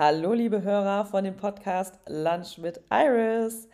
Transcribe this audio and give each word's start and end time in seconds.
Hallo, 0.00 0.32
liebe 0.32 0.62
Hörer 0.62 1.06
von 1.06 1.24
dem 1.24 1.36
Podcast 1.36 1.98
Lunch 2.06 2.58
mit 2.58 2.80
Iris. 2.88 3.68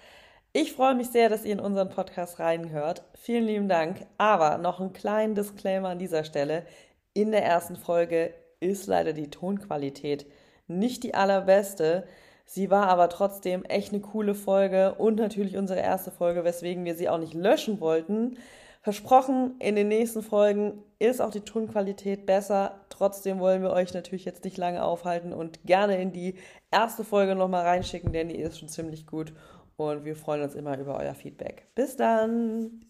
Ich 0.54 0.72
freue 0.72 0.94
mich 0.94 1.10
sehr, 1.10 1.28
dass 1.28 1.44
ihr 1.44 1.52
in 1.52 1.60
unseren 1.60 1.90
Podcast 1.90 2.38
reinhört. 2.38 3.04
Vielen 3.12 3.44
lieben 3.44 3.68
Dank. 3.68 4.06
Aber 4.16 4.56
noch 4.56 4.80
einen 4.80 4.94
kleinen 4.94 5.34
Disclaimer 5.34 5.90
an 5.90 5.98
dieser 5.98 6.24
Stelle. 6.24 6.64
In 7.12 7.30
der 7.30 7.44
ersten 7.44 7.76
Folge 7.76 8.32
ist 8.58 8.86
leider 8.86 9.12
die 9.12 9.28
Tonqualität 9.28 10.24
nicht 10.66 11.02
die 11.02 11.12
allerbeste. 11.12 12.06
Sie 12.46 12.70
war 12.70 12.88
aber 12.88 13.10
trotzdem 13.10 13.62
echt 13.66 13.92
eine 13.92 14.00
coole 14.00 14.34
Folge 14.34 14.94
und 14.94 15.16
natürlich 15.16 15.58
unsere 15.58 15.80
erste 15.80 16.10
Folge, 16.10 16.42
weswegen 16.42 16.86
wir 16.86 16.94
sie 16.94 17.10
auch 17.10 17.18
nicht 17.18 17.34
löschen 17.34 17.80
wollten. 17.80 18.38
Versprochen, 18.80 19.56
in 19.58 19.76
den 19.76 19.88
nächsten 19.88 20.22
Folgen 20.22 20.82
ist 21.10 21.20
auch 21.20 21.30
die 21.30 21.40
Tonqualität 21.40 22.26
besser. 22.26 22.84
Trotzdem 22.88 23.38
wollen 23.40 23.62
wir 23.62 23.70
euch 23.70 23.94
natürlich 23.94 24.24
jetzt 24.24 24.44
nicht 24.44 24.56
lange 24.56 24.84
aufhalten 24.84 25.32
und 25.32 25.62
gerne 25.64 26.00
in 26.00 26.12
die 26.12 26.38
erste 26.70 27.04
Folge 27.04 27.34
nochmal 27.34 27.64
reinschicken, 27.64 28.12
denn 28.12 28.28
die 28.28 28.36
ist 28.38 28.58
schon 28.58 28.68
ziemlich 28.68 29.06
gut. 29.06 29.32
Und 29.76 30.04
wir 30.04 30.14
freuen 30.14 30.42
uns 30.42 30.54
immer 30.54 30.78
über 30.78 30.96
euer 30.98 31.14
Feedback. 31.14 31.68
Bis 31.74 31.96
dann! 31.96 32.86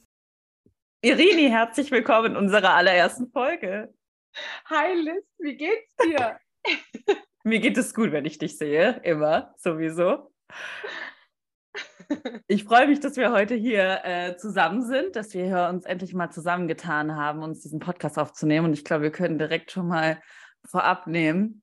Irini, 1.02 1.48
herzlich 1.48 1.90
willkommen 1.90 2.32
in 2.32 2.36
unserer 2.36 2.74
allerersten 2.74 3.30
Folge. 3.30 3.92
Hi 4.66 4.94
Liz, 4.94 5.24
wie 5.38 5.56
geht's 5.56 5.94
dir? 5.96 6.38
Mir 7.44 7.60
geht 7.60 7.76
es 7.76 7.94
gut, 7.94 8.10
wenn 8.12 8.24
ich 8.24 8.38
dich 8.38 8.56
sehe, 8.56 9.00
immer, 9.02 9.54
sowieso. 9.58 10.32
Ich 12.46 12.64
freue 12.64 12.88
mich, 12.88 13.00
dass 13.00 13.16
wir 13.16 13.32
heute 13.32 13.54
hier 13.54 14.00
äh, 14.04 14.36
zusammen 14.36 14.82
sind, 14.82 15.16
dass 15.16 15.32
wir 15.34 15.44
hier 15.44 15.68
uns 15.68 15.84
endlich 15.84 16.14
mal 16.14 16.30
zusammengetan 16.30 17.16
haben, 17.16 17.42
uns 17.42 17.62
diesen 17.62 17.80
Podcast 17.80 18.18
aufzunehmen. 18.18 18.66
Und 18.66 18.72
ich 18.74 18.84
glaube, 18.84 19.04
wir 19.04 19.12
können 19.12 19.38
direkt 19.38 19.70
schon 19.72 19.88
mal 19.88 20.20
vorab 20.64 21.06
nehmen, 21.06 21.62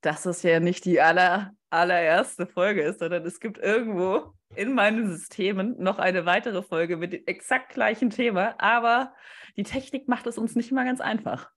dass 0.00 0.26
es 0.26 0.42
ja 0.42 0.60
nicht 0.60 0.84
die 0.84 1.00
aller, 1.00 1.52
allererste 1.70 2.46
Folge 2.46 2.82
ist, 2.82 3.00
sondern 3.00 3.24
es 3.24 3.40
gibt 3.40 3.58
irgendwo 3.58 4.32
in 4.54 4.74
meinen 4.74 5.06
Systemen 5.08 5.76
noch 5.78 5.98
eine 5.98 6.26
weitere 6.26 6.62
Folge 6.62 6.96
mit 6.96 7.12
dem 7.12 7.22
exakt 7.26 7.72
gleichen 7.72 8.10
Thema. 8.10 8.54
Aber 8.58 9.14
die 9.56 9.62
Technik 9.62 10.08
macht 10.08 10.26
es 10.26 10.38
uns 10.38 10.54
nicht 10.54 10.70
immer 10.70 10.84
ganz 10.84 11.00
einfach. 11.00 11.50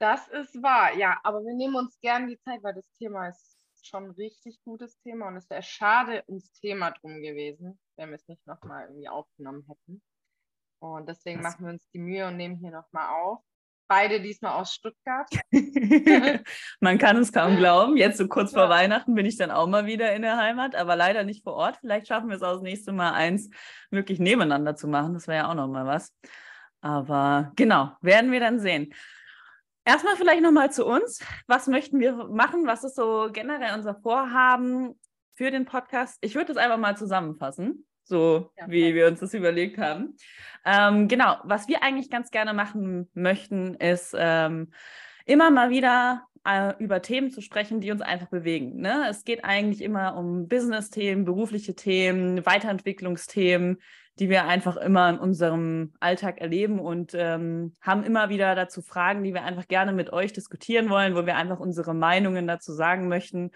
Das 0.00 0.26
ist 0.28 0.62
wahr, 0.62 0.94
ja. 0.96 1.18
Aber 1.22 1.40
wir 1.44 1.54
nehmen 1.54 1.76
uns 1.76 1.98
gern 2.00 2.26
die 2.26 2.38
Zeit, 2.40 2.62
weil 2.62 2.74
das 2.74 2.90
Thema 2.98 3.28
ist 3.28 3.56
schon 3.86 4.04
ein 4.04 4.10
richtig 4.12 4.62
gutes 4.64 4.98
Thema 5.00 5.28
und 5.28 5.36
es 5.36 5.48
wäre 5.50 5.62
schade 5.62 6.24
ums 6.28 6.52
Thema 6.52 6.90
drum 6.90 7.22
gewesen, 7.22 7.78
wenn 7.96 8.10
wir 8.10 8.16
es 8.16 8.28
nicht 8.28 8.46
nochmal 8.46 8.86
irgendwie 8.86 9.08
aufgenommen 9.08 9.64
hätten. 9.68 10.02
Und 10.80 11.08
deswegen 11.08 11.42
das 11.42 11.52
machen 11.52 11.66
wir 11.66 11.72
uns 11.72 11.88
die 11.90 11.98
Mühe 11.98 12.26
und 12.26 12.36
nehmen 12.36 12.56
hier 12.56 12.70
nochmal 12.70 13.08
auf. 13.10 13.40
Beide 13.86 14.20
diesmal 14.20 14.60
aus 14.60 14.74
Stuttgart. 14.74 15.28
Man 16.80 16.98
kann 16.98 17.18
es 17.18 17.32
kaum 17.32 17.56
glauben. 17.56 17.98
Jetzt 17.98 18.16
so 18.16 18.28
kurz 18.28 18.52
ja. 18.52 18.60
vor 18.60 18.70
Weihnachten 18.70 19.14
bin 19.14 19.26
ich 19.26 19.36
dann 19.36 19.50
auch 19.50 19.66
mal 19.66 19.84
wieder 19.84 20.14
in 20.14 20.22
der 20.22 20.38
Heimat, 20.38 20.74
aber 20.74 20.96
leider 20.96 21.22
nicht 21.22 21.44
vor 21.44 21.54
Ort. 21.54 21.76
Vielleicht 21.78 22.08
schaffen 22.08 22.30
wir 22.30 22.36
es 22.36 22.42
auch 22.42 22.54
das 22.54 22.62
nächste 22.62 22.92
Mal 22.92 23.12
eins 23.12 23.50
wirklich 23.90 24.18
nebeneinander 24.18 24.74
zu 24.74 24.88
machen. 24.88 25.12
Das 25.12 25.28
wäre 25.28 25.44
ja 25.44 25.50
auch 25.50 25.54
nochmal 25.54 25.86
was. 25.86 26.14
Aber 26.80 27.52
genau, 27.56 27.92
werden 28.00 28.32
wir 28.32 28.40
dann 28.40 28.58
sehen. 28.58 28.94
Erstmal 29.84 30.16
vielleicht 30.16 30.42
nochmal 30.42 30.72
zu 30.72 30.86
uns. 30.86 31.20
Was 31.46 31.66
möchten 31.66 32.00
wir 32.00 32.14
machen? 32.28 32.66
Was 32.66 32.84
ist 32.84 32.96
so 32.96 33.28
generell 33.32 33.74
unser 33.74 33.94
Vorhaben 33.94 34.98
für 35.34 35.50
den 35.50 35.66
Podcast? 35.66 36.18
Ich 36.22 36.34
würde 36.34 36.54
das 36.54 36.56
einfach 36.56 36.78
mal 36.78 36.96
zusammenfassen, 36.96 37.86
so 38.02 38.50
ja, 38.58 38.68
wie 38.68 38.94
wir 38.94 39.08
uns 39.08 39.20
das 39.20 39.34
überlegt 39.34 39.78
haben. 39.78 40.16
Ähm, 40.64 41.06
genau, 41.08 41.36
was 41.44 41.68
wir 41.68 41.82
eigentlich 41.82 42.10
ganz 42.10 42.30
gerne 42.30 42.54
machen 42.54 43.10
möchten, 43.12 43.74
ist 43.74 44.14
ähm, 44.16 44.72
immer 45.26 45.50
mal 45.50 45.68
wieder 45.68 46.22
äh, 46.46 46.74
über 46.78 47.02
Themen 47.02 47.30
zu 47.30 47.40
sprechen, 47.40 47.80
die 47.80 47.90
uns 47.90 48.00
einfach 48.00 48.28
bewegen. 48.28 48.80
Ne? 48.80 49.06
Es 49.08 49.24
geht 49.24 49.44
eigentlich 49.44 49.82
immer 49.82 50.16
um 50.16 50.48
Business-Themen, 50.48 51.24
berufliche 51.24 51.74
Themen, 51.74 52.44
Weiterentwicklungsthemen, 52.46 53.80
die 54.18 54.28
wir 54.28 54.44
einfach 54.44 54.76
immer 54.76 55.08
in 55.10 55.18
unserem 55.18 55.92
Alltag 55.98 56.40
erleben 56.40 56.78
und 56.78 57.14
ähm, 57.14 57.74
haben 57.80 58.04
immer 58.04 58.28
wieder 58.28 58.54
dazu 58.54 58.80
Fragen, 58.80 59.24
die 59.24 59.34
wir 59.34 59.42
einfach 59.42 59.66
gerne 59.66 59.92
mit 59.92 60.12
euch 60.12 60.32
diskutieren 60.32 60.88
wollen, 60.88 61.16
wo 61.16 61.26
wir 61.26 61.36
einfach 61.36 61.58
unsere 61.58 61.94
Meinungen 61.94 62.46
dazu 62.46 62.72
sagen 62.72 63.08
möchten. 63.08 63.50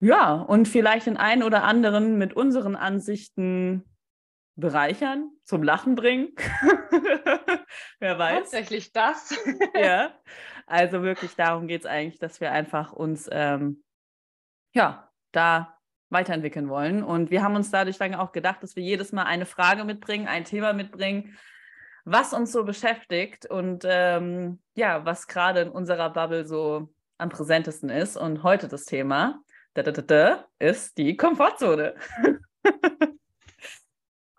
Ja, 0.00 0.32
und 0.32 0.66
vielleicht 0.66 1.06
den 1.06 1.16
einen 1.16 1.42
oder 1.42 1.62
anderen 1.62 2.18
mit 2.18 2.34
unseren 2.34 2.74
Ansichten 2.74 3.84
bereichern, 4.56 5.30
zum 5.44 5.62
Lachen 5.62 5.94
bringen. 5.94 6.34
Wer 8.00 8.18
weiß. 8.18 8.38
Tatsächlich 8.40 8.92
das. 8.92 9.34
ja, 9.74 10.12
also 10.66 11.02
wirklich 11.02 11.36
darum 11.36 11.68
geht 11.68 11.82
es 11.82 11.86
eigentlich, 11.86 12.18
dass 12.18 12.40
wir 12.40 12.50
einfach 12.50 12.92
uns 12.92 13.28
ähm, 13.30 13.84
ja 14.72 15.10
da 15.32 15.79
weiterentwickeln 16.10 16.68
wollen. 16.68 17.02
Und 17.02 17.30
wir 17.30 17.42
haben 17.42 17.56
uns 17.56 17.70
dadurch 17.70 17.98
dann 17.98 18.14
auch 18.14 18.32
gedacht, 18.32 18.62
dass 18.62 18.76
wir 18.76 18.82
jedes 18.82 19.12
Mal 19.12 19.24
eine 19.24 19.46
Frage 19.46 19.84
mitbringen, 19.84 20.28
ein 20.28 20.44
Thema 20.44 20.72
mitbringen, 20.72 21.36
was 22.04 22.32
uns 22.32 22.52
so 22.52 22.64
beschäftigt 22.64 23.46
und 23.46 23.84
ähm, 23.86 24.58
ja, 24.74 25.04
was 25.04 25.28
gerade 25.28 25.60
in 25.60 25.68
unserer 25.68 26.10
Bubble 26.10 26.46
so 26.46 26.92
am 27.18 27.28
präsentesten 27.28 27.90
ist. 27.90 28.16
Und 28.16 28.42
heute 28.42 28.68
das 28.68 28.84
Thema 28.84 29.40
da, 29.74 29.82
da, 29.82 29.92
da, 29.92 30.44
ist 30.58 30.98
die 30.98 31.16
Komfortzone. 31.16 31.94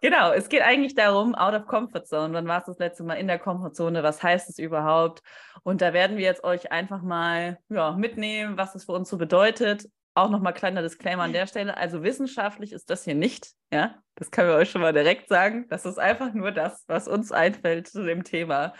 genau, 0.01 0.33
es 0.33 0.49
geht 0.49 0.61
eigentlich 0.61 0.95
darum, 0.95 1.35
out 1.35 1.53
of 1.53 1.67
comfort 1.67 2.05
zone. 2.05 2.33
Wann 2.33 2.47
war 2.47 2.59
es 2.59 2.65
das 2.65 2.79
letzte 2.79 3.03
Mal 3.03 3.13
in 3.15 3.27
der 3.27 3.39
Komfortzone? 3.39 4.03
Was 4.03 4.21
heißt 4.21 4.49
es 4.49 4.59
überhaupt? 4.59 5.21
Und 5.63 5.81
da 5.81 5.93
werden 5.93 6.17
wir 6.17 6.25
jetzt 6.25 6.43
euch 6.43 6.71
einfach 6.71 7.01
mal 7.01 7.59
ja, 7.69 7.93
mitnehmen, 7.93 8.57
was 8.57 8.75
es 8.75 8.83
für 8.85 8.91
uns 8.91 9.09
so 9.09 9.17
bedeutet 9.17 9.87
auch 10.13 10.29
nochmal 10.29 10.53
kleiner 10.53 10.81
Disclaimer 10.81 11.23
an 11.23 11.33
der 11.33 11.47
Stelle. 11.47 11.77
Also 11.77 12.03
wissenschaftlich 12.03 12.73
ist 12.73 12.89
das 12.89 13.03
hier 13.03 13.15
nicht, 13.15 13.53
ja. 13.71 14.01
Das 14.15 14.29
können 14.29 14.49
wir 14.49 14.55
euch 14.55 14.69
schon 14.69 14.81
mal 14.81 14.93
direkt 14.93 15.29
sagen. 15.29 15.67
Das 15.69 15.85
ist 15.85 15.97
einfach 15.97 16.33
nur 16.33 16.51
das, 16.51 16.83
was 16.87 17.07
uns 17.07 17.31
einfällt 17.31 17.87
zu 17.87 18.03
dem 18.03 18.23
Thema, 18.23 18.73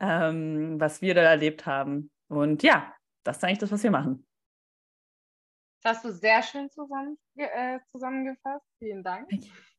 ähm, 0.00 0.78
was 0.80 1.00
wir 1.00 1.14
da 1.14 1.22
erlebt 1.22 1.64
haben. 1.66 2.10
Und 2.28 2.62
ja, 2.62 2.92
das 3.22 3.38
ist 3.38 3.44
eigentlich 3.44 3.58
das, 3.58 3.72
was 3.72 3.82
wir 3.82 3.90
machen. 3.90 4.26
Das 5.82 5.96
hast 5.96 6.04
du 6.04 6.12
sehr 6.12 6.42
schön 6.42 6.70
zusammen, 6.70 7.18
äh, 7.36 7.78
zusammengefasst. 7.92 8.66
Vielen 8.78 9.04
Dank. 9.04 9.28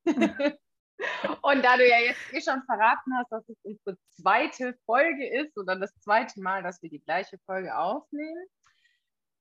Und 1.41 1.63
da 1.63 1.77
du 1.77 1.88
ja 1.88 2.00
jetzt 2.00 2.33
eh 2.33 2.41
schon 2.41 2.63
verraten 2.63 3.13
hast, 3.17 3.31
dass 3.31 3.47
es 3.50 3.57
unsere 3.63 3.97
zweite 4.09 4.77
Folge 4.85 5.27
ist 5.41 5.57
oder 5.57 5.75
das 5.75 5.94
zweite 6.00 6.41
Mal, 6.41 6.63
dass 6.63 6.81
wir 6.81 6.89
die 6.89 7.03
gleiche 7.03 7.38
Folge 7.45 7.75
aufnehmen, 7.75 8.47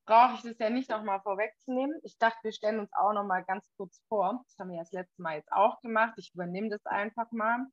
brauche 0.05 0.35
ich 0.35 0.41
das 0.41 0.59
ja 0.59 0.69
nicht 0.69 0.89
nochmal 0.89 1.21
vorwegzunehmen. 1.21 1.99
Ich 2.03 2.17
dachte, 2.17 2.39
wir 2.43 2.51
stellen 2.51 2.79
uns 2.79 2.93
auch 2.93 3.13
nochmal 3.13 3.43
ganz 3.43 3.69
kurz 3.77 4.01
vor. 4.07 4.43
Das 4.47 4.57
haben 4.59 4.69
wir 4.69 4.77
ja 4.77 4.83
das 4.83 4.91
letzte 4.91 5.21
Mal 5.21 5.37
jetzt 5.37 5.51
auch 5.51 5.81
gemacht. 5.81 6.13
Ich 6.17 6.33
übernehme 6.33 6.69
das 6.69 6.85
einfach 6.85 7.31
mal. 7.31 7.65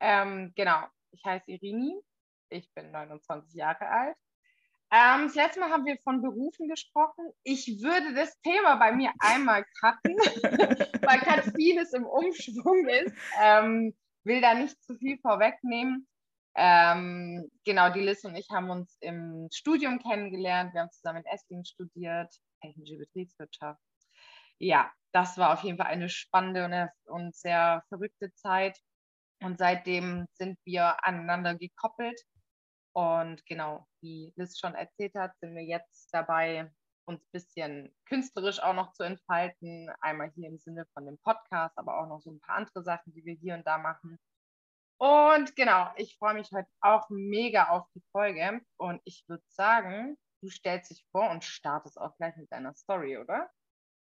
Ähm, 0.00 0.52
genau, 0.54 0.84
ich 1.10 1.24
heiße 1.24 1.50
Irini. 1.50 1.94
Ich 2.50 2.72
bin 2.74 2.90
29 2.90 3.54
Jahre 3.54 3.88
alt. 3.88 4.16
Ähm, 4.90 5.24
das 5.24 5.34
letzte 5.34 5.60
Mal 5.60 5.70
haben 5.70 5.86
wir 5.86 5.96
von 6.04 6.20
Berufen 6.20 6.68
gesprochen. 6.68 7.24
Ich 7.44 7.80
würde 7.82 8.14
das 8.14 8.38
Thema 8.42 8.76
bei 8.76 8.92
mir 8.92 9.10
einmal 9.20 9.64
cutten, 9.80 10.16
weil 11.02 11.20
gerade 11.20 11.50
vieles 11.56 11.94
im 11.94 12.04
Umschwung 12.04 12.86
ist. 12.88 13.14
Ähm, 13.40 13.94
will 14.24 14.40
da 14.40 14.54
nicht 14.54 14.82
zu 14.84 14.96
viel 14.96 15.18
vorwegnehmen. 15.18 16.06
Ähm, 16.54 17.50
genau, 17.64 17.90
die 17.90 18.00
Liz 18.00 18.24
und 18.24 18.36
ich 18.36 18.48
haben 18.50 18.70
uns 18.70 18.96
im 19.00 19.48
Studium 19.52 19.98
kennengelernt. 20.00 20.74
Wir 20.74 20.82
haben 20.82 20.90
zusammen 20.90 21.22
in 21.24 21.32
Esslingen 21.32 21.64
studiert, 21.64 22.34
technische 22.60 22.98
Betriebswirtschaft. 22.98 23.80
Ja, 24.58 24.92
das 25.12 25.38
war 25.38 25.52
auf 25.52 25.62
jeden 25.62 25.78
Fall 25.78 25.86
eine 25.86 26.08
spannende 26.08 26.90
und 27.04 27.34
sehr 27.34 27.82
verrückte 27.88 28.32
Zeit. 28.34 28.78
Und 29.42 29.58
seitdem 29.58 30.26
sind 30.34 30.58
wir 30.64 31.04
aneinander 31.04 31.56
gekoppelt. 31.56 32.20
Und 32.94 33.44
genau, 33.46 33.86
wie 34.00 34.32
Liz 34.36 34.58
schon 34.58 34.74
erzählt 34.74 35.14
hat, 35.14 35.32
sind 35.40 35.54
wir 35.56 35.64
jetzt 35.64 36.10
dabei, 36.12 36.70
uns 37.06 37.22
ein 37.22 37.32
bisschen 37.32 37.96
künstlerisch 38.06 38.60
auch 38.60 38.74
noch 38.74 38.92
zu 38.92 39.02
entfalten. 39.02 39.90
Einmal 40.00 40.30
hier 40.34 40.48
im 40.48 40.58
Sinne 40.58 40.86
von 40.94 41.06
dem 41.06 41.18
Podcast, 41.18 41.76
aber 41.76 41.98
auch 41.98 42.06
noch 42.06 42.20
so 42.20 42.30
ein 42.30 42.40
paar 42.40 42.56
andere 42.56 42.84
Sachen, 42.84 43.12
die 43.14 43.24
wir 43.24 43.34
hier 43.34 43.54
und 43.54 43.66
da 43.66 43.78
machen. 43.78 44.18
Und 45.02 45.56
genau, 45.56 45.88
ich 45.96 46.16
freue 46.16 46.34
mich 46.34 46.52
heute 46.52 46.68
auch 46.80 47.10
mega 47.10 47.70
auf 47.70 47.88
die 47.92 48.04
Folge. 48.12 48.60
Und 48.76 49.00
ich 49.02 49.24
würde 49.26 49.42
sagen, 49.48 50.16
du 50.40 50.48
stellst 50.48 50.92
dich 50.92 51.04
vor 51.10 51.28
und 51.28 51.42
startest 51.42 52.00
auch 52.00 52.16
gleich 52.18 52.36
mit 52.36 52.52
deiner 52.52 52.72
Story, 52.74 53.18
oder? 53.18 53.50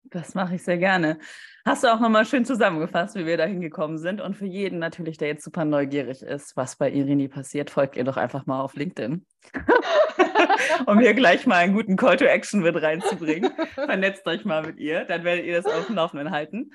Das 0.04 0.36
mache 0.36 0.56
ich 0.56 0.64
sehr 0.64 0.78
gerne. 0.78 1.18
Hast 1.66 1.86
du 1.86 1.88
auch 1.88 2.02
nochmal 2.02 2.26
schön 2.26 2.44
zusammengefasst, 2.44 3.16
wie 3.16 3.26
wir 3.26 3.38
da 3.38 3.46
hingekommen 3.46 3.98
sind. 3.98 4.20
Und 4.20 4.36
für 4.36 4.46
jeden 4.46 4.80
natürlich, 4.80 5.18
der 5.18 5.30
jetzt 5.30 5.46
super 5.46 5.64
neugierig 5.64 6.22
ist, 6.22 6.58
was 6.58 6.76
bei 6.76 6.92
Irini 6.92 7.30
passiert, 7.30 7.70
folgt 7.70 7.96
ihr 7.96 8.04
doch 8.04 8.18
einfach 8.18 8.46
mal 8.46 8.60
auf 8.60 8.76
LinkedIn. 8.76 9.26
um 10.86 11.00
hier 11.00 11.14
gleich 11.14 11.48
mal 11.48 11.60
einen 11.60 11.76
guten 11.76 11.96
Call 11.96 12.18
to 12.18 12.26
Action 12.26 12.60
mit 12.60 12.76
reinzubringen. 12.76 13.54
Vernetzt 13.74 14.28
euch 14.28 14.44
mal 14.44 14.66
mit 14.66 14.80
ihr, 14.80 15.06
dann 15.06 15.24
werdet 15.24 15.46
ihr 15.46 15.62
das 15.62 15.66
auf 15.66 15.88
dem 15.88 15.96
Laufenden 15.96 16.32
halten. 16.32 16.72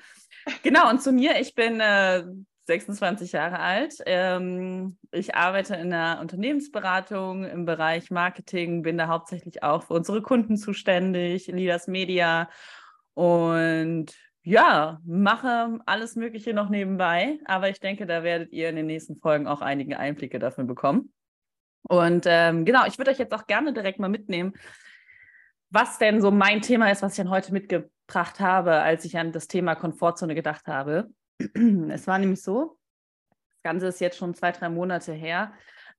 Genau, 0.63 0.89
und 0.89 1.03
zu 1.03 1.11
mir, 1.11 1.39
ich 1.39 1.53
bin 1.53 1.79
äh, 1.79 2.23
26 2.65 3.31
Jahre 3.31 3.59
alt. 3.59 3.95
Ähm, 4.05 4.97
ich 5.11 5.35
arbeite 5.35 5.75
in 5.75 5.91
der 5.91 6.19
Unternehmensberatung 6.19 7.45
im 7.45 7.65
Bereich 7.65 8.11
Marketing, 8.11 8.81
bin 8.81 8.97
da 8.97 9.07
hauptsächlich 9.07 9.63
auch 9.63 9.83
für 9.83 9.93
unsere 9.93 10.21
Kunden 10.21 10.57
zuständig, 10.57 11.47
Leaders 11.47 11.87
Media 11.87 12.49
und 13.13 14.13
ja, 14.41 14.99
mache 15.05 15.79
alles 15.85 16.15
Mögliche 16.15 16.53
noch 16.53 16.69
nebenbei, 16.69 17.39
aber 17.45 17.69
ich 17.69 17.79
denke, 17.79 18.05
da 18.05 18.23
werdet 18.23 18.51
ihr 18.51 18.69
in 18.69 18.75
den 18.75 18.85
nächsten 18.85 19.15
Folgen 19.15 19.47
auch 19.47 19.61
einige 19.61 19.97
Einblicke 19.97 20.37
dafür 20.37 20.65
bekommen. 20.65 21.11
Und 21.87 22.25
ähm, 22.27 22.65
genau, 22.65 22.85
ich 22.85 22.97
würde 22.97 23.11
euch 23.11 23.17
jetzt 23.17 23.33
auch 23.33 23.47
gerne 23.47 23.73
direkt 23.73 23.99
mal 23.99 24.09
mitnehmen, 24.09 24.53
was 25.69 25.97
denn 25.97 26.21
so 26.21 26.31
mein 26.31 26.61
Thema 26.61 26.91
ist, 26.91 27.01
was 27.01 27.13
ich 27.13 27.17
dann 27.17 27.29
heute 27.29 27.53
mitgebracht 27.53 28.39
habe, 28.39 28.81
als 28.81 29.05
ich 29.05 29.17
an 29.17 29.31
das 29.31 29.47
Thema 29.47 29.75
Komfortzone 29.75 30.35
gedacht 30.35 30.67
habe. 30.67 31.09
Es 31.89 32.07
war 32.07 32.19
nämlich 32.19 32.41
so, 32.41 32.77
das 33.29 33.63
Ganze 33.63 33.87
ist 33.87 34.01
jetzt 34.01 34.17
schon 34.17 34.33
zwei, 34.33 34.51
drei 34.51 34.69
Monate 34.69 35.13
her, 35.13 35.53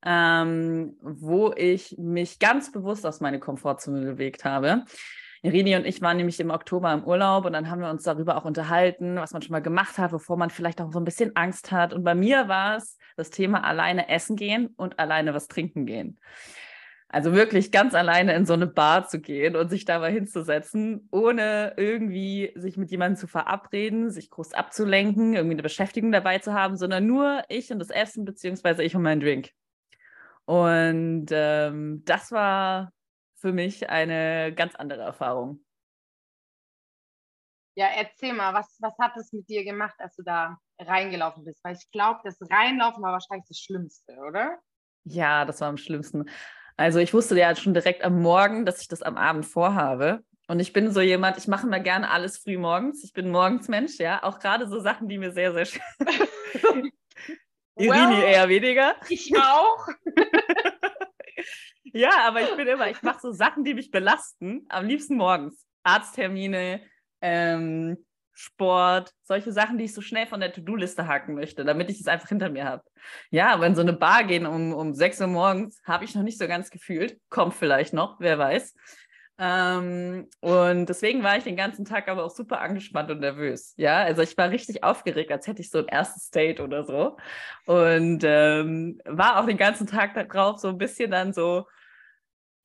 ähm, 0.04 0.96
wo 1.00 1.52
ich 1.56 1.96
mich 1.98 2.38
ganz 2.38 2.72
bewusst 2.72 3.06
aus 3.06 3.20
meiner 3.20 3.38
Komfortzone 3.38 4.00
bewegt 4.02 4.44
habe. 4.44 4.84
Irini 5.42 5.76
und 5.76 5.86
ich 5.86 6.00
waren 6.02 6.16
nämlich 6.16 6.40
im 6.40 6.50
Oktober 6.50 6.92
im 6.92 7.04
Urlaub 7.04 7.44
und 7.44 7.52
dann 7.52 7.70
haben 7.70 7.80
wir 7.80 7.90
uns 7.90 8.02
darüber 8.02 8.36
auch 8.36 8.44
unterhalten, 8.44 9.16
was 9.16 9.32
man 9.32 9.42
schon 9.42 9.52
mal 9.52 9.62
gemacht 9.62 9.98
hat, 9.98 10.12
wovor 10.12 10.36
man 10.36 10.50
vielleicht 10.50 10.80
auch 10.80 10.92
so 10.92 10.98
ein 10.98 11.04
bisschen 11.04 11.36
Angst 11.36 11.70
hat. 11.70 11.92
Und 11.92 12.04
bei 12.04 12.14
mir 12.14 12.48
war 12.48 12.76
es 12.76 12.98
das 13.16 13.30
Thema 13.30 13.62
alleine 13.64 14.08
essen 14.08 14.36
gehen 14.36 14.68
und 14.76 14.98
alleine 14.98 15.34
was 15.34 15.46
trinken 15.46 15.86
gehen. 15.86 16.18
Also 17.08 17.32
wirklich 17.32 17.70
ganz 17.70 17.94
alleine 17.94 18.34
in 18.34 18.46
so 18.46 18.54
eine 18.54 18.66
Bar 18.66 19.06
zu 19.06 19.20
gehen 19.20 19.54
und 19.54 19.68
sich 19.68 19.84
da 19.84 20.00
mal 20.00 20.10
hinzusetzen, 20.10 21.08
ohne 21.12 21.74
irgendwie 21.76 22.52
sich 22.56 22.76
mit 22.76 22.90
jemandem 22.90 23.16
zu 23.16 23.28
verabreden, 23.28 24.10
sich 24.10 24.28
groß 24.28 24.54
abzulenken, 24.54 25.34
irgendwie 25.34 25.54
eine 25.54 25.62
Beschäftigung 25.62 26.10
dabei 26.10 26.38
zu 26.38 26.52
haben, 26.52 26.76
sondern 26.76 27.06
nur 27.06 27.44
ich 27.48 27.72
und 27.72 27.78
das 27.78 27.90
Essen, 27.90 28.24
beziehungsweise 28.24 28.82
ich 28.82 28.96
und 28.96 29.02
mein 29.02 29.20
Drink. 29.20 29.50
Und 30.46 31.26
ähm, 31.30 32.02
das 32.04 32.32
war 32.32 32.92
für 33.36 33.52
mich 33.52 33.88
eine 33.88 34.52
ganz 34.54 34.74
andere 34.74 35.02
Erfahrung. 35.02 35.64
Ja, 37.76 37.88
erzähl 37.88 38.32
mal, 38.32 38.54
was, 38.54 38.76
was 38.80 38.94
hat 38.98 39.16
es 39.16 39.32
mit 39.32 39.48
dir 39.48 39.62
gemacht, 39.62 39.94
als 39.98 40.16
du 40.16 40.22
da 40.22 40.58
reingelaufen 40.78 41.44
bist? 41.44 41.62
Weil 41.62 41.76
ich 41.76 41.90
glaube, 41.90 42.20
das 42.24 42.38
Reinlaufen 42.40 43.02
war 43.02 43.12
wahrscheinlich 43.12 43.46
das 43.48 43.58
Schlimmste, 43.58 44.16
oder? 44.16 44.58
Ja, 45.04 45.44
das 45.44 45.60
war 45.60 45.68
am 45.68 45.76
schlimmsten. 45.76 46.28
Also 46.76 46.98
ich 46.98 47.14
wusste 47.14 47.38
ja 47.38 47.54
schon 47.56 47.74
direkt 47.74 48.04
am 48.04 48.20
Morgen, 48.20 48.66
dass 48.66 48.80
ich 48.80 48.88
das 48.88 49.02
am 49.02 49.16
Abend 49.16 49.46
vorhabe. 49.46 50.20
Und 50.48 50.60
ich 50.60 50.72
bin 50.72 50.92
so 50.92 51.00
jemand, 51.00 51.38
ich 51.38 51.48
mache 51.48 51.66
immer 51.66 51.80
gerne 51.80 52.10
alles 52.10 52.38
früh 52.38 52.58
morgens. 52.58 53.02
Ich 53.02 53.12
bin 53.12 53.30
Morgensmensch, 53.30 53.98
ja. 53.98 54.22
Auch 54.22 54.38
gerade 54.38 54.68
so 54.68 54.78
Sachen, 54.78 55.08
die 55.08 55.18
mir 55.18 55.32
sehr, 55.32 55.52
sehr 55.52 55.64
schwer. 55.64 55.82
Irini 57.78 58.16
well, 58.16 58.22
eher 58.22 58.48
weniger. 58.48 58.94
Ich 59.08 59.36
auch. 59.36 59.88
ja, 61.84 62.10
aber 62.26 62.42
ich 62.42 62.56
bin 62.56 62.66
immer, 62.66 62.88
ich 62.88 63.02
mache 63.02 63.20
so 63.20 63.32
Sachen, 63.32 63.64
die 63.64 63.74
mich 63.74 63.90
belasten. 63.90 64.64
Am 64.68 64.86
liebsten 64.86 65.16
morgens. 65.16 65.66
Arzttermine, 65.82 66.80
ähm, 67.20 68.05
Sport, 68.38 69.12
solche 69.22 69.50
Sachen, 69.50 69.78
die 69.78 69.84
ich 69.84 69.94
so 69.94 70.02
schnell 70.02 70.26
von 70.26 70.40
der 70.40 70.52
To-Do-Liste 70.52 71.08
haken 71.08 71.34
möchte, 71.34 71.64
damit 71.64 71.88
ich 71.88 72.00
es 72.00 72.06
einfach 72.06 72.28
hinter 72.28 72.50
mir 72.50 72.66
habe. 72.66 72.82
Ja, 73.30 73.54
aber 73.54 73.66
in 73.66 73.74
so 73.74 73.80
eine 73.80 73.94
Bar 73.94 74.24
gehen 74.24 74.44
um, 74.44 74.74
um 74.74 74.92
6 74.92 75.22
Uhr 75.22 75.26
morgens, 75.26 75.80
habe 75.84 76.04
ich 76.04 76.14
noch 76.14 76.22
nicht 76.22 76.38
so 76.38 76.46
ganz 76.46 76.70
gefühlt. 76.70 77.18
Kommt 77.30 77.54
vielleicht 77.54 77.94
noch, 77.94 78.20
wer 78.20 78.38
weiß. 78.38 78.74
Ähm, 79.38 80.28
und 80.40 80.86
deswegen 80.86 81.22
war 81.22 81.38
ich 81.38 81.44
den 81.44 81.56
ganzen 81.56 81.86
Tag 81.86 82.08
aber 82.08 82.24
auch 82.24 82.30
super 82.30 82.60
angespannt 82.60 83.10
und 83.10 83.20
nervös. 83.20 83.72
Ja, 83.78 84.02
also 84.02 84.20
ich 84.20 84.36
war 84.36 84.50
richtig 84.50 84.84
aufgeregt, 84.84 85.32
als 85.32 85.46
hätte 85.46 85.62
ich 85.62 85.70
so 85.70 85.78
ein 85.78 85.88
erstes 85.88 86.28
Date 86.30 86.60
oder 86.60 86.84
so. 86.84 87.16
Und 87.64 88.22
ähm, 88.22 89.00
war 89.06 89.40
auch 89.40 89.46
den 89.46 89.56
ganzen 89.56 89.86
Tag 89.86 90.12
darauf 90.12 90.58
so 90.58 90.68
ein 90.68 90.78
bisschen 90.78 91.10
dann 91.10 91.32
so, 91.32 91.66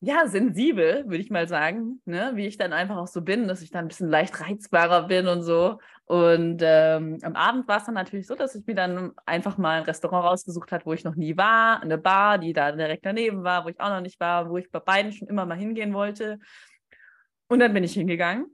ja, 0.04 0.28
sensibel, 0.28 1.04
würde 1.06 1.18
ich 1.18 1.30
mal 1.30 1.48
sagen, 1.48 2.02
ne? 2.06 2.32
wie 2.34 2.48
ich 2.48 2.58
dann 2.58 2.74
einfach 2.74 2.98
auch 2.98 3.08
so 3.08 3.22
bin, 3.22 3.48
dass 3.48 3.62
ich 3.62 3.70
dann 3.70 3.86
ein 3.86 3.88
bisschen 3.88 4.10
leicht 4.10 4.42
reizbarer 4.42 5.08
bin 5.08 5.28
und 5.28 5.44
so. 5.44 5.78
Und 6.06 6.62
ähm, 6.66 7.20
am 7.22 7.36
Abend 7.36 7.68
war 7.68 7.78
es 7.78 7.86
dann 7.86 7.94
natürlich 7.94 8.26
so, 8.26 8.34
dass 8.34 8.56
ich 8.56 8.66
mir 8.66 8.74
dann 8.74 9.12
einfach 9.28 9.60
mal 9.60 9.78
ein 9.78 9.84
Restaurant 9.84 10.26
rausgesucht 10.26 10.72
habe, 10.72 10.86
wo 10.88 10.94
ich 10.94 11.04
noch 11.04 11.16
nie 11.16 11.38
war, 11.38 11.84
eine 11.84 12.00
Bar, 12.00 12.40
die 12.40 12.52
da 12.52 12.72
direkt 12.72 13.06
daneben 13.06 13.44
war, 13.44 13.64
wo 13.64 13.70
ich 13.70 13.80
auch 13.80 13.90
noch 13.90 14.02
nicht 14.02 14.20
war, 14.20 14.50
wo 14.50 14.58
ich 14.58 14.72
bei 14.72 14.80
beiden 14.80 15.14
schon 15.14 15.28
immer 15.28 15.46
mal 15.46 15.58
hingehen 15.58 15.94
wollte. 15.94 16.40
Und 17.48 17.60
dann 17.60 17.74
bin 17.74 17.84
ich 17.84 17.94
hingegangen, 17.94 18.48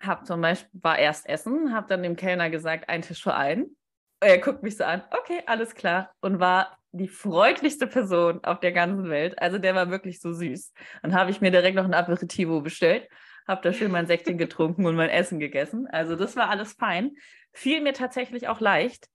habe 0.00 0.24
zum 0.24 0.42
Beispiel, 0.42 0.68
war 0.82 0.98
erst 0.98 1.26
essen, 1.28 1.74
habe 1.74 1.86
dann 1.88 2.02
dem 2.02 2.14
Kellner 2.14 2.50
gesagt, 2.50 2.90
ein 2.90 3.00
Tisch 3.00 3.22
für 3.22 3.34
einen. 3.34 3.74
Er 4.20 4.38
guckt 4.38 4.62
mich 4.62 4.76
so 4.76 4.84
an, 4.84 5.02
okay, 5.18 5.42
alles 5.46 5.74
klar. 5.74 6.12
Und 6.20 6.40
war 6.40 6.78
die 6.92 7.08
freundlichste 7.08 7.86
Person 7.86 8.44
auf 8.44 8.60
der 8.60 8.72
ganzen 8.72 9.08
Welt. 9.08 9.38
Also 9.40 9.58
der 9.58 9.74
war 9.74 9.90
wirklich 9.90 10.20
so 10.20 10.32
süß. 10.32 10.72
Dann 11.02 11.14
habe 11.14 11.30
ich 11.30 11.40
mir 11.40 11.50
direkt 11.50 11.76
noch 11.76 11.84
ein 11.84 11.94
Aperitivo 11.94 12.60
bestellt, 12.60 13.08
habe 13.48 13.62
da 13.62 13.72
schön 13.72 13.90
mein 13.90 14.06
Säckchen 14.06 14.38
getrunken 14.38 14.86
und 14.86 14.94
mein 14.94 15.10
Essen 15.10 15.40
gegessen. 15.40 15.86
Also 15.88 16.16
das 16.16 16.36
war 16.36 16.50
alles 16.50 16.74
fein. 16.74 17.12
Fiel 17.52 17.80
mir 17.80 17.94
tatsächlich 17.94 18.48
auch 18.48 18.60
leicht. 18.60 19.08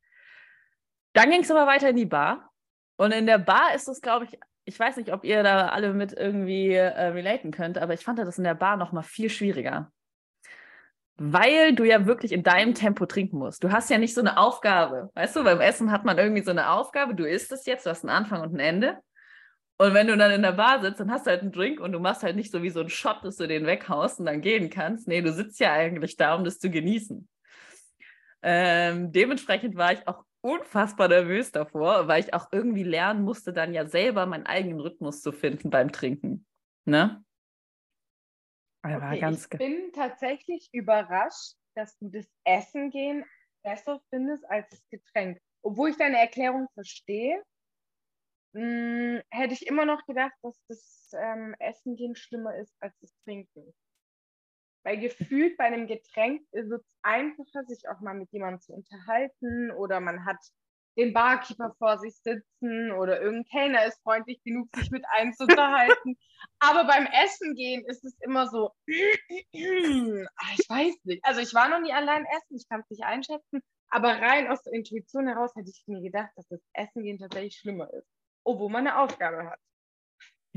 Dann 1.14 1.30
ging 1.30 1.42
es 1.42 1.52
aber 1.52 1.68
weiter 1.68 1.90
in 1.90 1.96
die 1.96 2.06
Bar. 2.06 2.52
Und 2.98 3.12
in 3.12 3.28
der 3.28 3.38
Bar 3.38 3.76
ist 3.76 3.88
es, 3.88 4.02
glaube 4.02 4.26
ich, 4.26 4.40
ich 4.66 4.78
weiß 4.78 4.98
nicht, 4.98 5.14
ob 5.14 5.24
ihr 5.24 5.44
da 5.44 5.70
alle 5.70 5.94
mit 5.94 6.14
irgendwie 6.14 6.74
äh, 6.74 7.08
relaten 7.08 7.52
könnt, 7.52 7.78
aber 7.78 7.94
ich 7.94 8.04
fand 8.04 8.20
das 8.20 8.38
in 8.38 8.44
der 8.44 8.56
Bar 8.56 8.76
noch 8.76 8.92
mal 8.92 9.04
viel 9.04 9.30
schwieriger 9.30 9.92
weil 11.18 11.74
du 11.74 11.84
ja 11.84 12.06
wirklich 12.06 12.32
in 12.32 12.44
deinem 12.44 12.76
Tempo 12.76 13.06
trinken 13.06 13.38
musst. 13.38 13.64
Du 13.64 13.72
hast 13.72 13.90
ja 13.90 13.98
nicht 13.98 14.14
so 14.14 14.22
eine 14.22 14.38
Aufgabe. 14.38 15.10
Weißt 15.16 15.36
du, 15.36 15.44
beim 15.44 15.60
Essen 15.60 15.92
hat 15.92 16.06
man 16.06 16.18
irgendwie 16.18 16.44
so 16.44 16.52
eine 16.52 16.70
Aufgabe, 16.70 17.16
du 17.16 17.28
isst 17.28 17.52
es 17.52 17.66
jetzt, 17.66 17.86
du 17.86 17.90
hast 17.90 18.04
einen 18.04 18.16
Anfang 18.16 18.42
und 18.42 18.54
ein 18.54 18.60
Ende. 18.60 18.98
Und 19.80 19.94
wenn 19.94 20.08
du 20.08 20.18
dann 20.18 20.32
in 20.32 20.42
der 20.42 20.54
Bar 20.54 20.82
sitzt, 20.82 21.00
dann 21.00 21.12
hast 21.12 21.28
du 21.28 21.32
halt 21.32 21.42
einen 21.42 21.52
Drink 21.52 21.80
und 21.80 21.92
du 21.92 22.00
machst 22.00 22.24
halt 22.24 22.36
nicht 22.36 22.52
so 22.52 22.64
wie 22.64 22.70
so 22.70 22.80
einen 22.80 22.90
Shot, 22.90 23.24
dass 23.24 23.38
du 23.38 23.48
den 23.48 23.66
weghaust 23.66 24.20
und 24.20 24.26
dann 24.26 24.42
gehen 24.42 24.70
kannst. 24.70 25.08
Nee, 25.08 25.22
du 25.22 25.32
sitzt 25.32 25.60
ja 25.60 25.72
eigentlich 25.74 26.18
da, 26.18 26.36
um 26.36 26.44
das 26.44 26.60
zu 26.60 26.70
genießen. 26.72 27.28
Ähm, 28.42 29.12
dementsprechend 29.12 29.76
war 29.76 29.94
ich 29.94 30.08
auch 30.08 30.24
unfassbar 30.42 31.08
nervös 31.08 31.52
davor, 31.52 32.08
weil 32.08 32.24
ich 32.24 32.34
auch 32.34 32.48
irgendwie 32.52 32.84
lernen 32.84 33.24
musste, 33.24 33.54
dann 33.54 33.74
ja 33.74 33.86
selber 33.86 34.26
meinen 34.26 34.46
eigenen 34.46 34.80
Rhythmus 34.80 35.22
zu 35.22 35.32
finden 35.32 35.70
beim 35.70 35.92
Trinken. 35.92 36.46
Ne? 36.86 37.24
Okay, 38.96 39.30
ich 39.32 39.50
bin 39.58 39.92
tatsächlich 39.94 40.70
überrascht, 40.72 41.56
dass 41.76 41.98
du 42.00 42.10
das 42.10 42.28
Essen 42.44 42.90
gehen 42.90 43.26
besser 43.64 44.02
findest 44.10 44.50
als 44.50 44.70
das 44.70 44.88
Getränk. 44.90 45.40
Obwohl 45.62 45.90
ich 45.90 45.98
deine 45.98 46.18
Erklärung 46.18 46.68
verstehe, 46.74 47.44
mh, 48.54 48.62
hm, 48.62 49.22
hätte 49.30 49.54
ich 49.54 49.68
immer 49.68 49.86
noch 49.86 50.06
gedacht, 50.06 50.34
dass 50.42 50.60
das 50.68 51.12
ähm, 51.14 51.56
Essen 51.60 51.96
gehen 51.96 52.16
schlimmer 52.16 52.56
ist 52.56 52.76
als 52.80 52.98
das 53.00 53.14
Trinken. 53.24 53.74
Weil 54.84 55.00
gefühlt 55.00 55.58
bei 55.58 55.66
einem 55.66 55.88
Getränk 55.88 56.44
wird 56.52 56.82
es 56.82 56.98
einfacher, 57.02 57.66
sich 57.66 57.90
auch 57.90 58.00
mal 58.00 58.14
mit 58.14 58.32
jemandem 58.32 58.62
zu 58.62 58.74
unterhalten 58.74 59.72
oder 59.72 60.00
man 60.00 60.26
hat 60.26 60.40
den 60.98 61.14
Barkeeper 61.14 61.76
vor 61.78 62.00
sich 62.00 62.16
sitzen 62.24 62.92
oder 62.92 63.22
irgendein 63.22 63.46
Kellner 63.52 63.86
ist 63.86 64.02
freundlich 64.02 64.42
genug, 64.44 64.70
sich 64.76 64.90
mit 64.90 65.04
einem 65.10 65.34
zu 65.34 65.44
unterhalten. 65.44 66.18
Aber 66.60 66.86
beim 66.86 67.06
Essen 67.06 67.54
gehen 67.56 67.86
ist 67.86 68.04
es 68.04 68.16
immer 68.22 68.48
so, 68.48 68.72
ah, 68.90 70.54
ich 70.58 70.70
weiß 70.70 70.96
nicht. 71.04 71.24
Also 71.24 71.42
ich 71.42 71.54
war 71.54 71.70
noch 71.70 71.80
nie 71.80 71.94
allein 71.94 72.26
essen, 72.26 72.56
ich 72.56 72.68
kann 72.68 72.82
es 72.82 72.90
nicht 72.90 73.04
einschätzen, 73.04 73.62
aber 73.90 74.10
rein 74.10 74.48
aus 74.48 74.64
der 74.64 74.74
Intuition 74.74 75.28
heraus 75.28 75.54
hätte 75.56 75.70
ich 75.70 75.84
mir 75.88 76.02
gedacht, 76.02 76.32
dass 76.36 76.48
das 76.48 76.62
Essen 76.74 77.04
gehen 77.04 77.20
tatsächlich 77.20 77.58
schlimmer 77.58 77.92
ist, 77.94 78.08
obwohl 78.44 78.70
man 78.70 78.88
eine 78.88 78.98
Aufgabe 79.00 79.50
hat. 79.50 79.60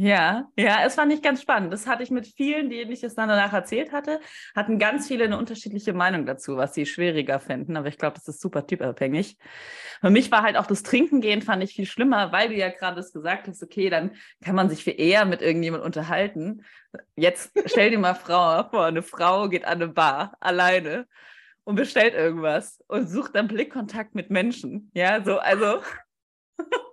Ja, 0.02 0.48
ja, 0.56 0.82
es 0.86 0.94
fand 0.94 1.12
ich 1.12 1.20
ganz 1.20 1.42
spannend. 1.42 1.70
Das 1.74 1.86
hatte 1.86 2.02
ich 2.02 2.10
mit 2.10 2.26
vielen, 2.26 2.70
denen 2.70 2.90
ich 2.90 3.04
es 3.04 3.14
dann 3.14 3.28
danach 3.28 3.52
erzählt 3.52 3.92
hatte, 3.92 4.18
hatten 4.56 4.78
ganz 4.78 5.06
viele 5.06 5.24
eine 5.24 5.36
unterschiedliche 5.36 5.92
Meinung 5.92 6.24
dazu, 6.24 6.56
was 6.56 6.72
sie 6.72 6.86
schwieriger 6.86 7.38
finden. 7.38 7.76
Aber 7.76 7.86
ich 7.88 7.98
glaube, 7.98 8.14
das 8.14 8.26
ist 8.26 8.40
super 8.40 8.66
typabhängig. 8.66 9.36
Für 10.00 10.08
mich 10.08 10.30
war 10.30 10.42
halt 10.42 10.56
auch 10.56 10.64
das 10.66 10.82
Trinken 10.82 11.20
gehen, 11.20 11.42
fand 11.42 11.62
ich 11.62 11.74
viel 11.74 11.84
schlimmer, 11.84 12.32
weil 12.32 12.48
du 12.48 12.54
ja 12.54 12.70
gerade 12.70 12.96
das 12.96 13.12
gesagt 13.12 13.46
hast, 13.46 13.62
okay, 13.62 13.90
dann 13.90 14.12
kann 14.42 14.54
man 14.54 14.70
sich 14.70 14.84
viel 14.84 14.98
eher 14.98 15.26
mit 15.26 15.42
irgendjemand 15.42 15.84
unterhalten. 15.84 16.64
Jetzt 17.14 17.52
stell 17.66 17.90
dir 17.90 17.98
mal 17.98 18.14
Frau 18.14 18.66
vor, 18.70 18.86
eine 18.86 19.02
Frau 19.02 19.50
geht 19.50 19.66
an 19.66 19.82
eine 19.82 19.88
Bar 19.88 20.34
alleine 20.40 21.08
und 21.64 21.74
bestellt 21.74 22.14
irgendwas 22.14 22.82
und 22.86 23.06
sucht 23.10 23.34
dann 23.34 23.48
Blickkontakt 23.48 24.14
mit 24.14 24.30
Menschen. 24.30 24.90
Ja, 24.94 25.22
so, 25.22 25.40
also 25.40 25.82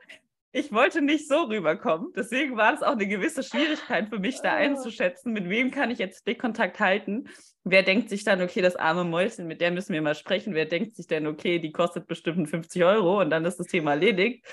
ich 0.52 0.72
wollte 0.72 1.02
nicht 1.02 1.28
so 1.28 1.44
rüberkommen. 1.44 2.14
Deswegen 2.16 2.58
war 2.58 2.74
es 2.74 2.82
auch 2.82 2.94
eine 2.94 3.08
gewisse 3.08 3.44
Schwierigkeit 3.44 4.10
für 4.10 4.20
mich, 4.20 4.42
da 4.42 4.52
ah. 4.52 4.56
einzuschätzen, 4.56 5.34
mit 5.34 5.50
wem 5.50 5.72
kann 5.72 5.92
ich 5.92 6.00
jetzt 6.00 6.26
Blickkontakt 6.26 6.80
halten. 6.80 7.30
Wer 7.64 7.84
denkt 7.84 8.10
sich 8.10 8.24
dann, 8.24 8.42
okay, 8.42 8.62
das 8.62 8.76
arme 8.76 9.04
Mäuschen, 9.04 9.48
mit 9.48 9.62
der 9.62 9.72
müssen 9.72 9.94
wir 9.94 10.02
mal 10.02 10.16
sprechen. 10.16 10.54
Wer 10.54 10.66
denkt 10.66 10.96
sich 10.96 11.08
denn, 11.08 11.28
okay, 11.28 11.60
die 11.60 11.72
kostet 11.72 12.08
bestimmt 12.08 12.50
50 12.50 12.84
Euro 12.84 13.20
und 13.20 13.30
dann 13.30 13.46
ist 13.46 13.60
das 13.60 13.68
Thema 13.68 13.92
erledigt. 13.92 14.46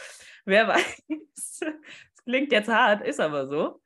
Wer 0.44 0.68
weiß. 0.68 1.02
Es 1.38 2.24
klingt 2.24 2.52
jetzt 2.52 2.68
hart, 2.68 3.06
ist 3.06 3.20
aber 3.20 3.46
so. 3.46 3.80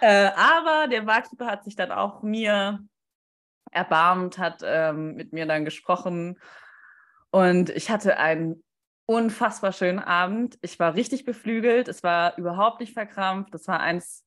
Äh, 0.00 0.30
aber 0.36 0.88
der 0.88 1.02
Barkeeper 1.02 1.46
hat 1.46 1.64
sich 1.64 1.76
dann 1.76 1.92
auch 1.92 2.22
mir 2.22 2.80
erbarmt, 3.70 4.38
hat 4.38 4.62
ähm, 4.64 5.14
mit 5.14 5.32
mir 5.32 5.46
dann 5.46 5.64
gesprochen. 5.64 6.38
Und 7.30 7.70
ich 7.70 7.90
hatte 7.90 8.18
ein 8.18 8.62
unfassbar 9.08 9.72
schönen 9.72 10.00
Abend. 10.00 10.58
Ich 10.60 10.78
war 10.78 10.94
richtig 10.94 11.24
beflügelt. 11.24 11.88
Es 11.88 12.02
war 12.02 12.36
überhaupt 12.36 12.80
nicht 12.80 12.92
verkrampft. 12.92 13.54
Das 13.54 13.66
war 13.66 13.80
eins 13.80 14.26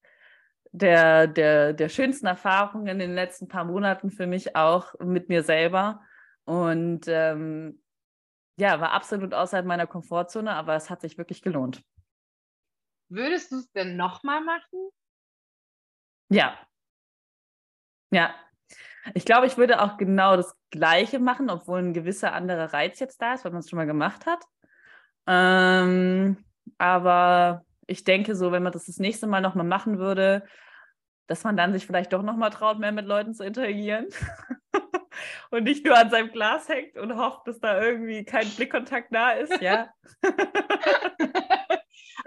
der, 0.72 1.28
der, 1.28 1.74
der 1.74 1.88
schönsten 1.88 2.26
Erfahrungen 2.26 2.88
in 2.88 2.98
den 2.98 3.14
letzten 3.14 3.48
paar 3.48 3.64
Monaten 3.64 4.10
für 4.10 4.26
mich 4.26 4.56
auch 4.56 4.96
mit 5.00 5.30
mir 5.30 5.44
selber. 5.44 6.02
Und 6.46 7.02
ähm, 7.08 7.84
ja, 8.58 8.82
war 8.82 8.92
absolut 8.92 9.36
außerhalb 9.36 9.68
meiner 9.68 9.86
Komfortzone, 9.86 10.52
aber 10.52 10.76
es 10.76 10.90
hat 10.90 11.02
sich 11.02 11.16
wirklich 11.20 11.44
gelohnt. 11.44 11.84
Würdest 13.08 13.52
du 13.52 13.58
es 13.58 13.72
denn 13.74 13.98
nochmal 13.98 14.42
machen? 14.42 14.90
Ja. 16.30 16.58
Ja. 18.10 18.34
Ich 19.14 19.26
glaube, 19.26 19.46
ich 19.46 19.58
würde 19.58 19.80
auch 19.80 19.98
genau 19.98 20.38
das 20.38 20.56
Gleiche 20.72 21.20
machen, 21.20 21.52
obwohl 21.52 21.80
ein 21.80 21.94
gewisser 21.94 22.34
anderer 22.34 22.74
Reiz 22.74 23.00
jetzt 23.00 23.22
da 23.22 23.36
ist, 23.36 23.46
weil 23.46 23.52
man 23.52 23.60
es 23.60 23.70
schon 23.70 23.78
mal 23.78 23.86
gemacht 23.86 24.26
hat. 24.26 24.44
Ähm, 25.28 26.38
aber 26.78 27.66
ich 27.88 28.04
denke 28.04 28.36
so, 28.36 28.52
wenn 28.52 28.64
man 28.64 28.72
das 28.72 28.86
das 28.86 28.98
nächste 28.98 29.28
Mal 29.28 29.42
nochmal 29.42 29.66
machen 29.66 30.00
würde, 30.00 30.44
dass 31.28 31.44
man 31.44 31.56
dann 31.56 31.74
sich 31.74 31.86
vielleicht 31.86 32.14
doch 32.14 32.24
nochmal 32.24 32.50
traut, 32.50 32.80
mehr 32.80 32.92
mit 32.92 33.06
Leuten 33.06 33.34
zu 33.34 33.44
interagieren 33.44 34.08
und 35.52 35.64
nicht 35.64 35.86
nur 35.86 35.98
an 35.98 36.10
seinem 36.10 36.32
Glas 36.32 36.68
hängt 36.68 36.98
und 36.98 37.16
hofft, 37.16 37.48
dass 37.48 37.60
da 37.60 37.82
irgendwie 37.82 38.26
kein 38.26 38.50
Blickkontakt 38.50 39.14
da 39.14 39.32
ist, 39.32 39.62
ja. 39.62 39.90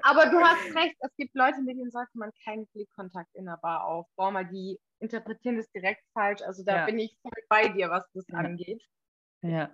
Aber 0.07 0.27
du 0.27 0.39
hast 0.39 0.75
recht, 0.75 0.97
es 1.01 1.17
gibt 1.17 1.35
Leute, 1.35 1.63
mit 1.63 1.79
denen 1.79 1.91
sollte 1.91 2.11
man 2.19 2.31
keinen 2.45 2.67
Blickkontakt 2.69 3.35
in 3.35 3.47
der 3.47 3.57
Bar 3.57 3.85
aufbauen, 3.85 4.35
weil 4.35 4.47
die 4.47 4.79
interpretieren 4.99 5.57
das 5.57 5.71
direkt 5.71 6.03
falsch. 6.13 6.43
Also 6.43 6.63
da 6.63 6.77
ja. 6.77 6.87
bin 6.87 6.99
ich 6.99 7.17
voll 7.23 7.33
bei 7.49 7.69
dir, 7.69 7.89
was 7.89 8.05
das 8.13 8.27
ja. 8.29 8.39
angeht. 8.39 8.83
Ja, 9.47 9.69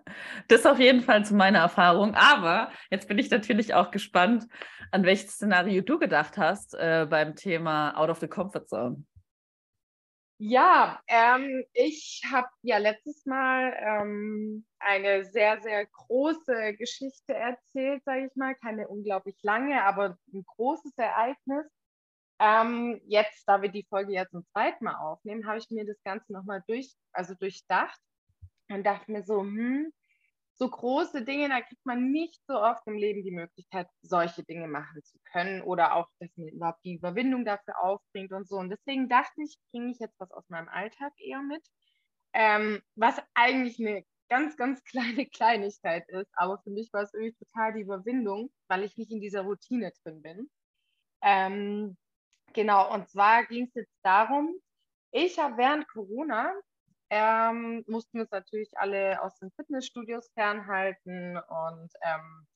das 0.48 0.66
auf 0.66 0.80
jeden 0.80 1.00
Fall 1.00 1.24
zu 1.24 1.32
meiner 1.32 1.60
Erfahrung. 1.60 2.16
Aber 2.16 2.72
jetzt 2.90 3.06
bin 3.06 3.18
ich 3.18 3.30
natürlich 3.30 3.72
auch 3.72 3.92
gespannt, 3.92 4.48
an 4.90 5.04
welches 5.04 5.34
Szenario 5.34 5.80
du 5.82 6.00
gedacht 6.00 6.36
hast 6.38 6.74
äh, 6.74 7.06
beim 7.08 7.36
Thema 7.36 7.96
Out 7.96 8.10
of 8.10 8.18
the 8.18 8.26
Comfort 8.26 8.66
Zone. 8.66 9.04
Ja, 10.38 11.00
ähm, 11.06 11.64
ich 11.72 12.22
habe 12.32 12.48
ja 12.62 12.78
letztes 12.78 13.24
Mal 13.26 13.72
ähm, 13.78 14.66
eine 14.80 15.24
sehr, 15.26 15.60
sehr 15.60 15.86
große 15.86 16.74
Geschichte 16.76 17.34
erzählt, 17.34 18.02
sage 18.02 18.26
ich 18.26 18.34
mal. 18.34 18.56
Keine 18.56 18.88
unglaublich 18.88 19.36
lange, 19.42 19.84
aber 19.84 20.18
ein 20.34 20.44
großes 20.56 20.98
Ereignis. 20.98 21.66
Ähm, 22.40 23.00
jetzt, 23.04 23.44
da 23.46 23.62
wir 23.62 23.68
die 23.68 23.86
Folge 23.88 24.14
jetzt 24.14 24.32
zum 24.32 24.44
zweiten 24.46 24.82
Mal 24.82 24.96
aufnehmen, 24.96 25.46
habe 25.46 25.58
ich 25.58 25.70
mir 25.70 25.86
das 25.86 26.02
Ganze 26.02 26.32
nochmal 26.32 26.64
durch, 26.66 26.92
also 27.12 27.34
durchdacht 27.34 28.00
und 28.70 28.84
dachte 28.84 29.10
mir 29.10 29.22
so, 29.24 29.40
hm, 29.40 29.92
so 30.54 30.68
große 30.68 31.24
Dinge, 31.24 31.48
da 31.48 31.62
kriegt 31.62 31.84
man 31.86 32.10
nicht 32.10 32.38
so 32.46 32.54
oft 32.54 32.86
im 32.86 32.94
Leben 32.94 33.22
die 33.22 33.30
Möglichkeit, 33.30 33.88
solche 34.02 34.44
Dinge 34.44 34.68
machen 34.68 35.02
zu 35.02 35.18
können 35.32 35.62
oder 35.62 35.94
auch, 35.94 36.06
dass 36.18 36.30
man 36.36 36.48
überhaupt 36.48 36.84
die 36.84 36.96
Überwindung 36.96 37.46
dafür 37.46 37.82
aufbringt 37.82 38.32
und 38.32 38.46
so. 38.46 38.56
Und 38.56 38.68
deswegen 38.68 39.08
dachte 39.08 39.42
ich, 39.42 39.58
bringe 39.70 39.90
ich 39.90 39.98
jetzt 39.98 40.20
was 40.20 40.30
aus 40.32 40.46
meinem 40.50 40.68
Alltag 40.68 41.12
eher 41.18 41.40
mit, 41.40 41.66
ähm, 42.34 42.82
was 42.94 43.16
eigentlich 43.34 43.80
eine 43.80 44.04
ganz, 44.28 44.56
ganz 44.58 44.84
kleine 44.84 45.26
Kleinigkeit 45.26 46.06
ist. 46.08 46.30
Aber 46.34 46.60
für 46.62 46.70
mich 46.70 46.92
war 46.92 47.02
es 47.02 47.14
irgendwie 47.14 47.36
total 47.42 47.72
die 47.72 47.80
Überwindung, 47.80 48.50
weil 48.68 48.84
ich 48.84 48.98
nicht 48.98 49.12
in 49.12 49.20
dieser 49.22 49.42
Routine 49.42 49.92
drin 50.02 50.20
bin. 50.20 50.50
Ähm, 51.22 51.96
genau, 52.52 52.92
und 52.94 53.08
zwar 53.08 53.46
ging 53.46 53.64
es 53.64 53.74
jetzt 53.74 53.98
darum, 54.02 54.54
ich 55.10 55.38
habe 55.38 55.56
während 55.56 55.88
Corona 55.88 56.52
ähm, 57.10 57.84
mussten 57.88 58.20
uns 58.20 58.30
natürlich 58.30 58.70
alle 58.78 59.20
aus 59.22 59.36
den 59.38 59.50
Fitnessstudios 59.52 60.30
fernhalten 60.32 61.36
und 61.36 61.90
ähm, 62.02 62.46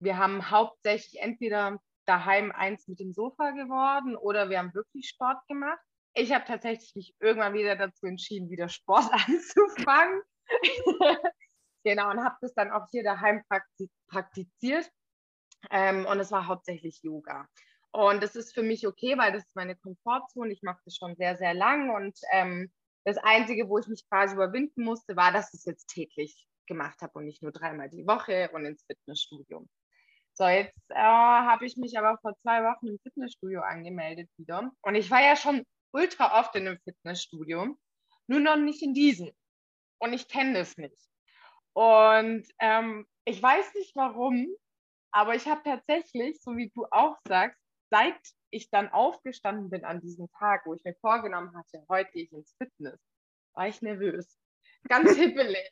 wir 0.00 0.16
haben 0.16 0.50
hauptsächlich 0.50 1.20
entweder 1.20 1.78
daheim 2.06 2.50
eins 2.52 2.88
mit 2.88 3.00
dem 3.00 3.12
Sofa 3.12 3.50
geworden 3.50 4.16
oder 4.16 4.48
wir 4.48 4.58
haben 4.58 4.72
wirklich 4.74 5.08
Sport 5.08 5.46
gemacht. 5.46 5.78
Ich 6.14 6.32
habe 6.32 6.44
tatsächlich 6.46 6.94
mich 6.94 7.14
irgendwann 7.20 7.52
wieder 7.52 7.76
dazu 7.76 8.06
entschieden, 8.06 8.50
wieder 8.50 8.68
Sport 8.68 9.12
anzufangen. 9.12 10.22
genau, 11.84 12.10
und 12.10 12.24
habe 12.24 12.36
das 12.40 12.54
dann 12.54 12.72
auch 12.72 12.86
hier 12.90 13.04
daheim 13.04 13.44
praktiziert. 14.08 14.90
Ähm, 15.70 16.06
und 16.06 16.18
es 16.20 16.30
war 16.30 16.46
hauptsächlich 16.46 17.02
Yoga. 17.02 17.46
Und 17.90 18.22
das 18.22 18.36
ist 18.36 18.54
für 18.54 18.62
mich 18.62 18.86
okay, 18.86 19.18
weil 19.18 19.32
das 19.32 19.44
ist 19.44 19.56
meine 19.56 19.76
Komfortzone. 19.76 20.52
Ich 20.52 20.62
mache 20.62 20.80
das 20.84 20.96
schon 20.96 21.16
sehr, 21.16 21.36
sehr 21.36 21.52
lang 21.52 21.90
und 21.90 22.18
ähm, 22.32 22.70
das 23.08 23.16
Einzige, 23.18 23.68
wo 23.68 23.78
ich 23.78 23.88
mich 23.88 24.06
quasi 24.08 24.34
überwinden 24.34 24.84
musste, 24.84 25.16
war, 25.16 25.32
dass 25.32 25.54
ich 25.54 25.60
es 25.60 25.64
jetzt 25.64 25.86
täglich 25.86 26.46
gemacht 26.66 27.00
habe 27.00 27.18
und 27.18 27.24
nicht 27.24 27.42
nur 27.42 27.52
dreimal 27.52 27.88
die 27.88 28.06
Woche 28.06 28.50
und 28.52 28.66
ins 28.66 28.84
Fitnessstudio. 28.84 29.66
So, 30.34 30.46
jetzt 30.46 30.90
äh, 30.90 30.94
habe 30.94 31.64
ich 31.64 31.76
mich 31.78 31.98
aber 31.98 32.18
vor 32.18 32.36
zwei 32.42 32.62
Wochen 32.62 32.88
im 32.88 32.98
Fitnessstudio 32.98 33.62
angemeldet 33.62 34.30
wieder. 34.36 34.70
Und 34.82 34.94
ich 34.94 35.10
war 35.10 35.22
ja 35.22 35.36
schon 35.36 35.64
ultra 35.92 36.38
oft 36.38 36.54
in 36.54 36.68
einem 36.68 36.78
Fitnessstudio, 36.84 37.78
nur 38.26 38.40
noch 38.40 38.56
nicht 38.56 38.82
in 38.82 38.92
diesem. 38.92 39.32
Und 39.98 40.12
ich 40.12 40.28
kenne 40.28 40.58
das 40.58 40.76
nicht. 40.76 40.98
Und 41.72 42.46
ähm, 42.58 43.06
ich 43.24 43.42
weiß 43.42 43.74
nicht 43.74 43.96
warum, 43.96 44.48
aber 45.12 45.34
ich 45.34 45.46
habe 45.46 45.62
tatsächlich, 45.64 46.40
so 46.42 46.56
wie 46.56 46.68
du 46.74 46.86
auch 46.90 47.16
sagst, 47.26 47.58
seit 47.90 48.20
ich 48.50 48.70
dann 48.70 48.88
aufgestanden 48.88 49.70
bin 49.70 49.84
an 49.84 50.00
diesem 50.00 50.30
Tag, 50.38 50.66
wo 50.66 50.74
ich 50.74 50.84
mir 50.84 50.94
vorgenommen 51.00 51.56
hatte, 51.56 51.84
heute 51.88 52.10
gehe 52.12 52.24
ich 52.24 52.32
ins 52.32 52.54
Fitness, 52.56 53.00
war 53.54 53.68
ich 53.68 53.82
nervös. 53.82 54.38
Ganz 54.88 55.10
hippelig. 55.16 55.70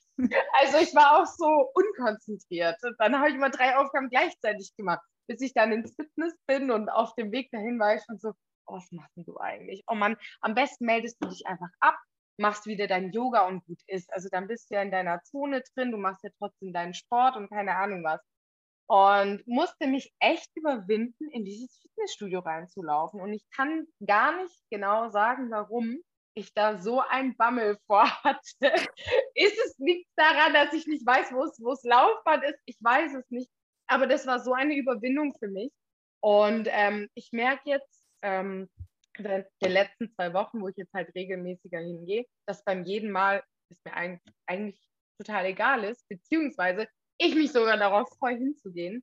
Also 0.53 0.79
ich 0.79 0.95
war 0.95 1.21
auch 1.21 1.27
so 1.27 1.71
unkonzentriert. 1.75 2.77
Dann 2.99 3.17
habe 3.17 3.29
ich 3.29 3.35
immer 3.35 3.51
drei 3.51 3.77
Aufgaben 3.77 4.09
gleichzeitig 4.09 4.75
gemacht, 4.77 5.03
bis 5.29 5.41
ich 5.41 5.55
dann 5.55 5.73
ins 5.73 5.95
Fitness 5.95 6.35
bin 6.47 6.71
und 6.71 6.89
auf 6.89 7.15
dem 7.15 7.33
Weg 7.33 7.51
dahin 7.51 7.79
war 7.79 7.95
ich 7.95 8.03
schon 8.05 8.19
so, 8.19 8.33
oh, 8.67 8.77
was 8.77 8.91
machst 8.93 9.17
du 9.17 9.39
eigentlich? 9.39 9.85
Oh 9.87 9.95
Mann, 9.95 10.17
am 10.41 10.55
besten 10.55 10.87
meldest 10.87 11.23
du 11.23 11.29
dich 11.29 11.47
einfach 11.47 11.71
ab, 11.81 11.97
machst 12.39 12.67
wieder 12.67 12.87
dein 12.87 13.13
Yoga 13.13 13.47
und 13.47 13.65
gut 13.65 13.81
ist. 13.87 14.13
Also 14.13 14.29
dann 14.31 14.49
bist 14.49 14.71
du 14.71 14.75
ja 14.75 14.83
in 14.83 14.91
deiner 14.91 15.23
Zone 15.23 15.63
drin, 15.75 15.93
du 15.93 15.99
machst 15.99 16.25
ja 16.25 16.31
trotzdem 16.39 16.73
deinen 16.73 16.95
Sport 16.95 17.37
und 17.37 17.49
keine 17.49 17.77
Ahnung 17.77 18.05
was 18.05 18.21
und 18.89 19.47
musste 19.47 19.87
mich 19.87 20.15
echt 20.21 20.51
überwinden, 20.55 21.29
in 21.31 21.45
dieses 21.45 21.79
Fitnessstudio 21.81 22.41
reinzulaufen. 22.41 23.21
Und 23.21 23.33
ich 23.33 23.45
kann 23.51 23.87
gar 24.07 24.43
nicht 24.43 24.57
genau 24.71 25.09
sagen, 25.11 25.51
warum 25.51 26.03
ich 26.35 26.53
da 26.55 26.79
so 26.79 27.01
ein 27.01 27.37
Bammel 27.37 27.79
vorhatte. 27.87 28.73
ist 29.35 29.59
es 29.65 29.79
nichts 29.79 30.13
daran, 30.17 30.55
dass 30.55 30.73
ich 30.73 30.87
nicht 30.87 31.05
weiß, 31.05 31.33
wo 31.33 31.45
es, 31.45 31.59
wo 31.61 31.75
Laufband 31.89 32.45
ist? 32.45 32.61
Ich 32.67 32.77
weiß 32.81 33.15
es 33.15 33.29
nicht. 33.31 33.51
Aber 33.89 34.07
das 34.07 34.27
war 34.27 34.41
so 34.41 34.53
eine 34.53 34.77
Überwindung 34.77 35.35
für 35.39 35.49
mich. 35.49 35.73
Und 36.21 36.69
ähm, 36.71 37.09
ich 37.15 37.31
merke 37.33 37.71
jetzt 37.71 38.09
ähm, 38.23 38.69
seit 39.19 39.49
den 39.63 39.73
letzten 39.73 40.13
zwei 40.13 40.33
Wochen, 40.33 40.61
wo 40.61 40.69
ich 40.69 40.77
jetzt 40.77 40.93
halt 40.93 41.15
regelmäßiger 41.15 41.79
hingehe, 41.79 42.27
dass 42.47 42.65
beim 42.65 42.85
jeden 42.85 43.11
Mal 43.11 43.43
es 43.71 43.79
mir 43.85 43.95
eigentlich, 43.95 44.35
eigentlich 44.47 44.81
total 45.19 45.47
egal 45.47 45.85
ist, 45.85 46.07
beziehungsweise 46.09 46.89
ich 47.19 47.35
mich 47.35 47.53
sogar 47.53 47.77
darauf 47.77 48.09
freue, 48.19 48.37
hinzugehen. 48.37 49.03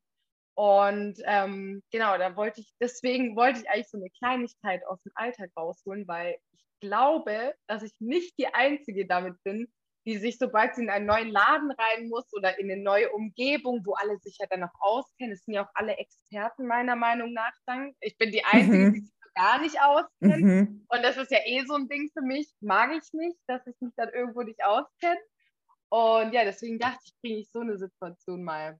Und 0.56 1.16
ähm, 1.26 1.82
genau, 1.92 2.18
da 2.18 2.36
wollte 2.36 2.62
ich, 2.62 2.72
deswegen 2.80 3.36
wollte 3.36 3.62
ich 3.62 3.70
eigentlich 3.70 3.90
so 3.90 3.98
eine 3.98 4.10
Kleinigkeit 4.12 4.86
aus 4.86 5.02
dem 5.02 5.12
Alltag 5.16 5.50
rausholen, 5.58 6.08
weil 6.08 6.38
ich 6.52 6.64
glaube, 6.80 7.56
dass 7.68 7.82
ich 7.82 7.94
nicht 8.00 8.38
die 8.38 8.48
Einzige 8.48 9.08
damit 9.08 9.42
bin, 9.44 9.68
die 10.06 10.18
sich, 10.18 10.38
sobald 10.38 10.76
sie 10.76 10.84
in 10.84 10.90
einen 10.90 11.06
neuen 11.06 11.30
Laden 11.30 11.72
rein 11.72 12.10
muss 12.10 12.32
oder 12.34 12.60
in 12.60 12.70
eine 12.70 12.82
neue 12.82 13.10
Umgebung, 13.12 13.82
wo 13.86 13.94
alle 13.94 14.18
sich 14.20 14.38
ja 14.40 14.48
dann 14.50 14.64
auch 14.64 14.74
auskennen, 14.80 15.34
es 15.34 15.46
sind 15.46 15.54
ja 15.54 15.66
auch 15.66 15.72
alle 15.74 15.98
Experten 15.98 16.68
meiner 16.68 16.96
Meinung 16.96 17.34
nach 17.34 17.54
dann. 17.66 17.94
Ich 18.02 18.18
bin 18.18 18.32
die 18.32 18.44
Einzige, 18.44 18.90
mhm. 18.90 18.94
die 18.94 19.00
sich 19.00 19.14
gar 19.36 19.62
nicht 19.62 19.82
auskennt. 19.82 20.44
Mhm. 20.44 20.86
Und 20.90 21.04
das 21.04 21.18
ist 21.18 21.32
ja 21.32 21.40
eh 21.46 21.64
so 21.66 21.76
ein 21.76 21.88
Ding 21.88 22.10
für 22.14 22.22
mich. 22.22 22.52
Mag 22.60 22.92
ich 22.92 23.12
nicht, 23.14 23.38
dass 23.48 23.66
ich 23.66 23.76
mich 23.80 23.94
dann 23.96 24.10
irgendwo 24.10 24.42
nicht 24.42 24.64
auskenne. 24.64 25.18
Und 25.94 26.34
ja, 26.34 26.44
deswegen 26.44 26.80
dachte 26.80 27.04
ich, 27.06 27.14
bringe 27.22 27.38
ich 27.38 27.52
so 27.52 27.60
eine 27.60 27.78
Situation 27.78 28.44
mal 28.44 28.80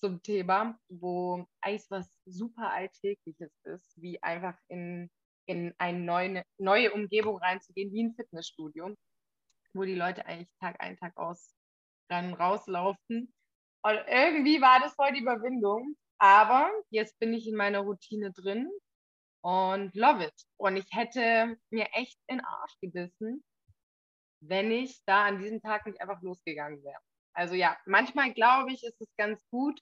zum 0.00 0.22
Thema, 0.22 0.78
wo 0.88 1.44
eigentlich 1.60 1.90
was 1.90 2.08
super 2.26 2.70
Alltägliches 2.70 3.50
ist, 3.64 4.00
wie 4.00 4.22
einfach 4.22 4.56
in, 4.68 5.10
in 5.46 5.74
eine 5.78 5.98
neue, 5.98 6.44
neue 6.58 6.92
Umgebung 6.92 7.38
reinzugehen, 7.38 7.92
wie 7.92 8.04
ein 8.04 8.14
Fitnessstudio, 8.14 8.94
wo 9.72 9.82
die 9.82 9.96
Leute 9.96 10.26
eigentlich 10.26 10.54
Tag 10.60 10.80
ein, 10.80 10.96
Tag 10.96 11.16
aus 11.16 11.56
ran 12.08 12.34
rauslaufen. 12.34 13.34
Und 13.82 13.98
irgendwie 14.06 14.60
war 14.60 14.78
das 14.78 14.94
voll 14.94 15.12
die 15.12 15.22
Überwindung. 15.22 15.96
Aber 16.18 16.70
jetzt 16.90 17.18
bin 17.18 17.34
ich 17.34 17.48
in 17.48 17.56
meiner 17.56 17.80
Routine 17.80 18.30
drin 18.30 18.70
und 19.42 19.92
love 19.96 20.22
it. 20.22 20.34
Und 20.56 20.76
ich 20.76 20.86
hätte 20.92 21.58
mir 21.70 21.88
echt 21.94 22.16
in 22.28 22.38
den 22.38 22.46
Arsch 22.46 22.78
gebissen, 22.80 23.42
wenn 24.48 24.70
ich 24.70 25.02
da 25.06 25.24
an 25.24 25.38
diesem 25.38 25.60
Tag 25.60 25.86
nicht 25.86 26.00
einfach 26.00 26.20
losgegangen 26.22 26.82
wäre. 26.82 26.98
Also 27.32 27.54
ja, 27.54 27.76
manchmal 27.86 28.32
glaube 28.32 28.72
ich, 28.72 28.84
ist 28.84 29.00
es 29.00 29.08
ganz 29.16 29.44
gut, 29.50 29.80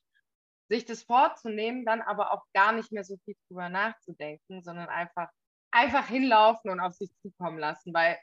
sich 0.68 0.84
das 0.84 1.02
vorzunehmen, 1.02 1.84
dann 1.84 2.00
aber 2.00 2.32
auch 2.32 2.44
gar 2.54 2.72
nicht 2.72 2.92
mehr 2.92 3.04
so 3.04 3.18
viel 3.24 3.36
drüber 3.48 3.68
nachzudenken, 3.68 4.62
sondern 4.62 4.88
einfach, 4.88 5.28
einfach 5.70 6.06
hinlaufen 6.08 6.70
und 6.70 6.80
auf 6.80 6.94
sich 6.94 7.10
zukommen 7.20 7.58
lassen, 7.58 7.92
weil 7.92 8.18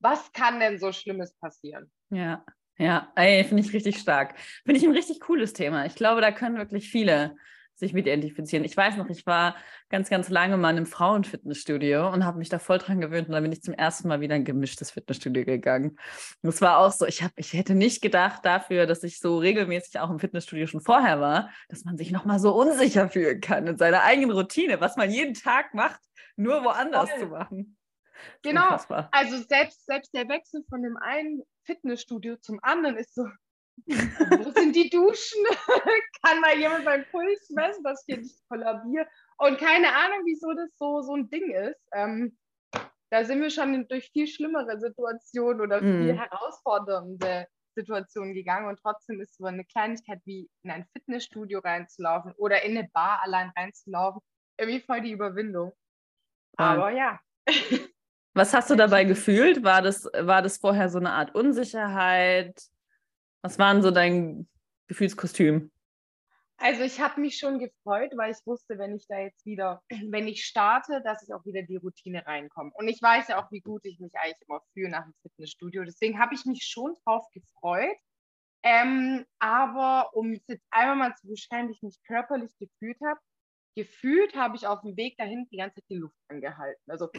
was 0.00 0.32
kann 0.32 0.60
denn 0.60 0.78
so 0.78 0.92
Schlimmes 0.92 1.34
passieren? 1.38 1.90
Ja, 2.10 2.44
Ja, 2.76 3.12
finde 3.16 3.60
ich 3.60 3.72
richtig 3.72 3.98
stark. 3.98 4.38
Finde 4.64 4.78
ich 4.78 4.84
ein 4.84 4.92
richtig 4.92 5.20
cooles 5.20 5.54
Thema. 5.54 5.86
Ich 5.86 5.94
glaube, 5.94 6.20
da 6.20 6.30
können 6.32 6.58
wirklich 6.58 6.90
viele 6.90 7.36
sich 7.74 7.92
mit 7.92 8.06
identifizieren. 8.06 8.64
Ich 8.64 8.76
weiß 8.76 8.96
noch, 8.96 9.08
ich 9.08 9.26
war 9.26 9.56
ganz, 9.88 10.08
ganz 10.10 10.28
lange 10.28 10.56
mal 10.56 10.70
in 10.70 10.76
einem 10.76 10.86
Frauenfitnessstudio 10.86 12.10
und 12.12 12.24
habe 12.24 12.38
mich 12.38 12.48
da 12.48 12.58
voll 12.58 12.78
dran 12.78 13.00
gewöhnt 13.00 13.28
und 13.28 13.34
dann 13.34 13.42
bin 13.42 13.52
ich 13.52 13.62
zum 13.62 13.74
ersten 13.74 14.08
Mal 14.08 14.20
wieder 14.20 14.36
in 14.36 14.42
ein 14.42 14.44
gemischtes 14.44 14.92
Fitnessstudio 14.92 15.44
gegangen. 15.44 15.98
Und 16.42 16.48
es 16.48 16.60
war 16.60 16.78
auch 16.78 16.92
so, 16.92 17.06
ich, 17.06 17.22
hab, 17.22 17.32
ich 17.36 17.52
hätte 17.52 17.74
nicht 17.74 18.02
gedacht 18.02 18.44
dafür, 18.44 18.86
dass 18.86 19.02
ich 19.02 19.18
so 19.18 19.38
regelmäßig 19.38 19.98
auch 20.00 20.10
im 20.10 20.18
Fitnessstudio 20.18 20.66
schon 20.66 20.80
vorher 20.80 21.20
war, 21.20 21.50
dass 21.68 21.84
man 21.84 21.96
sich 21.96 22.10
nochmal 22.10 22.38
so 22.38 22.54
unsicher 22.54 23.08
fühlen 23.08 23.40
kann 23.40 23.66
in 23.66 23.76
seiner 23.76 24.02
eigenen 24.02 24.30
Routine, 24.30 24.80
was 24.80 24.96
man 24.96 25.10
jeden 25.10 25.34
Tag 25.34 25.74
macht, 25.74 26.00
nur 26.36 26.64
woanders 26.64 27.10
voll. 27.10 27.20
zu 27.20 27.26
machen. 27.26 27.76
Genau, 28.42 28.64
Unfassbar. 28.64 29.08
also 29.12 29.36
selbst, 29.48 29.84
selbst 29.86 30.14
der 30.14 30.28
Wechsel 30.28 30.64
von 30.68 30.82
dem 30.82 30.96
einen 30.96 31.42
Fitnessstudio 31.64 32.36
zum 32.36 32.58
anderen 32.62 32.96
ist 32.96 33.14
so, 33.14 33.26
wo 33.86 34.50
sind 34.52 34.74
die 34.74 34.90
Duschen? 34.90 35.44
Kann 36.24 36.40
mal 36.40 36.56
jemand 36.56 36.84
beim 36.84 37.04
Puls 37.10 37.50
messen, 37.50 37.82
dass 37.84 38.04
ich 38.06 38.14
hier 38.14 38.22
nicht 38.22 38.48
kollabiere? 38.48 39.06
Und 39.38 39.58
keine 39.58 39.94
Ahnung, 39.94 40.20
wieso 40.24 40.52
das 40.52 40.70
so, 40.76 41.02
so 41.02 41.14
ein 41.14 41.28
Ding 41.28 41.50
ist. 41.50 41.80
Ähm, 41.92 42.36
da 43.10 43.24
sind 43.24 43.42
wir 43.42 43.50
schon 43.50 43.86
durch 43.88 44.10
viel 44.10 44.26
schlimmere 44.26 44.78
Situationen 44.80 45.60
oder 45.60 45.80
viel 45.80 46.14
mm. 46.14 46.18
herausfordernde 46.18 47.46
Situationen 47.76 48.34
gegangen 48.34 48.68
und 48.68 48.78
trotzdem 48.80 49.20
ist 49.20 49.36
so 49.36 49.44
eine 49.44 49.64
Kleinigkeit 49.64 50.20
wie 50.24 50.48
in 50.62 50.70
ein 50.70 50.86
Fitnessstudio 50.92 51.60
reinzulaufen 51.60 52.32
oder 52.36 52.62
in 52.62 52.76
eine 52.76 52.88
Bar 52.92 53.20
allein 53.22 53.52
reinzulaufen 53.56 54.20
irgendwie 54.58 54.80
voll 54.80 55.00
die 55.00 55.12
Überwindung. 55.12 55.72
Aber 56.56 56.90
ja. 56.90 57.20
Was 58.34 58.52
hast 58.54 58.70
du 58.70 58.74
dabei 58.74 59.04
gefühlt? 59.04 59.62
War 59.62 59.82
das, 59.82 60.04
war 60.18 60.42
das 60.42 60.58
vorher 60.58 60.88
so 60.88 60.98
eine 60.98 61.12
Art 61.12 61.34
Unsicherheit? 61.34 62.60
Was 63.44 63.58
war 63.58 63.74
denn 63.74 63.82
so 63.82 63.90
dein 63.90 64.48
Gefühlskostüm? 64.86 65.70
Also 66.56 66.80
ich 66.82 66.98
habe 66.98 67.20
mich 67.20 67.36
schon 67.36 67.58
gefreut, 67.58 68.12
weil 68.16 68.32
ich 68.32 68.38
wusste, 68.46 68.78
wenn 68.78 68.96
ich 68.96 69.06
da 69.06 69.18
jetzt 69.18 69.44
wieder, 69.44 69.82
wenn 70.08 70.26
ich 70.26 70.46
starte, 70.46 71.02
dass 71.04 71.22
ich 71.22 71.34
auch 71.34 71.44
wieder 71.44 71.60
die 71.60 71.76
Routine 71.76 72.24
reinkomme. 72.24 72.70
Und 72.72 72.88
ich 72.88 73.02
weiß 73.02 73.28
ja 73.28 73.44
auch, 73.44 73.50
wie 73.52 73.60
gut 73.60 73.84
ich 73.84 74.00
mich 74.00 74.14
eigentlich 74.14 74.40
immer 74.48 74.62
fühle 74.72 74.88
nach 74.88 75.04
dem 75.04 75.12
Fitnessstudio. 75.20 75.84
Deswegen 75.84 76.18
habe 76.18 76.34
ich 76.34 76.46
mich 76.46 76.64
schon 76.64 76.94
drauf 77.04 77.26
gefreut. 77.34 77.98
Ähm, 78.62 79.26
aber 79.40 80.08
um 80.14 80.32
es 80.32 80.46
jetzt 80.48 80.64
einmal 80.70 80.96
mal 80.96 81.14
zu 81.14 81.28
beschreiben, 81.28 81.68
wie 81.68 81.72
ich 81.72 81.82
mich 81.82 82.02
körperlich 82.06 82.56
gefühlt 82.58 82.96
habe, 83.04 83.20
gefühlt 83.76 84.34
habe 84.36 84.56
ich 84.56 84.66
auf 84.66 84.80
dem 84.80 84.96
Weg 84.96 85.18
dahin 85.18 85.46
die 85.52 85.58
ganze 85.58 85.82
Zeit 85.82 85.90
die 85.90 85.96
Luft 85.96 86.16
angehalten. 86.28 86.90
Also 86.90 87.10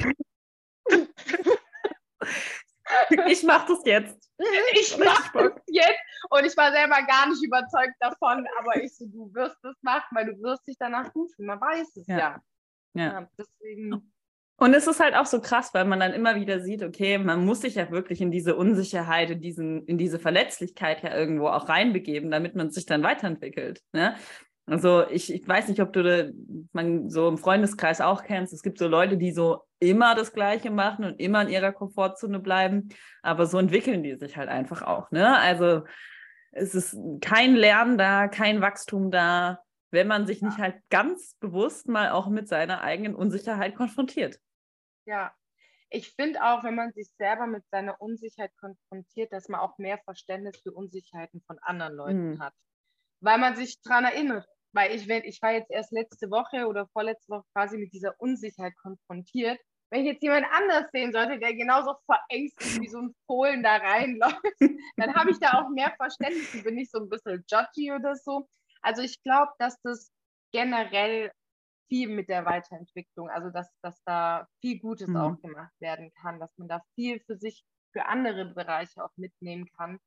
ich 3.27 3.43
mache 3.43 3.67
das 3.67 3.85
jetzt. 3.85 4.31
Ich 4.73 4.97
mache 4.97 5.31
das 5.33 5.61
jetzt. 5.67 5.99
Und 6.29 6.45
ich 6.45 6.57
war 6.57 6.71
selber 6.71 7.01
gar 7.07 7.29
nicht 7.29 7.43
überzeugt 7.43 7.95
davon, 7.99 8.45
aber 8.59 8.81
ich 8.81 8.95
so, 8.95 9.05
du 9.05 9.33
wirst 9.33 9.57
das 9.63 9.75
machen, 9.81 10.07
weil 10.11 10.25
du 10.25 10.41
wirst 10.41 10.67
dich 10.67 10.77
danach 10.77 11.11
fühlen. 11.11 11.29
Man 11.37 11.61
weiß 11.61 11.95
es 11.97 12.07
ja. 12.07 12.17
ja. 12.17 12.41
ja. 12.93 13.03
ja 13.03 13.29
deswegen. 13.37 14.11
Und 14.57 14.73
es 14.73 14.87
ist 14.87 15.01
halt 15.01 15.15
auch 15.15 15.25
so 15.25 15.41
krass, 15.41 15.73
weil 15.73 15.83
man 15.83 15.99
dann 15.99 16.13
immer 16.13 16.35
wieder 16.35 16.61
sieht, 16.61 16.81
okay, 16.81 17.17
man 17.17 17.45
muss 17.45 17.61
sich 17.61 17.75
ja 17.75 17.91
wirklich 17.91 18.21
in 18.21 18.31
diese 18.31 18.55
Unsicherheit, 18.55 19.29
in, 19.29 19.41
diesen, 19.41 19.85
in 19.85 19.97
diese 19.97 20.17
Verletzlichkeit 20.17 21.03
ja 21.03 21.13
irgendwo 21.13 21.47
auch 21.47 21.67
reinbegeben, 21.67 22.31
damit 22.31 22.55
man 22.55 22.71
sich 22.71 22.85
dann 22.85 23.03
weiterentwickelt. 23.03 23.81
Ne? 23.91 24.15
Also 24.67 25.07
ich, 25.09 25.31
ich 25.31 25.47
weiß 25.47 25.67
nicht, 25.67 25.79
ob 25.81 25.93
du 25.93 26.33
man 26.73 27.09
so 27.09 27.27
im 27.27 27.37
Freundeskreis 27.37 28.01
auch 28.01 28.23
kennst. 28.23 28.51
Es 28.51 28.63
gibt 28.63 28.79
so 28.79 28.87
Leute, 28.87 29.17
die 29.17 29.31
so 29.31 29.61
immer 29.79 30.15
das 30.15 30.33
Gleiche 30.33 30.71
machen 30.71 31.05
und 31.05 31.19
immer 31.19 31.43
in 31.43 31.49
ihrer 31.49 31.71
Komfortzone 31.71 32.39
bleiben, 32.39 32.89
aber 33.21 33.45
so 33.45 33.59
entwickeln 33.59 34.01
die 34.01 34.15
sich 34.15 34.37
halt 34.37 34.49
einfach 34.49 34.81
auch. 34.81 35.11
Ne? 35.11 35.37
Also 35.37 35.83
es 36.51 36.73
ist 36.73 36.97
kein 37.21 37.55
Lernen 37.55 37.97
da, 37.97 38.27
kein 38.27 38.61
Wachstum 38.61 39.11
da, 39.11 39.59
wenn 39.91 40.07
man 40.07 40.25
sich 40.25 40.41
nicht 40.41 40.57
halt 40.57 40.77
ganz 40.89 41.35
bewusst 41.39 41.87
mal 41.87 42.09
auch 42.09 42.27
mit 42.27 42.47
seiner 42.47 42.81
eigenen 42.81 43.13
Unsicherheit 43.13 43.75
konfrontiert. 43.75 44.39
Ja, 45.05 45.31
ich 45.89 46.13
finde 46.15 46.43
auch, 46.43 46.63
wenn 46.63 46.75
man 46.75 46.91
sich 46.93 47.09
selber 47.17 47.45
mit 47.45 47.63
seiner 47.69 48.01
Unsicherheit 48.01 48.51
konfrontiert, 48.57 49.31
dass 49.31 49.47
man 49.47 49.59
auch 49.59 49.77
mehr 49.77 49.99
Verständnis 49.99 50.57
für 50.61 50.71
Unsicherheiten 50.71 51.41
von 51.45 51.59
anderen 51.61 51.93
Leuten 51.93 52.31
hm. 52.33 52.39
hat. 52.41 52.53
Weil 53.21 53.37
man 53.37 53.55
sich 53.55 53.79
daran 53.81 54.05
erinnert, 54.05 54.47
weil 54.75 54.93
ich, 54.93 55.07
wenn, 55.07 55.23
ich 55.23 55.41
war 55.41 55.53
jetzt 55.53 55.71
erst 55.71 55.93
letzte 55.93 56.29
Woche 56.29 56.67
oder 56.67 56.85
vorletzte 56.87 57.29
Woche 57.29 57.45
quasi 57.53 57.77
mit 57.77 57.93
dieser 57.93 58.13
Unsicherheit 58.19 58.75
konfrontiert. 58.77 59.59
Wenn 59.89 60.01
ich 60.01 60.07
jetzt 60.07 60.23
jemand 60.23 60.45
anders 60.51 60.91
sehen 60.91 61.13
sollte, 61.13 61.39
der 61.39 61.53
genauso 61.53 61.95
verängstigt 62.05 62.81
wie 62.81 62.89
so 62.89 62.99
ein 62.99 63.15
Fohlen 63.25 63.63
da 63.63 63.77
reinläuft, 63.77 64.41
dann 64.97 65.15
habe 65.15 65.31
ich 65.31 65.39
da 65.39 65.61
auch 65.61 65.69
mehr 65.69 65.93
Verständnis 65.95 66.53
und 66.53 66.63
bin 66.63 66.77
ich 66.77 66.89
so 66.91 66.99
ein 66.99 67.09
bisschen 67.09 67.45
judgy 67.49 67.93
oder 67.93 68.15
so. 68.15 68.47
Also 68.81 69.01
ich 69.01 69.21
glaube, 69.23 69.53
dass 69.59 69.79
das 69.81 70.11
generell 70.51 71.31
viel 71.87 72.09
mit 72.09 72.27
der 72.27 72.45
Weiterentwicklung, 72.45 73.29
also 73.29 73.51
dass, 73.51 73.69
dass 73.81 74.01
da 74.03 74.47
viel 74.59 74.79
Gutes 74.79 75.07
mhm. 75.07 75.17
auch 75.17 75.41
gemacht 75.41 75.73
werden 75.79 76.11
kann, 76.21 76.39
dass 76.39 76.51
man 76.57 76.67
da 76.67 76.81
viel 76.95 77.21
für 77.21 77.37
sich, 77.37 77.63
für 77.93 78.07
andere 78.07 78.45
Bereiche 78.53 79.05
auch 79.05 79.15
mitnehmen 79.15 79.69
kann. 79.77 79.99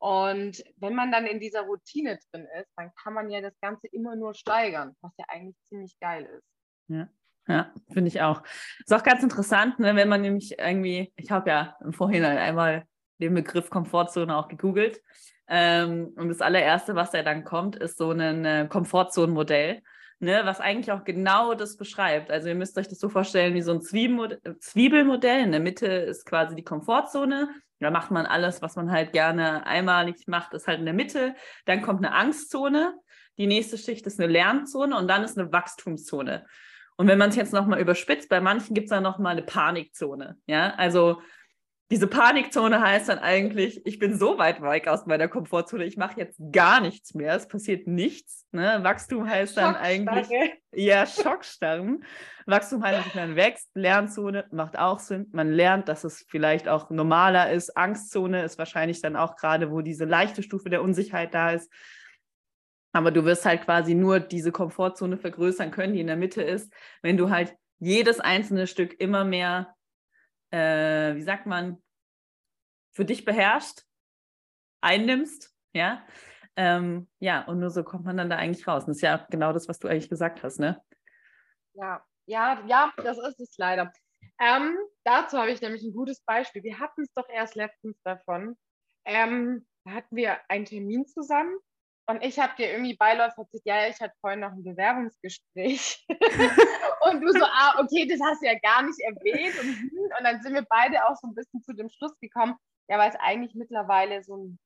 Und 0.00 0.64
wenn 0.76 0.94
man 0.94 1.12
dann 1.12 1.26
in 1.26 1.40
dieser 1.40 1.60
Routine 1.62 2.18
drin 2.32 2.48
ist, 2.58 2.70
dann 2.74 2.90
kann 2.94 3.12
man 3.12 3.28
ja 3.28 3.42
das 3.42 3.52
Ganze 3.60 3.86
immer 3.88 4.16
nur 4.16 4.32
steigern, 4.32 4.96
was 5.02 5.12
ja 5.18 5.26
eigentlich 5.28 5.56
ziemlich 5.68 5.98
geil 6.00 6.24
ist. 6.24 6.46
Ja. 6.88 7.08
Ja, 7.48 7.72
finde 7.92 8.08
ich 8.08 8.20
auch. 8.22 8.42
Ist 8.78 8.92
auch 8.94 9.02
ganz 9.02 9.22
interessant, 9.22 9.78
ne, 9.80 9.96
wenn 9.96 10.08
man 10.08 10.20
nämlich 10.20 10.58
irgendwie, 10.58 11.12
ich 11.16 11.30
habe 11.30 11.50
ja 11.50 11.76
im 11.82 11.92
Vorhinein 11.92 12.38
einmal 12.38 12.84
den 13.18 13.34
Begriff 13.34 13.70
Komfortzone 13.70 14.36
auch 14.36 14.46
gegoogelt. 14.46 15.02
Ähm, 15.48 16.12
und 16.16 16.28
das 16.28 16.42
allererste, 16.42 16.94
was 16.94 17.10
da 17.10 17.22
dann 17.22 17.44
kommt, 17.44 17.76
ist 17.76 17.98
so 17.98 18.12
ein 18.12 18.44
äh, 18.44 18.68
Komfortzonenmodell, 18.70 19.82
ne, 20.20 20.42
was 20.44 20.60
eigentlich 20.60 20.92
auch 20.92 21.02
genau 21.02 21.54
das 21.54 21.76
beschreibt. 21.76 22.30
Also 22.30 22.48
ihr 22.48 22.54
müsst 22.54 22.78
euch 22.78 22.88
das 22.88 23.00
so 23.00 23.08
vorstellen 23.08 23.54
wie 23.54 23.62
so 23.62 23.72
ein 23.72 23.80
Zwiebelmodell. 23.80 25.42
In 25.42 25.50
der 25.50 25.60
Mitte 25.60 25.86
ist 25.86 26.24
quasi 26.24 26.54
die 26.54 26.64
Komfortzone 26.64 27.48
da 27.80 27.90
macht 27.90 28.10
man 28.10 28.26
alles, 28.26 28.62
was 28.62 28.76
man 28.76 28.90
halt 28.90 29.12
gerne 29.12 29.66
einmalig 29.66 30.26
macht, 30.28 30.54
ist 30.54 30.66
halt 30.66 30.80
in 30.80 30.84
der 30.84 30.94
Mitte. 30.94 31.34
Dann 31.64 31.82
kommt 31.82 32.04
eine 32.04 32.14
Angstzone. 32.14 32.94
Die 33.38 33.46
nächste 33.46 33.78
Schicht 33.78 34.06
ist 34.06 34.20
eine 34.20 34.30
Lernzone 34.30 34.96
und 34.96 35.08
dann 35.08 35.24
ist 35.24 35.38
eine 35.38 35.50
Wachstumszone. 35.50 36.46
Und 36.96 37.08
wenn 37.08 37.18
man 37.18 37.30
es 37.30 37.36
jetzt 37.36 37.54
nochmal 37.54 37.80
überspitzt, 37.80 38.28
bei 38.28 38.42
manchen 38.42 38.74
gibt 38.74 38.86
es 38.86 38.90
dann 38.90 39.02
nochmal 39.02 39.32
eine 39.32 39.42
Panikzone. 39.42 40.36
Ja, 40.46 40.74
also 40.74 41.22
diese 41.90 42.06
Panikzone 42.06 42.80
heißt 42.80 43.08
dann 43.08 43.18
eigentlich, 43.18 43.84
ich 43.84 43.98
bin 43.98 44.16
so 44.16 44.38
weit 44.38 44.62
weg 44.62 44.86
aus 44.86 45.06
meiner 45.06 45.26
Komfortzone, 45.26 45.84
ich 45.84 45.96
mache 45.96 46.20
jetzt 46.20 46.40
gar 46.52 46.80
nichts 46.80 47.14
mehr, 47.14 47.34
es 47.34 47.48
passiert 47.48 47.88
nichts. 47.88 48.46
Ne? 48.52 48.78
Wachstum 48.82 49.28
heißt 49.28 49.56
dann 49.56 49.74
eigentlich, 49.74 50.28
ja, 50.72 51.04
Schockstarren. 51.04 52.04
Wachstum 52.46 52.84
heißt, 52.84 53.06
dass 53.06 53.14
man 53.16 53.34
wächst, 53.34 53.70
Lernzone 53.74 54.44
macht 54.52 54.78
auch 54.78 55.00
Sinn, 55.00 55.26
man 55.32 55.50
lernt, 55.50 55.88
dass 55.88 56.04
es 56.04 56.24
vielleicht 56.28 56.68
auch 56.68 56.90
normaler 56.90 57.50
ist. 57.50 57.76
Angstzone 57.76 58.44
ist 58.44 58.56
wahrscheinlich 58.56 59.02
dann 59.02 59.16
auch 59.16 59.34
gerade, 59.34 59.72
wo 59.72 59.80
diese 59.80 60.04
leichte 60.04 60.44
Stufe 60.44 60.70
der 60.70 60.82
Unsicherheit 60.82 61.34
da 61.34 61.50
ist. 61.50 61.72
Aber 62.92 63.10
du 63.10 63.24
wirst 63.24 63.44
halt 63.44 63.64
quasi 63.64 63.94
nur 63.94 64.20
diese 64.20 64.52
Komfortzone 64.52 65.16
vergrößern 65.16 65.72
können, 65.72 65.94
die 65.94 66.00
in 66.00 66.06
der 66.06 66.16
Mitte 66.16 66.42
ist, 66.42 66.72
wenn 67.02 67.16
du 67.16 67.30
halt 67.30 67.56
jedes 67.80 68.20
einzelne 68.20 68.68
Stück 68.68 69.00
immer 69.00 69.24
mehr 69.24 69.74
äh, 70.50 71.14
wie 71.14 71.22
sagt 71.22 71.46
man, 71.46 71.82
für 72.92 73.04
dich 73.04 73.24
beherrscht, 73.24 73.82
einnimmst, 74.80 75.54
ja. 75.72 76.04
Ähm, 76.56 77.08
ja, 77.20 77.44
und 77.46 77.60
nur 77.60 77.70
so 77.70 77.84
kommt 77.84 78.04
man 78.04 78.16
dann 78.16 78.28
da 78.28 78.36
eigentlich 78.36 78.66
raus. 78.66 78.82
Und 78.82 78.88
das 78.88 78.96
ist 78.96 79.02
ja 79.02 79.26
genau 79.30 79.52
das, 79.52 79.68
was 79.68 79.78
du 79.78 79.88
eigentlich 79.88 80.10
gesagt 80.10 80.42
hast, 80.42 80.58
ne? 80.58 80.82
Ja, 81.74 82.04
ja, 82.26 82.62
ja, 82.66 82.92
das 82.96 83.18
ist 83.18 83.40
es 83.40 83.56
leider. 83.56 83.92
Ähm, 84.40 84.76
dazu 85.04 85.38
habe 85.38 85.50
ich 85.50 85.60
nämlich 85.60 85.82
ein 85.82 85.92
gutes 85.92 86.22
Beispiel. 86.22 86.62
Wir 86.62 86.78
hatten 86.78 87.02
es 87.02 87.12
doch 87.14 87.28
erst 87.28 87.54
letztens 87.54 87.96
davon. 88.02 88.56
Ähm, 89.04 89.66
da 89.84 89.92
hatten 89.92 90.16
wir 90.16 90.38
einen 90.48 90.64
Termin 90.64 91.06
zusammen 91.06 91.56
und 92.10 92.22
ich 92.22 92.38
habe 92.38 92.54
dir 92.56 92.72
irgendwie 92.72 92.96
beiläufig 92.96 93.48
gesagt, 93.50 93.66
ja, 93.66 93.88
ich 93.88 94.00
hatte 94.00 94.14
vorhin 94.20 94.40
noch 94.40 94.52
ein 94.52 94.62
Bewerbungsgespräch. 94.62 96.04
und 96.08 97.20
du 97.20 97.32
so, 97.32 97.44
ah, 97.44 97.80
okay, 97.80 98.06
das 98.06 98.20
hast 98.20 98.42
du 98.42 98.46
ja 98.46 98.58
gar 98.58 98.82
nicht 98.82 99.00
erwähnt. 99.00 99.58
Und, 99.58 99.66
hm, 99.66 100.12
und 100.18 100.24
dann 100.24 100.42
sind 100.42 100.54
wir 100.54 100.66
beide 100.68 101.06
auch 101.06 101.16
so 101.16 101.28
ein 101.28 101.34
bisschen 101.34 101.62
zu 101.62 101.72
dem 101.72 101.88
Schluss 101.88 102.18
gekommen, 102.20 102.56
ja, 102.88 102.98
weil 102.98 103.10
es 103.10 103.16
eigentlich 103.16 103.54
mittlerweile 103.54 104.22
so 104.22 104.36
ein, 104.36 104.58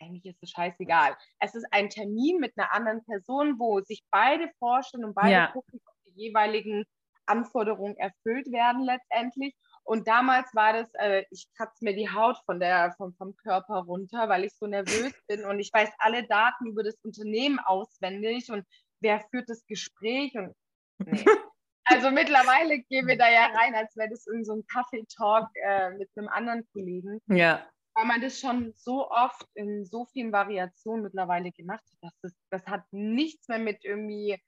eigentlich 0.00 0.26
ist 0.26 0.42
es 0.42 0.50
scheißegal. 0.50 1.16
Es 1.40 1.54
ist 1.54 1.66
ein 1.70 1.90
Termin 1.90 2.38
mit 2.38 2.56
einer 2.56 2.72
anderen 2.72 3.04
Person, 3.04 3.58
wo 3.58 3.80
sich 3.80 4.04
beide 4.10 4.50
vorstellen 4.58 5.04
und 5.04 5.14
beide 5.14 5.32
ja. 5.32 5.46
gucken, 5.48 5.80
ob 5.84 5.94
die 6.06 6.22
jeweiligen 6.22 6.84
Anforderungen 7.26 7.96
erfüllt 7.96 8.50
werden 8.52 8.82
letztendlich. 8.82 9.54
Und 9.84 10.08
damals 10.08 10.54
war 10.54 10.72
das, 10.72 10.88
äh, 10.94 11.24
ich 11.30 11.46
kratze 11.56 11.84
mir 11.84 11.94
die 11.94 12.10
Haut 12.10 12.38
von 12.46 12.58
der, 12.58 12.94
vom, 12.96 13.14
vom 13.14 13.36
Körper 13.36 13.80
runter, 13.80 14.28
weil 14.28 14.44
ich 14.44 14.54
so 14.54 14.66
nervös 14.66 15.12
bin 15.28 15.44
und 15.44 15.60
ich 15.60 15.70
weiß 15.72 15.90
alle 15.98 16.26
Daten 16.26 16.66
über 16.66 16.82
das 16.82 16.96
Unternehmen 17.02 17.58
auswendig 17.58 18.50
und 18.50 18.66
wer 19.00 19.20
führt 19.30 19.48
das 19.48 19.66
Gespräch 19.66 20.34
und 20.34 20.54
nee. 20.98 21.24
Also 21.86 22.10
mittlerweile 22.10 22.78
gehen 22.80 23.06
wir 23.06 23.18
da 23.18 23.30
ja 23.30 23.46
rein, 23.46 23.74
als 23.74 23.94
wäre 23.94 24.08
das 24.08 24.26
irgend 24.26 24.46
so 24.46 24.54
ein 24.54 24.66
Kaffee-Talk 24.66 25.48
äh, 25.54 25.90
mit 25.90 26.08
einem 26.16 26.28
anderen 26.28 26.66
Kollegen. 26.72 27.20
Ja. 27.26 27.66
weil 27.94 28.06
man 28.06 28.22
das 28.22 28.40
schon 28.40 28.72
so 28.74 29.10
oft 29.10 29.46
in 29.54 29.84
so 29.84 30.06
vielen 30.06 30.32
Variationen 30.32 31.04
mittlerweile 31.04 31.52
gemacht 31.52 31.84
hat, 31.84 31.98
dass 32.00 32.18
das, 32.22 32.32
das 32.50 32.66
hat 32.66 32.84
nichts 32.90 33.48
mehr 33.48 33.58
mit 33.58 33.84
irgendwie 33.84 34.40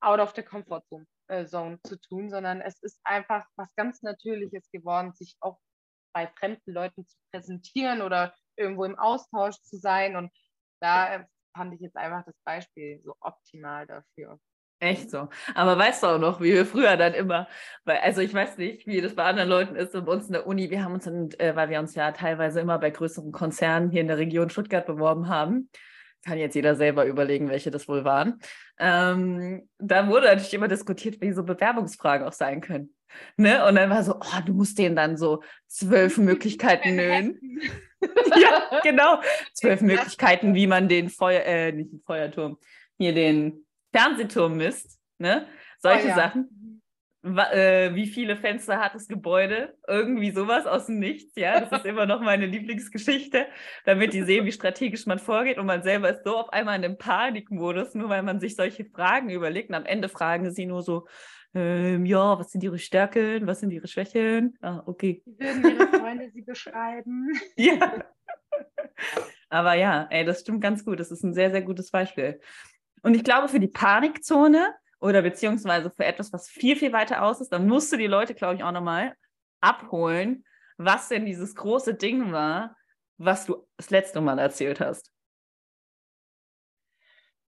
out 0.00 0.18
of 0.18 0.32
the 0.34 0.42
comfort 0.42 0.82
zone, 0.88 1.06
äh, 1.32 1.46
zone 1.46 1.80
zu 1.84 1.98
tun, 1.98 2.30
sondern 2.30 2.60
es 2.60 2.78
ist 2.82 3.00
einfach 3.04 3.46
was 3.56 3.74
ganz 3.74 4.02
Natürliches 4.02 4.70
geworden, 4.70 5.12
sich 5.14 5.36
auch 5.40 5.58
bei 6.14 6.26
fremden 6.38 6.72
Leuten 6.72 7.06
zu 7.06 7.16
präsentieren 7.32 8.02
oder 8.02 8.34
irgendwo 8.56 8.84
im 8.84 8.98
Austausch 8.98 9.56
zu 9.62 9.78
sein. 9.78 10.16
Und 10.16 10.30
da 10.80 11.14
äh, 11.14 11.24
fand 11.56 11.74
ich 11.74 11.80
jetzt 11.80 11.96
einfach 11.96 12.24
das 12.24 12.36
Beispiel 12.44 13.00
so 13.02 13.14
optimal 13.20 13.86
dafür. 13.86 14.38
Echt 14.82 15.10
so. 15.10 15.28
Aber 15.54 15.78
weißt 15.78 16.02
du 16.02 16.08
auch 16.08 16.18
noch, 16.18 16.40
wie 16.40 16.54
wir 16.54 16.66
früher 16.66 16.96
dann 16.96 17.14
immer, 17.14 17.46
weil, 17.84 17.98
also 17.98 18.20
ich 18.20 18.34
weiß 18.34 18.58
nicht, 18.58 18.84
wie 18.86 19.00
das 19.00 19.14
bei 19.14 19.22
anderen 19.22 19.48
Leuten 19.48 19.76
ist 19.76 19.92
bei 19.92 20.00
uns 20.00 20.26
in 20.26 20.32
der 20.32 20.46
Uni, 20.46 20.70
wir 20.70 20.82
haben 20.82 20.94
uns 20.94 21.04
dann, 21.04 21.30
äh, 21.38 21.54
weil 21.54 21.70
wir 21.70 21.78
uns 21.78 21.94
ja 21.94 22.10
teilweise 22.10 22.60
immer 22.60 22.80
bei 22.80 22.90
größeren 22.90 23.30
Konzernen 23.30 23.90
hier 23.90 24.00
in 24.00 24.08
der 24.08 24.18
Region 24.18 24.50
Stuttgart 24.50 24.84
beworben 24.84 25.28
haben, 25.28 25.70
kann 26.24 26.38
jetzt 26.38 26.54
jeder 26.54 26.74
selber 26.76 27.04
überlegen, 27.06 27.48
welche 27.48 27.70
das 27.70 27.88
wohl 27.88 28.04
waren. 28.04 28.40
Ähm, 28.78 29.68
da 29.78 30.08
wurde 30.08 30.26
natürlich 30.26 30.54
immer 30.54 30.68
diskutiert, 30.68 31.20
wie 31.20 31.32
so 31.32 31.44
Bewerbungsfragen 31.44 32.26
auch 32.26 32.32
sein 32.32 32.60
können. 32.60 32.94
Ne? 33.36 33.64
Und 33.66 33.74
dann 33.74 33.90
war 33.90 34.02
so, 34.02 34.14
oh, 34.14 34.40
du 34.44 34.54
musst 34.54 34.78
denen 34.78 34.96
dann 34.96 35.16
so 35.16 35.42
zwölf 35.66 36.16
Möglichkeiten 36.18 36.96
nennen. 36.96 37.60
ja, 38.00 38.80
genau. 38.82 39.20
Zwölf 39.52 39.80
Möglichkeiten, 39.80 40.54
wie 40.54 40.66
man 40.66 40.88
den 40.88 41.08
Feuer, 41.08 41.44
äh, 41.44 41.72
nicht 41.72 41.92
den 41.92 42.02
Feuerturm, 42.04 42.58
hier 42.98 43.14
den 43.14 43.66
Fernsehturm 43.92 44.56
misst, 44.56 44.98
ne? 45.18 45.46
Solche 45.78 46.06
oh, 46.06 46.08
ja. 46.08 46.14
Sachen. 46.14 46.61
Äh, 47.24 47.94
wie 47.94 48.08
viele 48.08 48.36
Fenster 48.36 48.80
hat 48.80 48.94
das 48.96 49.06
Gebäude? 49.06 49.76
Irgendwie 49.86 50.32
sowas 50.32 50.66
aus 50.66 50.86
dem 50.86 50.98
Nichts, 50.98 51.36
ja. 51.36 51.60
Das 51.60 51.80
ist 51.80 51.86
immer 51.86 52.04
noch 52.04 52.20
meine 52.20 52.46
Lieblingsgeschichte, 52.46 53.46
damit 53.84 54.12
die 54.12 54.22
sehen, 54.22 54.44
wie 54.44 54.52
strategisch 54.52 55.06
man 55.06 55.20
vorgeht 55.20 55.58
und 55.58 55.66
man 55.66 55.84
selber 55.84 56.10
ist 56.10 56.24
so 56.24 56.36
auf 56.36 56.52
einmal 56.52 56.76
in 56.76 56.84
einem 56.84 56.98
Panikmodus, 56.98 57.94
nur 57.94 58.08
weil 58.08 58.24
man 58.24 58.40
sich 58.40 58.56
solche 58.56 58.84
Fragen 58.84 59.30
überlegt. 59.30 59.68
Und 59.68 59.76
am 59.76 59.86
Ende 59.86 60.08
fragen 60.08 60.50
sie 60.50 60.66
nur 60.66 60.82
so, 60.82 61.06
ähm, 61.54 62.06
ja, 62.06 62.38
was 62.38 62.50
sind 62.50 62.64
ihre 62.64 62.78
Stärken, 62.78 63.46
was 63.46 63.60
sind 63.60 63.70
ihre 63.70 63.86
Schwächen? 63.86 64.56
Ah, 64.60 64.82
okay. 64.86 65.22
Wie 65.24 65.38
würden 65.38 65.64
ihre 65.64 65.98
Freunde 65.98 66.30
sie 66.30 66.42
beschreiben? 66.42 67.30
ja. 67.56 68.04
Aber 69.48 69.74
ja, 69.74 70.08
ey, 70.10 70.24
das 70.24 70.40
stimmt 70.40 70.62
ganz 70.62 70.84
gut. 70.84 70.98
Das 70.98 71.10
ist 71.10 71.22
ein 71.22 71.34
sehr, 71.34 71.50
sehr 71.50 71.62
gutes 71.62 71.90
Beispiel. 71.90 72.40
Und 73.02 73.14
ich 73.14 73.22
glaube, 73.22 73.48
für 73.48 73.60
die 73.60 73.68
Panikzone 73.68 74.74
oder 75.02 75.20
beziehungsweise 75.22 75.90
für 75.90 76.04
etwas, 76.04 76.32
was 76.32 76.48
viel, 76.48 76.76
viel 76.76 76.92
weiter 76.92 77.22
aus 77.24 77.40
ist, 77.40 77.52
dann 77.52 77.66
musst 77.66 77.92
du 77.92 77.96
die 77.96 78.06
Leute, 78.06 78.34
glaube 78.34 78.54
ich, 78.54 78.62
auch 78.62 78.70
nochmal 78.70 79.16
abholen, 79.60 80.44
was 80.76 81.08
denn 81.08 81.26
dieses 81.26 81.56
große 81.56 81.94
Ding 81.94 82.30
war, 82.30 82.76
was 83.18 83.46
du 83.46 83.66
das 83.76 83.90
letzte 83.90 84.20
Mal 84.20 84.38
erzählt 84.38 84.80
hast. 84.80 85.12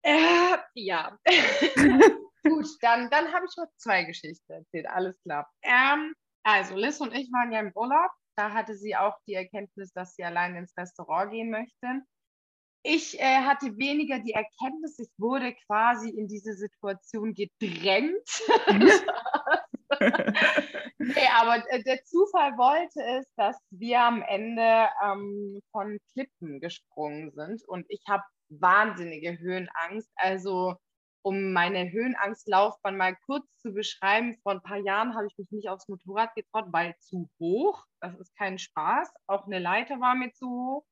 Äh, 0.02 0.56
ja. 0.74 1.18
Gut, 2.44 2.66
dann, 2.80 3.10
dann 3.10 3.32
habe 3.32 3.46
ich 3.48 3.56
noch 3.56 3.68
zwei 3.76 4.04
Geschichten 4.04 4.50
erzählt, 4.50 4.86
alles 4.86 5.14
klar. 5.22 5.50
Ähm, 5.62 6.14
also, 6.42 6.74
Liz 6.76 7.00
und 7.00 7.12
ich 7.14 7.30
waren 7.30 7.52
ja 7.52 7.60
im 7.60 7.72
Urlaub. 7.74 8.10
Da 8.36 8.52
hatte 8.52 8.74
sie 8.74 8.96
auch 8.96 9.16
die 9.26 9.34
Erkenntnis, 9.34 9.92
dass 9.92 10.14
sie 10.14 10.24
allein 10.24 10.56
ins 10.56 10.76
Restaurant 10.76 11.30
gehen 11.30 11.50
möchte 11.50 12.02
ich 12.84 13.18
äh, 13.18 13.40
hatte 13.40 13.76
weniger 13.78 14.18
die 14.18 14.34
Erkenntnis, 14.34 14.98
ich 14.98 15.08
wurde 15.16 15.54
quasi 15.66 16.10
in 16.10 16.28
diese 16.28 16.52
Situation 16.52 17.34
gedrängt. 17.34 18.28
nee, 20.98 21.28
aber 21.34 21.64
äh, 21.70 21.82
der 21.82 22.04
Zufall 22.04 22.52
wollte 22.58 23.02
es, 23.18 23.26
dass 23.36 23.56
wir 23.70 24.00
am 24.00 24.20
Ende 24.20 24.88
ähm, 25.02 25.60
von 25.72 25.98
Klippen 26.12 26.60
gesprungen 26.60 27.32
sind 27.32 27.66
und 27.66 27.86
ich 27.88 28.02
habe 28.06 28.22
wahnsinnige 28.50 29.38
Höhenangst. 29.38 30.10
Also 30.16 30.76
um 31.22 31.54
meine 31.54 31.90
Höhenangstlaufbahn 31.90 32.98
mal 32.98 33.16
kurz 33.24 33.46
zu 33.56 33.72
beschreiben, 33.72 34.36
vor 34.42 34.52
ein 34.52 34.62
paar 34.62 34.76
Jahren 34.76 35.14
habe 35.14 35.26
ich 35.26 35.38
mich 35.38 35.50
nicht 35.50 35.70
aufs 35.70 35.88
Motorrad 35.88 36.34
getraut, 36.34 36.66
weil 36.68 36.94
zu 36.98 37.30
hoch. 37.40 37.82
Das 38.00 38.14
ist 38.18 38.36
kein 38.36 38.58
Spaß. 38.58 39.10
Auch 39.26 39.46
eine 39.46 39.58
Leiter 39.58 40.00
war 40.00 40.14
mir 40.14 40.32
zu 40.34 40.46
hoch. 40.50 40.84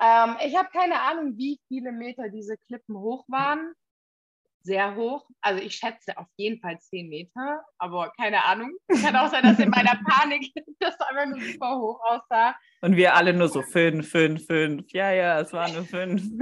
Ähm, 0.00 0.36
ich 0.44 0.56
habe 0.56 0.70
keine 0.72 1.00
Ahnung, 1.00 1.36
wie 1.36 1.60
viele 1.68 1.92
Meter 1.92 2.30
diese 2.30 2.56
Klippen 2.66 2.96
hoch 2.96 3.24
waren. 3.28 3.74
Sehr 4.62 4.94
hoch. 4.94 5.26
Also 5.40 5.62
ich 5.62 5.74
schätze 5.74 6.16
auf 6.18 6.26
jeden 6.36 6.60
Fall 6.60 6.78
zehn 6.80 7.08
Meter, 7.08 7.64
aber 7.78 8.12
keine 8.18 8.44
Ahnung. 8.44 8.72
Kann 9.02 9.16
auch 9.16 9.30
sein, 9.30 9.42
dass 9.42 9.58
in 9.58 9.70
meiner 9.70 9.98
Panik 10.06 10.52
das 10.80 10.98
einfach 11.00 11.26
nur 11.26 11.40
super 11.40 11.78
hoch 11.78 12.00
aussah. 12.02 12.54
Und 12.82 12.96
wir 12.96 13.14
alle 13.14 13.32
nur 13.32 13.48
so 13.48 13.62
fünf, 13.62 14.10
fünf, 14.10 14.46
fünf. 14.46 14.90
Ja, 14.92 15.12
ja, 15.12 15.40
es 15.40 15.52
waren 15.52 15.72
nur 15.74 15.84
fünf. 15.84 16.22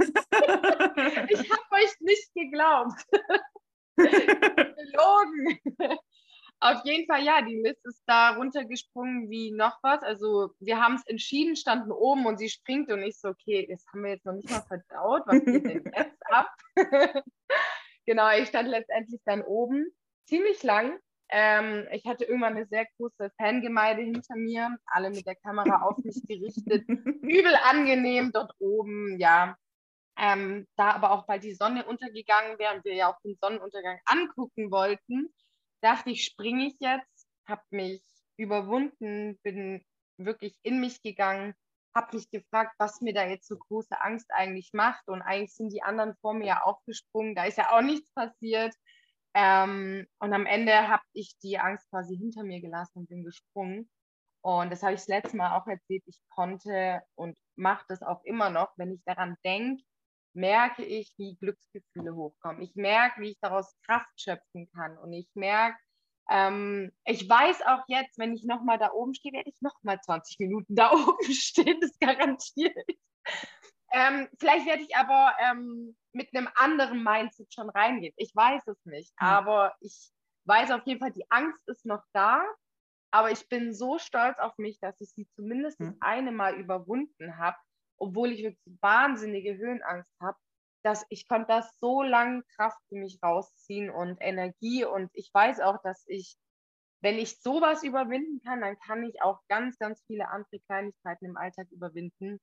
ich 1.29 1.51
habe 1.51 1.71
euch 1.71 1.99
nicht 1.99 2.33
geglaubt. 2.33 3.05
Gelogen. 3.95 5.59
Auf 6.61 6.83
jeden 6.83 7.07
Fall, 7.07 7.23
ja, 7.23 7.41
die 7.41 7.55
Liz 7.55 7.79
ist 7.85 8.03
da 8.05 8.31
runtergesprungen 8.31 9.29
wie 9.29 9.51
noch 9.51 9.79
was. 9.81 10.03
Also 10.03 10.51
wir 10.59 10.81
haben 10.81 10.95
es 10.95 11.05
entschieden, 11.07 11.55
standen 11.55 11.91
oben 11.91 12.25
und 12.25 12.37
sie 12.37 12.49
springt 12.49 12.91
und 12.91 13.01
ich 13.01 13.17
so, 13.17 13.29
okay, 13.29 13.65
das 13.69 13.85
haben 13.87 14.03
wir 14.03 14.11
jetzt 14.11 14.25
noch 14.25 14.33
nicht 14.33 14.49
mal 14.49 14.61
verdaut. 14.61 15.23
Was 15.25 15.45
geht 15.45 15.65
denn 15.65 15.83
jetzt 15.95 16.21
ab? 16.29 16.49
genau, 18.05 18.29
ich 18.37 18.49
stand 18.49 18.67
letztendlich 18.67 19.21
dann 19.25 19.41
oben, 19.41 19.85
ziemlich 20.25 20.61
lang. 20.63 20.99
Ähm, 21.29 21.87
ich 21.91 22.05
hatte 22.05 22.25
irgendwann 22.25 22.57
eine 22.57 22.65
sehr 22.65 22.87
große 22.97 23.31
Fangemeinde 23.37 24.03
hinter 24.03 24.35
mir, 24.35 24.77
alle 24.87 25.11
mit 25.11 25.25
der 25.27 25.35
Kamera 25.35 25.83
auf 25.83 25.97
mich 25.99 26.21
gerichtet. 26.27 26.89
Übel 26.89 27.55
angenehm 27.63 28.31
dort 28.33 28.51
oben, 28.59 29.17
ja. 29.17 29.55
Ähm, 30.17 30.67
da 30.75 30.91
aber 30.91 31.11
auch 31.11 31.25
bald 31.25 31.43
die 31.43 31.53
Sonne 31.53 31.85
untergegangen 31.85 32.59
wäre 32.59 32.75
und 32.75 32.83
wir 32.83 32.95
ja 32.95 33.09
auch 33.09 33.21
den 33.21 33.37
Sonnenuntergang 33.39 33.99
angucken 34.05 34.69
wollten, 34.69 35.33
dachte 35.81 36.11
ich, 36.11 36.25
springe 36.25 36.67
ich 36.67 36.79
jetzt, 36.79 37.27
habe 37.47 37.63
mich 37.71 38.01
überwunden, 38.37 39.37
bin 39.43 39.83
wirklich 40.17 40.55
in 40.63 40.79
mich 40.79 41.01
gegangen, 41.01 41.53
habe 41.95 42.17
mich 42.17 42.29
gefragt, 42.29 42.75
was 42.77 43.01
mir 43.01 43.13
da 43.13 43.25
jetzt 43.25 43.47
so 43.47 43.57
große 43.57 43.99
Angst 44.01 44.27
eigentlich 44.31 44.71
macht. 44.73 45.07
Und 45.07 45.21
eigentlich 45.21 45.55
sind 45.55 45.73
die 45.73 45.81
anderen 45.83 46.15
vor 46.21 46.33
mir 46.33 46.47
ja 46.47 46.61
aufgesprungen, 46.63 47.35
da 47.35 47.45
ist 47.45 47.57
ja 47.57 47.71
auch 47.71 47.81
nichts 47.81 48.11
passiert. 48.13 48.73
Ähm, 49.33 50.07
und 50.19 50.33
am 50.33 50.45
Ende 50.45 50.87
habe 50.87 51.03
ich 51.13 51.37
die 51.43 51.59
Angst 51.59 51.89
quasi 51.89 52.17
hinter 52.17 52.43
mir 52.43 52.61
gelassen 52.61 52.99
und 52.99 53.09
bin 53.09 53.23
gesprungen. 53.23 53.89
Und 54.41 54.71
das 54.71 54.83
habe 54.83 54.93
ich 54.93 55.01
das 55.01 55.07
letzte 55.07 55.37
Mal 55.37 55.57
auch 55.57 55.67
erzählt. 55.67 56.03
Ich 56.07 56.19
konnte 56.29 57.01
und 57.15 57.37
mache 57.55 57.85
das 57.89 58.01
auch 58.01 58.23
immer 58.23 58.49
noch, 58.49 58.71
wenn 58.77 58.93
ich 58.93 59.01
daran 59.05 59.35
denke, 59.43 59.83
merke 60.39 60.83
ich, 60.83 61.13
wie 61.17 61.35
Glücksgefühle 61.35 62.15
hochkommen. 62.15 62.61
Ich 62.61 62.75
merke, 62.75 63.21
wie 63.21 63.31
ich 63.31 63.39
daraus 63.41 63.75
Kraft 63.85 64.09
schöpfen 64.15 64.69
kann. 64.71 64.97
Und 64.97 65.13
ich 65.13 65.29
merke, 65.35 65.77
ähm, 66.29 66.91
ich 67.05 67.27
weiß 67.27 67.61
auch 67.63 67.83
jetzt, 67.87 68.17
wenn 68.17 68.33
ich 68.33 68.43
nochmal 68.45 68.77
da 68.77 68.91
oben 68.91 69.13
stehe, 69.13 69.33
werde 69.33 69.49
ich 69.49 69.61
nochmal 69.61 69.99
20 69.99 70.39
Minuten 70.39 70.75
da 70.75 70.91
oben 70.93 71.33
stehen, 71.33 71.79
das 71.81 71.97
garantiert. 71.99 72.75
Ähm, 73.91 74.29
vielleicht 74.39 74.65
werde 74.65 74.83
ich 74.83 74.95
aber 74.95 75.33
ähm, 75.39 75.97
mit 76.13 76.33
einem 76.35 76.47
anderen 76.55 77.03
Mindset 77.03 77.53
schon 77.53 77.69
reingehen. 77.69 78.13
Ich 78.17 78.31
weiß 78.35 78.67
es 78.67 78.85
nicht, 78.85 79.11
mhm. 79.19 79.27
aber 79.27 79.75
ich 79.81 80.11
weiß 80.45 80.71
auf 80.71 80.85
jeden 80.85 80.99
Fall, 80.99 81.11
die 81.11 81.29
Angst 81.29 81.67
ist 81.67 81.85
noch 81.85 82.03
da. 82.13 82.43
Aber 83.11 83.31
ich 83.31 83.49
bin 83.49 83.73
so 83.73 83.97
stolz 83.97 84.37
auf 84.37 84.55
mich, 84.59 84.79
dass 84.79 85.01
ich 85.01 85.09
sie 85.09 85.27
zumindest 85.31 85.79
mhm. 85.79 85.85
das 85.85 85.95
eine 86.01 86.31
Mal 86.31 86.53
überwunden 86.55 87.37
habe 87.37 87.57
obwohl 87.99 88.31
ich 88.31 88.43
wirklich 88.43 88.77
wahnsinnige 88.81 89.57
Höhenangst 89.57 90.11
habe, 90.21 90.37
dass 90.83 91.05
ich 91.09 91.27
konnte 91.27 91.47
das 91.47 91.77
so 91.79 92.01
lange 92.01 92.43
Kraft 92.55 92.79
für 92.87 92.95
mich 92.95 93.19
rausziehen 93.21 93.89
und 93.89 94.17
Energie 94.21 94.85
und 94.85 95.09
ich 95.13 95.29
weiß 95.33 95.59
auch, 95.59 95.81
dass 95.83 96.05
ich, 96.07 96.37
wenn 97.01 97.17
ich 97.17 97.41
sowas 97.41 97.83
überwinden 97.83 98.41
kann, 98.43 98.61
dann 98.61 98.79
kann 98.79 99.03
ich 99.03 99.21
auch 99.21 99.41
ganz, 99.49 99.77
ganz 99.77 100.01
viele 100.07 100.29
andere 100.29 100.59
Kleinigkeiten 100.61 101.25
im 101.25 101.37
Alltag 101.37 101.67
überwinden. 101.71 102.39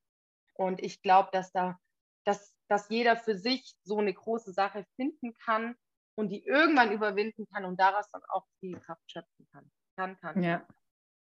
Und 0.54 0.82
ich 0.82 1.02
glaube, 1.02 1.28
dass 1.32 1.52
da, 1.52 1.78
dass, 2.24 2.54
dass 2.68 2.88
jeder 2.88 3.16
für 3.16 3.36
sich 3.36 3.74
so 3.84 3.98
eine 3.98 4.14
große 4.14 4.52
Sache 4.52 4.86
finden 4.96 5.34
kann 5.44 5.76
und 6.14 6.30
die 6.30 6.44
irgendwann 6.44 6.92
überwinden 6.92 7.46
kann 7.52 7.64
und 7.64 7.78
daraus 7.78 8.10
dann 8.10 8.22
auch 8.28 8.46
viel 8.60 8.78
Kraft 8.80 9.10
schöpfen 9.10 9.46
kann. 9.52 9.70
Kann, 9.96 10.18
kann. 10.18 10.42
Ja. 10.42 10.66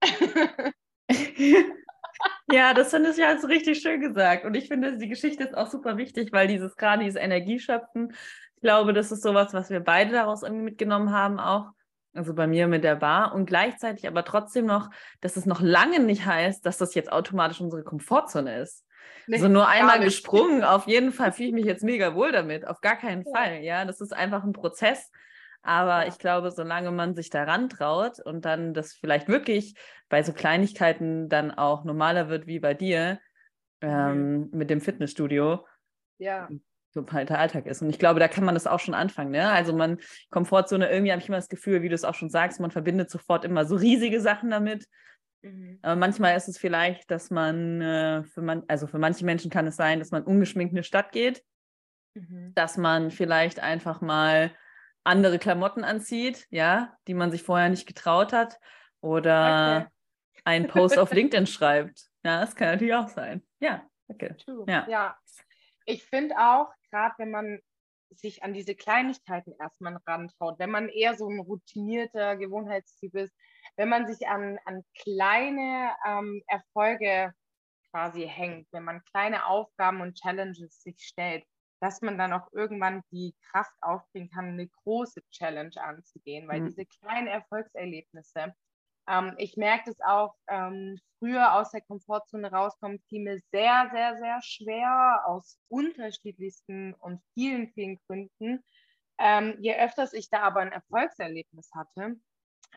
Ja, 2.51 2.73
das 2.73 2.89
finde 2.89 3.11
ich 3.11 3.17
ja 3.17 3.31
jetzt 3.31 3.47
richtig 3.47 3.81
schön 3.81 4.01
gesagt. 4.01 4.45
Und 4.45 4.55
ich 4.55 4.67
finde, 4.67 4.97
die 4.97 5.07
Geschichte 5.07 5.43
ist 5.43 5.55
auch 5.55 5.67
super 5.67 5.97
wichtig, 5.97 6.31
weil 6.31 6.47
dieses 6.47 6.75
gerade 6.75 7.03
dieses 7.03 7.19
Energieschöpfen, 7.19 8.13
ich 8.55 8.61
glaube, 8.61 8.93
das 8.93 9.11
ist 9.11 9.23
sowas, 9.23 9.53
was 9.53 9.69
wir 9.69 9.79
beide 9.79 10.11
daraus 10.11 10.43
irgendwie 10.43 10.63
mitgenommen 10.63 11.11
haben 11.11 11.39
auch. 11.39 11.71
Also 12.13 12.33
bei 12.33 12.45
mir 12.45 12.67
mit 12.67 12.83
der 12.83 12.95
Bar 12.95 13.33
und 13.33 13.45
gleichzeitig 13.45 14.05
aber 14.07 14.25
trotzdem 14.25 14.65
noch, 14.65 14.89
dass 15.21 15.37
es 15.37 15.45
noch 15.45 15.61
lange 15.61 15.99
nicht 15.99 16.25
heißt, 16.25 16.65
dass 16.65 16.77
das 16.77 16.93
jetzt 16.93 17.11
automatisch 17.11 17.61
unsere 17.61 17.83
Komfortzone 17.83 18.59
ist. 18.59 18.85
Nee, 19.27 19.37
also 19.37 19.47
nur 19.47 19.67
einmal 19.67 19.99
gesprungen, 19.99 20.63
auf 20.63 20.87
jeden 20.87 21.11
Fall 21.13 21.31
fühle 21.31 21.49
ich 21.49 21.53
mich 21.53 21.65
jetzt 21.65 21.83
mega 21.83 22.13
wohl 22.13 22.31
damit, 22.31 22.67
auf 22.67 22.81
gar 22.81 22.97
keinen 22.97 23.23
ja. 23.23 23.31
Fall. 23.33 23.59
Ja, 23.61 23.85
das 23.85 24.01
ist 24.01 24.13
einfach 24.13 24.43
ein 24.43 24.51
Prozess. 24.51 25.09
Aber 25.63 26.01
Ja. 26.01 26.07
ich 26.07 26.17
glaube, 26.17 26.51
solange 26.51 26.91
man 26.91 27.15
sich 27.15 27.29
daran 27.29 27.69
traut 27.69 28.19
und 28.19 28.45
dann 28.45 28.73
das 28.73 28.93
vielleicht 28.93 29.27
wirklich 29.27 29.75
bei 30.09 30.23
so 30.23 30.33
Kleinigkeiten 30.33 31.29
dann 31.29 31.51
auch 31.51 31.83
normaler 31.83 32.29
wird 32.29 32.47
wie 32.47 32.59
bei 32.59 32.73
dir 32.73 33.19
ähm, 33.81 34.49
mit 34.51 34.69
dem 34.69 34.81
Fitnessstudio, 34.81 35.65
Ja, 36.17 36.49
so 36.93 37.05
halt 37.11 37.29
der 37.29 37.39
Alltag 37.39 37.65
ist. 37.67 37.81
Und 37.81 37.89
ich 37.89 37.99
glaube, 37.99 38.19
da 38.19 38.27
kann 38.27 38.43
man 38.43 38.53
das 38.55 38.67
auch 38.67 38.79
schon 38.79 38.93
anfangen. 38.93 39.31
Ne? 39.31 39.49
Also 39.49 39.73
man, 39.75 39.99
Komfortzone, 40.29 40.89
irgendwie 40.91 41.11
habe 41.11 41.21
ich 41.21 41.27
immer 41.27 41.37
das 41.37 41.47
Gefühl, 41.49 41.81
wie 41.81 41.89
du 41.89 41.95
es 41.95 42.03
auch 42.03 42.15
schon 42.15 42.29
sagst, 42.29 42.59
man 42.59 42.71
verbindet 42.71 43.09
sofort 43.09 43.45
immer 43.45 43.65
so 43.65 43.75
riesige 43.75 44.19
Sachen 44.19 44.49
damit. 44.49 44.87
mhm. 45.41 45.79
Aber 45.81 45.95
manchmal 45.95 46.35
ist 46.35 46.49
es 46.49 46.57
vielleicht, 46.57 47.09
dass 47.09 47.29
man, 47.31 47.81
äh, 47.81 48.23
für 48.23 48.41
man, 48.41 48.63
also 48.67 48.87
für 48.87 48.99
manche 48.99 49.25
Menschen 49.25 49.49
kann 49.49 49.67
es 49.67 49.75
sein, 49.77 49.99
dass 49.99 50.11
man 50.11 50.23
ungeschminkt 50.23 50.73
in 50.73 50.77
eine 50.77 50.83
Stadt 50.83 51.11
geht, 51.11 51.43
Mhm. 52.15 52.51
dass 52.55 52.77
man 52.77 53.09
vielleicht 53.11 53.61
einfach 53.61 54.01
mal 54.01 54.51
andere 55.03 55.39
Klamotten 55.39 55.83
anzieht, 55.83 56.47
ja, 56.49 56.95
die 57.07 57.13
man 57.13 57.31
sich 57.31 57.43
vorher 57.43 57.69
nicht 57.69 57.87
getraut 57.87 58.33
hat. 58.33 58.59
Oder 59.01 59.81
Okay. 59.81 59.87
einen 60.43 60.67
Post 60.67 60.97
auf 60.97 61.11
LinkedIn 61.13 61.47
schreibt. 61.47 62.09
Ja, 62.23 62.41
das 62.41 62.55
kann 62.55 62.69
natürlich 62.69 62.93
auch 62.93 63.07
sein. 63.07 63.43
Ja, 63.59 63.83
okay. 64.07 64.35
Ja. 64.67 64.87
ja. 64.87 65.17
Ich 65.85 66.03
finde 66.03 66.35
auch, 66.37 66.71
gerade 66.91 67.15
wenn 67.17 67.31
man 67.31 67.59
sich 68.11 68.43
an 68.43 68.53
diese 68.53 68.75
Kleinigkeiten 68.75 69.53
erstmal 69.59 69.97
rantraut, 70.05 70.59
wenn 70.59 70.69
man 70.69 70.89
eher 70.89 71.15
so 71.15 71.29
ein 71.29 71.39
routinierter 71.39 72.35
Gewohnheitstyp 72.35 73.15
ist, 73.15 73.33
wenn 73.77 73.89
man 73.89 74.05
sich 74.05 74.27
an, 74.27 74.59
an 74.65 74.83
kleine 74.99 75.95
ähm, 76.05 76.43
Erfolge 76.47 77.33
quasi 77.89 78.27
hängt, 78.27 78.67
wenn 78.71 78.83
man 78.83 79.03
kleine 79.05 79.45
Aufgaben 79.45 80.01
und 80.01 80.17
Challenges 80.17 80.81
sich 80.81 80.99
stellt, 80.99 81.45
dass 81.81 82.01
man 82.01 82.17
dann 82.17 82.33
auch 82.33 82.47
irgendwann 82.53 83.03
die 83.11 83.35
Kraft 83.51 83.73
aufbringen 83.81 84.29
kann, 84.29 84.45
eine 84.49 84.67
große 84.69 85.21
Challenge 85.31 85.75
anzugehen, 85.81 86.47
weil 86.47 86.61
Mhm. 86.61 86.75
diese 86.75 86.85
kleinen 86.85 87.27
Erfolgserlebnisse, 87.27 88.55
ähm, 89.07 89.35
ich 89.37 89.57
merke 89.57 89.85
das 89.87 89.99
auch, 90.01 90.35
ähm, 90.49 90.99
früher 91.19 91.53
aus 91.55 91.71
der 91.71 91.81
Komfortzone 91.81 92.51
rauskommen, 92.51 92.99
fiel 93.09 93.23
mir 93.23 93.39
sehr, 93.51 93.89
sehr, 93.93 94.17
sehr 94.17 94.41
schwer 94.41 95.23
aus 95.25 95.59
unterschiedlichsten 95.69 96.93
und 96.95 97.21
vielen, 97.33 97.69
vielen 97.73 97.97
Gründen. 98.07 98.63
Ähm, 99.19 99.57
je 99.61 99.75
öfters 99.77 100.13
ich 100.13 100.29
da 100.29 100.41
aber 100.41 100.61
ein 100.61 100.71
Erfolgserlebnis 100.71 101.71
hatte, 101.75 102.17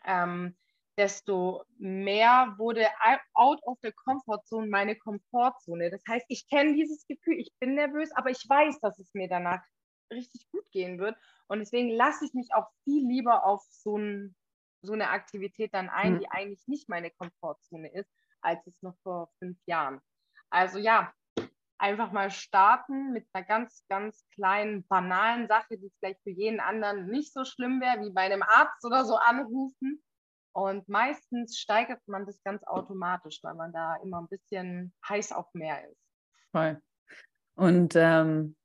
ähm, 0.05 0.57
desto 0.97 1.63
mehr 1.77 2.55
wurde 2.57 2.87
out 3.33 3.61
of 3.63 3.77
the 3.81 3.91
comfort 3.91 4.45
zone 4.45 4.67
meine 4.67 4.95
Komfortzone. 4.95 5.89
Das 5.91 6.03
heißt, 6.07 6.25
ich 6.29 6.47
kenne 6.47 6.73
dieses 6.73 7.05
Gefühl, 7.07 7.39
ich 7.39 7.53
bin 7.59 7.75
nervös, 7.75 8.11
aber 8.15 8.29
ich 8.29 8.43
weiß, 8.47 8.79
dass 8.79 8.97
es 8.99 9.13
mir 9.13 9.27
danach 9.27 9.63
richtig 10.11 10.49
gut 10.51 10.69
gehen 10.71 10.99
wird. 10.99 11.17
Und 11.47 11.59
deswegen 11.59 11.89
lasse 11.89 12.25
ich 12.25 12.33
mich 12.33 12.53
auch 12.53 12.69
viel 12.83 13.05
lieber 13.07 13.45
auf 13.45 13.61
so, 13.69 13.97
ein, 13.97 14.35
so 14.81 14.93
eine 14.93 15.09
Aktivität 15.09 15.73
dann 15.73 15.89
ein, 15.89 16.13
Mhm. 16.13 16.19
die 16.19 16.31
eigentlich 16.31 16.67
nicht 16.67 16.89
meine 16.89 17.11
Komfortzone 17.11 17.91
ist, 17.93 18.09
als 18.41 18.65
es 18.67 18.81
noch 18.81 18.95
vor 19.03 19.31
fünf 19.39 19.57
Jahren. 19.65 20.01
Also 20.49 20.77
ja, 20.77 21.13
einfach 21.77 22.11
mal 22.11 22.31
starten 22.31 23.11
mit 23.11 23.27
einer 23.33 23.43
ganz, 23.45 23.85
ganz 23.89 24.25
kleinen, 24.29 24.87
banalen 24.87 25.47
Sache, 25.47 25.77
die 25.77 25.91
vielleicht 25.99 26.21
für 26.23 26.29
jeden 26.29 26.59
anderen 26.59 27.07
nicht 27.07 27.33
so 27.33 27.43
schlimm 27.43 27.81
wäre, 27.81 28.01
wie 28.01 28.11
bei 28.13 28.21
einem 28.21 28.43
Arzt 28.43 28.85
oder 28.85 29.03
so 29.03 29.17
anrufen. 29.17 30.01
Und 30.55 30.87
meistens 30.87 31.57
steigert 31.57 31.99
man 32.07 32.25
das 32.25 32.41
ganz 32.41 32.63
automatisch, 32.63 33.39
weil 33.43 33.55
man 33.55 33.73
da 33.73 33.97
immer 34.01 34.21
ein 34.21 34.29
bisschen 34.29 34.93
heiß 35.07 35.33
auf 35.33 35.53
mehr 35.53 35.85
ist. 35.85 35.99
Voll. 36.53 36.81
Und 37.55 37.93
ähm, 37.97 38.55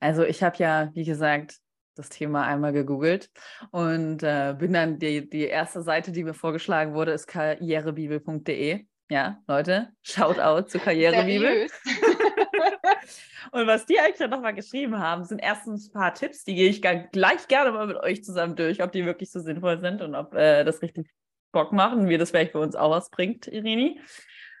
also 0.00 0.22
ich 0.22 0.42
habe 0.42 0.58
ja, 0.58 0.90
wie 0.92 1.04
gesagt, 1.04 1.56
das 1.94 2.10
Thema 2.10 2.44
einmal 2.46 2.74
gegoogelt 2.74 3.30
und 3.70 4.22
äh, 4.22 4.54
bin 4.58 4.74
dann 4.74 4.98
die, 4.98 5.30
die 5.30 5.46
erste 5.46 5.80
Seite, 5.80 6.12
die 6.12 6.24
mir 6.24 6.34
vorgeschlagen 6.34 6.92
wurde, 6.92 7.12
ist 7.12 7.26
karrierebibel.de. 7.26 8.84
Ja, 9.08 9.38
Leute, 9.46 9.88
Shoutout 10.02 10.68
zu 10.68 10.78
Karrierebibel. 10.78 11.68
Und 13.52 13.66
was 13.66 13.86
die 13.86 13.98
eigentlich 13.98 14.18
dann 14.18 14.30
nochmal 14.30 14.54
geschrieben 14.54 14.98
haben, 14.98 15.24
sind 15.24 15.40
erstens 15.40 15.88
ein 15.88 15.92
paar 15.92 16.14
Tipps, 16.14 16.44
die 16.44 16.54
gehe 16.54 16.68
ich 16.68 16.82
gleich 16.82 17.48
gerne 17.48 17.72
mal 17.72 17.86
mit 17.86 17.96
euch 17.96 18.22
zusammen 18.22 18.54
durch, 18.54 18.82
ob 18.82 18.92
die 18.92 19.04
wirklich 19.04 19.32
so 19.32 19.40
sinnvoll 19.40 19.80
sind 19.80 20.02
und 20.02 20.14
ob 20.14 20.34
äh, 20.34 20.62
das 20.62 20.82
richtig 20.82 21.10
Bock 21.52 21.72
machen, 21.72 22.08
wie 22.08 22.18
das 22.18 22.30
vielleicht 22.30 22.52
für 22.52 22.60
uns 22.60 22.76
auch 22.76 22.90
was 22.90 23.10
bringt, 23.10 23.46
Irini. 23.46 24.00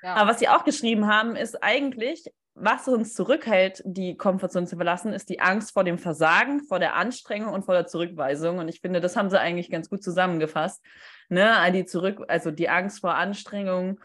Ja. 0.02 0.14
Aber 0.14 0.30
was 0.30 0.38
sie 0.38 0.48
auch 0.48 0.64
geschrieben 0.64 1.06
haben, 1.06 1.36
ist 1.36 1.62
eigentlich, 1.62 2.24
was 2.54 2.88
uns 2.88 3.14
zurückhält, 3.14 3.82
die 3.84 4.16
Komfortzone 4.16 4.66
zu 4.66 4.76
verlassen, 4.76 5.12
ist 5.12 5.28
die 5.28 5.40
Angst 5.40 5.72
vor 5.72 5.84
dem 5.84 5.98
Versagen, 5.98 6.64
vor 6.64 6.78
der 6.78 6.94
Anstrengung 6.94 7.54
und 7.54 7.64
vor 7.64 7.74
der 7.74 7.86
Zurückweisung. 7.86 8.58
Und 8.58 8.68
ich 8.68 8.80
finde, 8.80 9.00
das 9.00 9.16
haben 9.16 9.30
sie 9.30 9.40
eigentlich 9.40 9.70
ganz 9.70 9.88
gut 9.88 10.02
zusammengefasst. 10.02 10.84
Ne? 11.28 11.54
Die 11.72 11.84
Zurück, 11.84 12.24
also 12.28 12.50
die 12.50 12.68
Angst 12.68 13.00
vor 13.00 13.14
Anstrengung, 13.14 14.00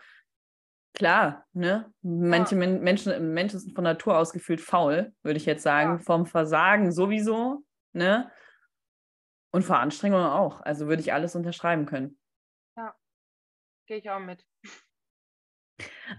klar, 0.94 1.46
ne? 1.54 1.92
Manche 2.02 2.56
Men 2.56 2.82
Menschen, 2.82 3.34
Menschen 3.34 3.60
sind 3.60 3.76
von 3.76 3.84
Natur 3.84 4.18
aus 4.18 4.32
gefühlt 4.32 4.62
faul, 4.62 5.12
würde 5.24 5.38
ich 5.38 5.46
jetzt 5.46 5.64
sagen. 5.64 5.98
Ja. 5.98 6.00
Vom 6.00 6.26
Versagen 6.26 6.92
sowieso, 6.92 7.64
ne? 7.94 8.32
Und 9.52 9.64
vor 9.64 9.80
Anstrengung 9.80 10.22
auch. 10.22 10.62
Also 10.62 10.88
würde 10.88 11.02
ich 11.02 11.12
alles 11.12 11.36
unterschreiben 11.36 11.86
können. 11.86 12.18
Gehe 13.88 13.98
ich 13.98 14.10
auch 14.10 14.20
mit. 14.20 14.46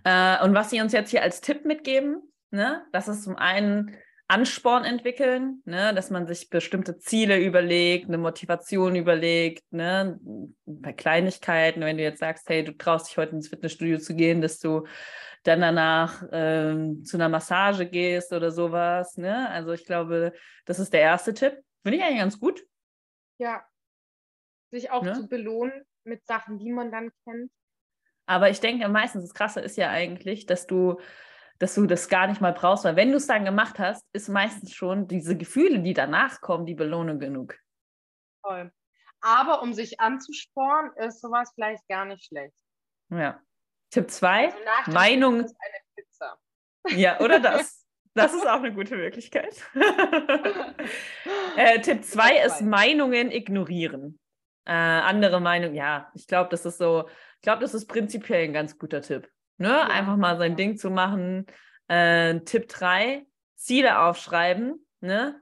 Äh, 0.05 0.42
und 0.44 0.55
was 0.55 0.70
sie 0.70 0.81
uns 0.81 0.92
jetzt 0.92 1.11
hier 1.11 1.22
als 1.22 1.40
Tipp 1.40 1.64
mitgeben, 1.64 2.22
ne, 2.50 2.85
das 2.92 3.09
ist 3.09 3.24
zum 3.24 3.37
einen 3.37 3.96
Ansporn 4.29 4.85
entwickeln, 4.85 5.62
ne, 5.64 5.94
dass 5.94 6.11
man 6.11 6.26
sich 6.26 6.50
bestimmte 6.50 6.98
Ziele 6.98 7.38
überlegt, 7.38 8.09
eine 8.09 8.18
Motivation 8.18 8.96
überlegt, 8.96 9.64
ne, 9.72 10.18
bei 10.64 10.92
Kleinigkeiten, 10.92 11.81
wenn 11.81 11.96
du 11.96 12.02
jetzt 12.02 12.20
sagst, 12.20 12.48
hey, 12.48 12.64
du 12.64 12.72
traust 12.76 13.09
dich 13.09 13.18
heute 13.18 13.37
ins 13.37 13.48
Fitnessstudio 13.48 13.98
zu 13.98 14.14
gehen, 14.14 14.40
dass 14.40 14.59
du 14.59 14.87
dann 15.44 15.61
danach 15.61 16.24
ähm, 16.33 17.05
zu 17.05 17.16
einer 17.16 17.29
Massage 17.29 17.87
gehst 17.87 18.33
oder 18.33 18.50
sowas, 18.50 19.16
ne? 19.16 19.48
Also 19.50 19.72
ich 19.72 19.85
glaube, 19.85 20.33
das 20.64 20.81
ist 20.81 20.92
der 20.92 21.02
erste 21.02 21.35
Tipp. 21.35 21.62
Finde 21.85 21.98
ich 21.98 22.05
eigentlich 22.05 22.18
ganz 22.18 22.40
gut. 22.40 22.66
Ja. 23.38 23.64
Sich 24.72 24.90
auch 24.90 25.05
Ne? 25.05 25.12
zu 25.12 25.29
belohnen 25.29 25.85
mit 26.07 26.27
Sachen, 26.27 26.59
die 26.59 26.73
man 26.73 26.90
dann 26.90 27.11
kennt. 27.25 27.51
Aber 28.27 28.51
ich 28.51 28.61
denke, 28.61 28.88
meistens 28.88 29.23
das 29.25 29.35
Krasse 29.35 29.61
ist 29.61 29.77
ja 29.77 29.90
eigentlich, 29.90 30.47
dass 30.47 30.66
du, 30.66 31.01
dass 31.59 31.75
du 31.75 31.87
das 31.87 32.09
gar 32.09 32.27
nicht 32.27 32.40
mal 32.40 32.53
brauchst, 32.53 32.85
weil 32.85 32.97
wenn 32.97 33.11
du 33.11 33.16
es 33.16 33.27
dann 33.27 33.45
gemacht 33.45 33.79
hast, 33.79 34.05
ist 34.12 34.29
meistens 34.29 34.75
schon 34.75 35.07
diese 35.07 35.37
Gefühle, 35.37 35.81
die 35.81 35.95
danach 35.95 36.40
kommen, 36.40 36.66
die 36.66 36.75
Belohnung 36.75 37.19
genug. 37.19 37.57
Toll. 38.42 38.73
Aber 39.21 39.62
um 39.62 39.73
sich 39.73 40.01
anzusporen, 40.01 40.92
ist 40.97 41.21
sowas 41.21 41.51
vielleicht 41.55 41.87
gar 41.88 42.05
nicht 42.05 42.25
schlecht. 42.25 42.57
Ja. 43.11 43.40
Tipp 43.90 44.11
2, 44.11 44.53
Also 44.79 44.92
Meinung- 44.92 45.40
ist 45.45 45.57
eine 45.59 45.79
Pizza. 45.95 46.38
ja, 47.01 47.21
oder 47.21 47.40
das. 47.40 47.83
Das 48.16 48.33
ist 48.33 48.47
auch 48.47 48.62
eine 48.62 48.73
gute 48.73 48.97
Möglichkeit. 48.97 49.62
äh, 51.59 51.81
Tipp 51.83 52.03
2 52.03 52.38
ist. 52.47 52.62
Meinungen 52.62 53.31
ignorieren. 53.31 54.19
Äh, 54.66 54.72
andere 54.72 55.40
Meinungen, 55.40 55.74
ja, 55.74 56.11
ich 56.14 56.26
glaube, 56.26 56.50
das 56.50 56.66
ist 56.66 56.79
so, 56.79 57.09
ich 57.37 57.42
glaube, 57.42 57.61
das 57.61 57.72
ist 57.72 57.87
prinzipiell 57.87 58.44
ein 58.44 58.52
ganz 58.52 58.76
guter 58.79 59.00
Tipp. 59.00 59.31
Ne? 59.59 59.88
Einfach 59.88 60.16
mal 60.16 60.37
sein 60.38 60.52
ja. 60.52 60.57
Ding 60.57 60.76
zu 60.76 60.90
machen. 60.90 61.46
Äh, 61.88 62.40
Tipp 62.40 62.68
3, 62.68 63.24
Ziele 63.55 64.00
aufschreiben. 64.00 64.87
Ne? 65.00 65.40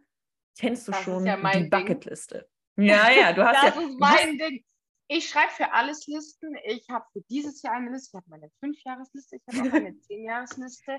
Kennst 0.58 0.86
du 0.86 0.92
Das 0.92 1.00
ist 1.00 1.04
schon 1.06 1.26
ja 1.26 1.36
die 1.36 1.50
Ding. 1.52 1.70
Bucketliste? 1.70 2.48
Ja, 2.76 3.10
ja, 3.10 3.32
du 3.32 3.44
hast 3.44 3.54
Das 3.62 3.74
ja. 3.74 3.80
ist 3.80 3.98
du 3.98 4.04
hast- 4.04 4.24
mein 4.26 4.38
Ding. 4.38 4.64
Ich 5.08 5.28
schreibe 5.28 5.52
für 5.52 5.72
alles 5.72 6.06
Listen. 6.06 6.56
Ich 6.64 6.86
habe 6.90 7.04
für 7.12 7.20
dieses 7.28 7.60
Jahr 7.62 7.74
eine 7.74 7.90
Liste. 7.90 8.10
Ich 8.12 8.14
habe 8.14 8.26
meine 8.28 8.50
Fünfjahresliste. 8.60 9.36
Ich 9.36 9.58
habe 9.58 9.68
auch 9.68 9.74
eine 9.74 9.98
Zehnjahresliste. 10.00 10.98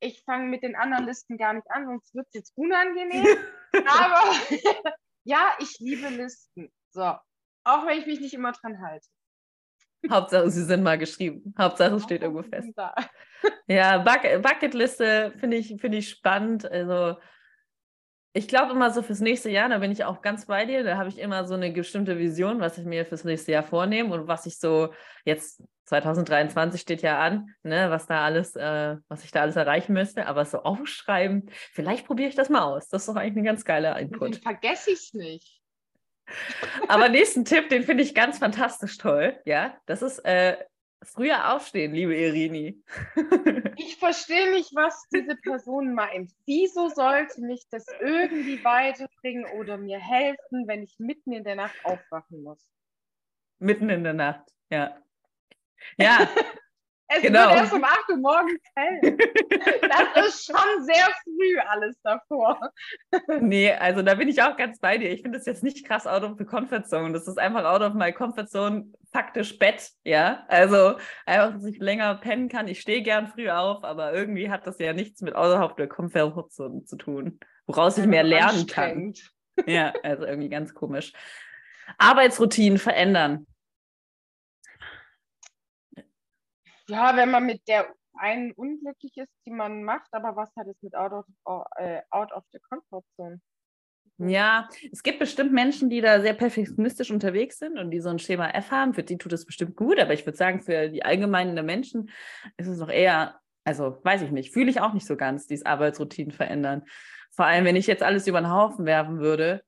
Ich 0.00 0.22
fange 0.24 0.46
mit 0.46 0.62
den 0.62 0.74
anderen 0.74 1.04
Listen 1.06 1.36
gar 1.36 1.52
nicht 1.52 1.70
an, 1.70 1.86
sonst 1.86 2.14
wird 2.14 2.26
es 2.28 2.34
jetzt 2.34 2.52
unangenehm. 2.56 3.26
Aber 3.86 4.22
ja, 5.24 5.54
ich 5.58 5.78
liebe 5.80 6.08
Listen. 6.08 6.72
So. 6.90 7.14
Auch 7.64 7.86
wenn 7.86 7.98
ich 7.98 8.06
mich 8.06 8.20
nicht 8.20 8.34
immer 8.34 8.52
dran 8.52 8.80
halte. 8.80 9.06
Hauptsache, 10.10 10.50
sie 10.50 10.64
sind 10.64 10.82
mal 10.82 10.98
geschrieben. 10.98 11.54
Hauptsache, 11.56 11.94
es 11.94 12.02
steht 12.02 12.22
irgendwo 12.22 12.42
fest. 12.42 12.68
Ja, 13.66 13.98
Buck 13.98 14.22
Bucketliste 14.42 15.32
finde 15.38 15.56
ich, 15.56 15.76
finde 15.80 15.98
ich 15.98 16.08
spannend. 16.08 16.70
Also, 16.70 17.16
ich 18.32 18.48
glaube 18.48 18.72
immer 18.72 18.90
so 18.90 19.02
fürs 19.02 19.20
nächste 19.20 19.50
Jahr, 19.50 19.68
da 19.68 19.78
bin 19.78 19.92
ich 19.92 20.04
auch 20.04 20.22
ganz 20.22 20.46
bei 20.46 20.64
dir. 20.64 20.84
Da 20.84 20.96
habe 20.96 21.08
ich 21.08 21.18
immer 21.18 21.44
so 21.46 21.54
eine 21.54 21.70
bestimmte 21.70 22.18
Vision, 22.18 22.60
was 22.60 22.78
ich 22.78 22.84
mir 22.84 23.04
fürs 23.04 23.24
nächste 23.24 23.52
Jahr 23.52 23.62
vornehme 23.62 24.12
und 24.14 24.26
was 24.26 24.46
ich 24.46 24.58
so 24.58 24.92
jetzt 25.24 25.62
2023 25.84 26.80
steht 26.80 27.02
ja 27.02 27.20
an, 27.20 27.54
ne, 27.62 27.90
was 27.90 28.06
da 28.06 28.24
alles, 28.24 28.56
äh, 28.56 28.96
was 29.08 29.24
ich 29.24 29.30
da 29.32 29.42
alles 29.42 29.56
erreichen 29.56 29.92
müsste. 29.92 30.26
Aber 30.26 30.44
so 30.44 30.62
aufschreiben, 30.62 31.50
vielleicht 31.72 32.06
probiere 32.06 32.28
ich 32.28 32.34
das 32.34 32.48
mal 32.48 32.62
aus. 32.62 32.88
Das 32.88 33.02
ist 33.02 33.08
doch 33.08 33.16
eigentlich 33.16 33.42
ein 33.42 33.44
ganz 33.44 33.64
geiler 33.64 33.94
Dann 33.94 34.04
Input. 34.04 34.36
vergesse 34.36 34.92
ich 34.92 34.98
es 34.98 35.14
nicht. 35.14 35.61
Aber 36.88 37.08
nächsten 37.08 37.44
Tipp, 37.44 37.68
den 37.68 37.82
finde 37.82 38.02
ich 38.02 38.14
ganz 38.14 38.38
fantastisch 38.38 38.98
toll. 38.98 39.38
Ja, 39.44 39.76
das 39.86 40.02
ist 40.02 40.18
äh, 40.20 40.56
früher 41.02 41.52
aufstehen, 41.52 41.94
liebe 41.94 42.16
Irini. 42.16 42.82
ich 43.76 43.96
verstehe 43.96 44.50
nicht, 44.50 44.74
was 44.74 45.02
diese 45.12 45.36
Person 45.36 45.94
meint. 45.94 46.32
Wieso 46.46 46.88
sollte 46.88 47.40
mich 47.40 47.64
das 47.70 47.86
irgendwie 48.00 48.62
weiterbringen 48.64 49.46
oder 49.58 49.76
mir 49.76 49.98
helfen, 49.98 50.66
wenn 50.66 50.82
ich 50.82 50.96
mitten 50.98 51.32
in 51.32 51.44
der 51.44 51.56
Nacht 51.56 51.76
aufwachen 51.84 52.42
muss? 52.42 52.64
Mitten 53.58 53.90
in 53.90 54.04
der 54.04 54.14
Nacht, 54.14 54.50
ja. 54.70 54.96
Ja, 55.98 56.28
Es 57.14 57.22
genau. 57.22 57.50
wird 57.50 57.58
erst 57.60 57.72
um 57.72 57.84
8 57.84 58.08
Uhr 58.10 58.16
morgens 58.16 58.60
hell. 58.74 59.16
Das 59.82 60.26
ist 60.26 60.46
schon 60.46 60.84
sehr 60.84 61.08
früh 61.24 61.58
alles 61.68 61.96
davor. 62.02 62.58
Nee, 63.40 63.72
also 63.72 64.02
da 64.02 64.14
bin 64.14 64.28
ich 64.28 64.42
auch 64.42 64.56
ganz 64.56 64.78
bei 64.78 64.96
dir. 64.96 65.10
Ich 65.10 65.22
finde 65.22 65.38
das 65.38 65.46
jetzt 65.46 65.62
nicht 65.62 65.86
krass 65.86 66.06
out 66.06 66.22
of 66.22 66.36
the 66.38 66.44
comfort 66.44 66.84
zone. 66.86 67.12
Das 67.12 67.28
ist 67.28 67.38
einfach 67.38 67.64
out 67.64 67.82
of 67.82 67.94
my 67.94 68.12
comfort 68.12 68.46
zone, 68.46 68.86
faktisch 69.12 69.58
Bett, 69.58 69.90
ja. 70.04 70.44
Also 70.48 70.96
einfach, 71.26 71.54
dass 71.54 71.64
ich 71.66 71.78
länger 71.78 72.14
pennen 72.16 72.48
kann. 72.48 72.68
Ich 72.68 72.80
stehe 72.80 73.02
gern 73.02 73.28
früh 73.28 73.50
auf, 73.50 73.84
aber 73.84 74.12
irgendwie 74.12 74.50
hat 74.50 74.66
das 74.66 74.78
ja 74.78 74.92
nichts 74.92 75.20
mit 75.20 75.34
out 75.34 75.54
of 75.54 75.74
the 75.76 75.86
comfort 75.86 76.50
zone 76.50 76.84
zu 76.84 76.96
tun, 76.96 77.38
woraus 77.66 77.98
ich 77.98 78.06
mehr 78.06 78.24
lernen 78.24 78.66
kann. 78.66 79.12
Ja, 79.66 79.92
also 80.02 80.24
irgendwie 80.24 80.48
ganz 80.48 80.72
komisch. 80.72 81.12
Arbeitsroutinen 81.98 82.78
verändern. 82.78 83.46
Ja, 86.92 87.16
wenn 87.16 87.30
man 87.30 87.46
mit 87.46 87.66
der 87.68 87.86
einen 88.18 88.52
unglücklich 88.52 89.16
ist, 89.16 89.32
die 89.46 89.50
man 89.50 89.82
macht, 89.82 90.12
aber 90.12 90.36
was 90.36 90.54
hat 90.56 90.66
es 90.66 90.76
mit 90.82 90.94
out 90.94 91.12
of, 91.12 91.24
uh, 91.48 91.62
out 92.10 92.32
of 92.32 92.44
the 92.52 92.58
comfort 92.58 93.04
zone? 93.16 93.40
Ja, 94.18 94.68
es 94.92 95.02
gibt 95.02 95.18
bestimmt 95.18 95.52
Menschen, 95.52 95.88
die 95.88 96.02
da 96.02 96.20
sehr 96.20 96.34
perfektionistisch 96.34 97.10
unterwegs 97.10 97.58
sind 97.58 97.78
und 97.78 97.90
die 97.90 98.00
so 98.00 98.10
ein 98.10 98.18
Schema 98.18 98.50
F 98.50 98.70
haben. 98.70 98.92
Für 98.92 99.02
die 99.02 99.16
tut 99.16 99.32
es 99.32 99.46
bestimmt 99.46 99.74
gut, 99.74 99.98
aber 99.98 100.12
ich 100.12 100.26
würde 100.26 100.36
sagen, 100.36 100.60
für 100.60 100.90
die 100.90 101.02
allgemeinen 101.02 101.64
Menschen 101.64 102.10
ist 102.58 102.68
es 102.68 102.78
noch 102.78 102.90
eher, 102.90 103.40
also 103.64 103.98
weiß 104.04 104.22
ich 104.22 104.30
nicht, 104.30 104.52
fühle 104.52 104.70
ich 104.70 104.80
auch 104.80 104.92
nicht 104.92 105.06
so 105.06 105.16
ganz, 105.16 105.46
dieses 105.46 105.64
Arbeitsroutinen 105.64 106.30
verändern. 106.30 106.84
Vor 107.30 107.46
allem, 107.46 107.64
wenn 107.64 107.74
ich 107.74 107.86
jetzt 107.86 108.02
alles 108.02 108.26
über 108.26 108.42
den 108.42 108.50
Haufen 108.50 108.84
werfen 108.84 109.18
würde, 109.18 109.64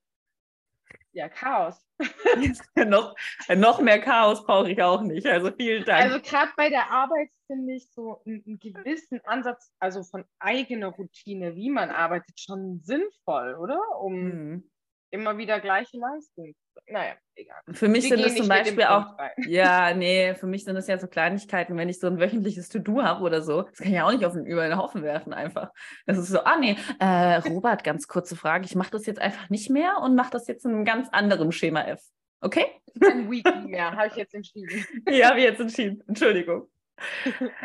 ja, 1.14 1.28
Chaos. 1.28 1.83
noch, 2.87 3.14
noch 3.54 3.80
mehr 3.80 4.00
Chaos 4.00 4.44
brauche 4.44 4.70
ich 4.70 4.83
auch 4.83 5.02
nicht. 5.02 5.26
Also 5.26 5.50
vielen 5.52 5.85
Dank. 5.85 6.04
Also 6.04 6.20
gerade 6.20 6.50
bei 6.57 6.68
der 6.68 6.90
Arbeit 6.90 7.28
finde 7.46 7.74
ich 7.74 7.88
so 7.90 8.22
einen, 8.26 8.59
gewissen 8.59 9.20
Ansatz, 9.24 9.72
also 9.78 10.02
von 10.02 10.24
eigener 10.38 10.88
Routine, 10.88 11.54
wie 11.54 11.70
man 11.70 11.90
arbeitet, 11.90 12.40
schon 12.40 12.80
sinnvoll, 12.83 13.54
oder? 13.54 13.78
Um 14.00 14.14
mhm. 14.14 14.70
immer 15.11 15.38
wieder 15.38 15.61
gleiche 15.61 15.98
Leistung 15.98 16.54
naja, 16.87 17.14
egal. 17.34 17.60
Für 17.72 17.88
mich 17.88 18.04
Wir 18.04 18.16
sind 18.16 18.24
das 18.24 18.34
zum 18.37 18.48
Beispiel 18.48 18.84
auch, 18.84 19.16
ja, 19.46 19.94
nee, 19.94 20.34
für 20.34 20.46
mich 20.46 20.64
sind 20.64 20.74
das 20.74 20.87
ja 20.87 20.98
so 20.98 21.06
Kleinigkeiten, 21.06 21.76
wenn 21.76 21.88
ich 21.88 21.98
so 21.98 22.06
ein 22.06 22.18
wöchentliches 22.18 22.68
To-Do 22.68 23.02
habe 23.02 23.24
oder 23.24 23.42
so, 23.42 23.62
das 23.62 23.78
kann 23.78 23.88
ich 23.88 23.94
ja 23.94 24.06
auch 24.06 24.12
nicht 24.12 24.24
auf 24.24 24.32
den, 24.32 24.46
über 24.46 24.68
den 24.68 24.76
Haufen 24.76 25.02
werfen 25.02 25.32
einfach. 25.32 25.70
Das 26.06 26.18
ist 26.18 26.28
so, 26.28 26.40
ah 26.40 26.56
nee, 26.58 26.76
äh, 27.00 27.37
Robert, 27.37 27.84
ganz 27.84 28.08
kurze 28.08 28.37
Frage, 28.37 28.64
ich 28.64 28.74
mache 28.74 28.90
das 28.90 29.06
jetzt 29.06 29.20
einfach 29.20 29.50
nicht 29.50 29.70
mehr 29.70 29.98
und 30.02 30.14
mache 30.14 30.30
das 30.30 30.46
jetzt 30.46 30.64
in 30.64 30.72
einem 30.72 30.84
ganz 30.84 31.08
anderen 31.10 31.52
Schema 31.52 31.82
F. 31.82 32.02
Okay? 32.40 32.66
Ein 33.00 33.30
Weekly 33.30 33.68
mehr, 33.68 33.92
habe 33.92 34.08
ich 34.08 34.16
jetzt 34.16 34.34
entschieden. 34.34 34.84
ja, 35.08 35.30
habe 35.30 35.38
ich 35.38 35.44
jetzt 35.44 35.60
entschieden, 35.60 36.02
Entschuldigung. 36.06 36.68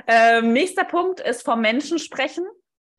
ähm, 0.08 0.54
nächster 0.54 0.86
Punkt 0.86 1.20
ist 1.20 1.44
vom 1.44 1.62
Menschen 1.62 2.00
sprechen. 2.00 2.46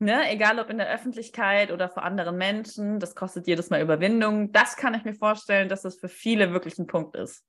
Ne, 0.03 0.31
egal 0.31 0.59
ob 0.59 0.71
in 0.71 0.79
der 0.79 0.89
Öffentlichkeit 0.89 1.71
oder 1.71 1.91
vor 1.91 2.05
anderen 2.05 2.39
Menschen, 2.39 3.01
das 3.01 3.15
kostet 3.15 3.47
jedes 3.47 3.69
Mal 3.69 3.83
Überwindung. 3.83 4.51
Das 4.51 4.77
kann 4.77 4.95
ich 4.95 5.05
mir 5.05 5.13
vorstellen, 5.13 5.69
dass 5.69 5.83
das 5.83 6.01
für 6.01 6.09
viele 6.09 6.53
wirklich 6.53 6.79
ein 6.79 6.87
Punkt 6.87 7.17
ist. 7.17 7.45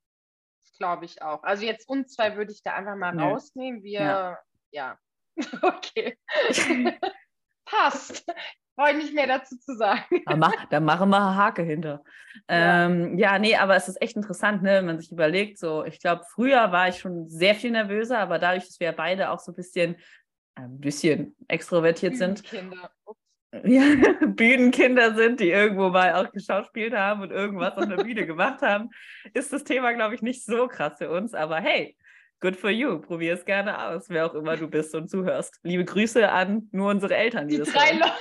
Das 0.60 0.76
glaube 0.76 1.06
ich 1.06 1.22
auch. 1.22 1.42
Also 1.44 1.64
jetzt 1.64 1.88
uns 1.88 2.12
zwei 2.12 2.36
würde 2.36 2.52
ich 2.52 2.62
da 2.62 2.74
einfach 2.74 2.94
mal 2.96 3.14
nee. 3.14 3.22
rausnehmen. 3.22 3.82
Wir, 3.82 4.00
ja, 4.00 4.38
ja. 4.70 4.98
okay. 5.62 6.18
Passt. 7.64 8.30
Ich 8.88 8.96
nicht 8.96 9.14
mehr 9.14 9.26
dazu 9.26 9.56
zu 9.58 9.76
sagen. 9.76 10.22
Da, 10.26 10.36
mach, 10.36 10.66
da 10.66 10.80
machen 10.80 11.10
wir 11.10 11.18
eine 11.18 11.36
Hake 11.36 11.62
hinter. 11.62 12.02
Ja. 12.50 12.86
Ähm, 12.86 13.16
ja, 13.16 13.38
nee, 13.38 13.54
aber 13.54 13.76
es 13.76 13.88
ist 13.88 14.00
echt 14.02 14.16
interessant, 14.16 14.62
ne, 14.62 14.78
wenn 14.78 14.86
man 14.86 14.98
sich 14.98 15.12
überlegt, 15.12 15.58
so, 15.58 15.84
ich 15.84 16.00
glaube, 16.00 16.24
früher 16.32 16.72
war 16.72 16.88
ich 16.88 16.98
schon 16.98 17.28
sehr 17.28 17.54
viel 17.54 17.70
nervöser, 17.70 18.18
aber 18.18 18.38
dadurch, 18.38 18.66
dass 18.66 18.80
wir 18.80 18.92
beide 18.92 19.30
auch 19.30 19.38
so 19.38 19.52
ein 19.52 19.56
bisschen 19.56 19.96
ein 20.54 20.80
bisschen 20.80 21.34
extrovertiert 21.48 22.16
sind. 22.16 22.42
Ja, 23.64 23.82
Bühnenkinder 24.26 25.14
sind, 25.14 25.40
die 25.40 25.50
irgendwo 25.50 25.90
mal 25.90 26.14
auch 26.14 26.32
geschauspielt 26.32 26.94
haben 26.94 27.22
und 27.22 27.30
irgendwas 27.30 27.76
auf 27.76 27.86
der 27.86 28.02
Bühne 28.02 28.26
gemacht 28.26 28.62
haben, 28.62 28.90
ist 29.34 29.52
das 29.52 29.64
Thema, 29.64 29.92
glaube 29.92 30.14
ich, 30.14 30.22
nicht 30.22 30.44
so 30.44 30.68
krass 30.68 30.94
für 30.98 31.10
uns. 31.10 31.34
Aber 31.34 31.60
hey, 31.60 31.96
good 32.40 32.56
for 32.56 32.70
you. 32.70 32.98
Probier 32.98 33.34
es 33.34 33.44
gerne 33.44 33.88
aus, 33.88 34.08
wer 34.08 34.26
auch 34.26 34.34
immer 34.34 34.56
du 34.56 34.68
bist 34.68 34.94
und 34.94 35.10
zuhörst. 35.10 35.58
Liebe 35.62 35.84
Grüße 35.84 36.30
an 36.30 36.68
nur 36.72 36.90
unsere 36.90 37.14
Eltern, 37.14 37.48
die, 37.48 37.56
die 37.56 37.60
das 37.60 37.72
drei 37.72 37.92
Leute. 37.92 38.12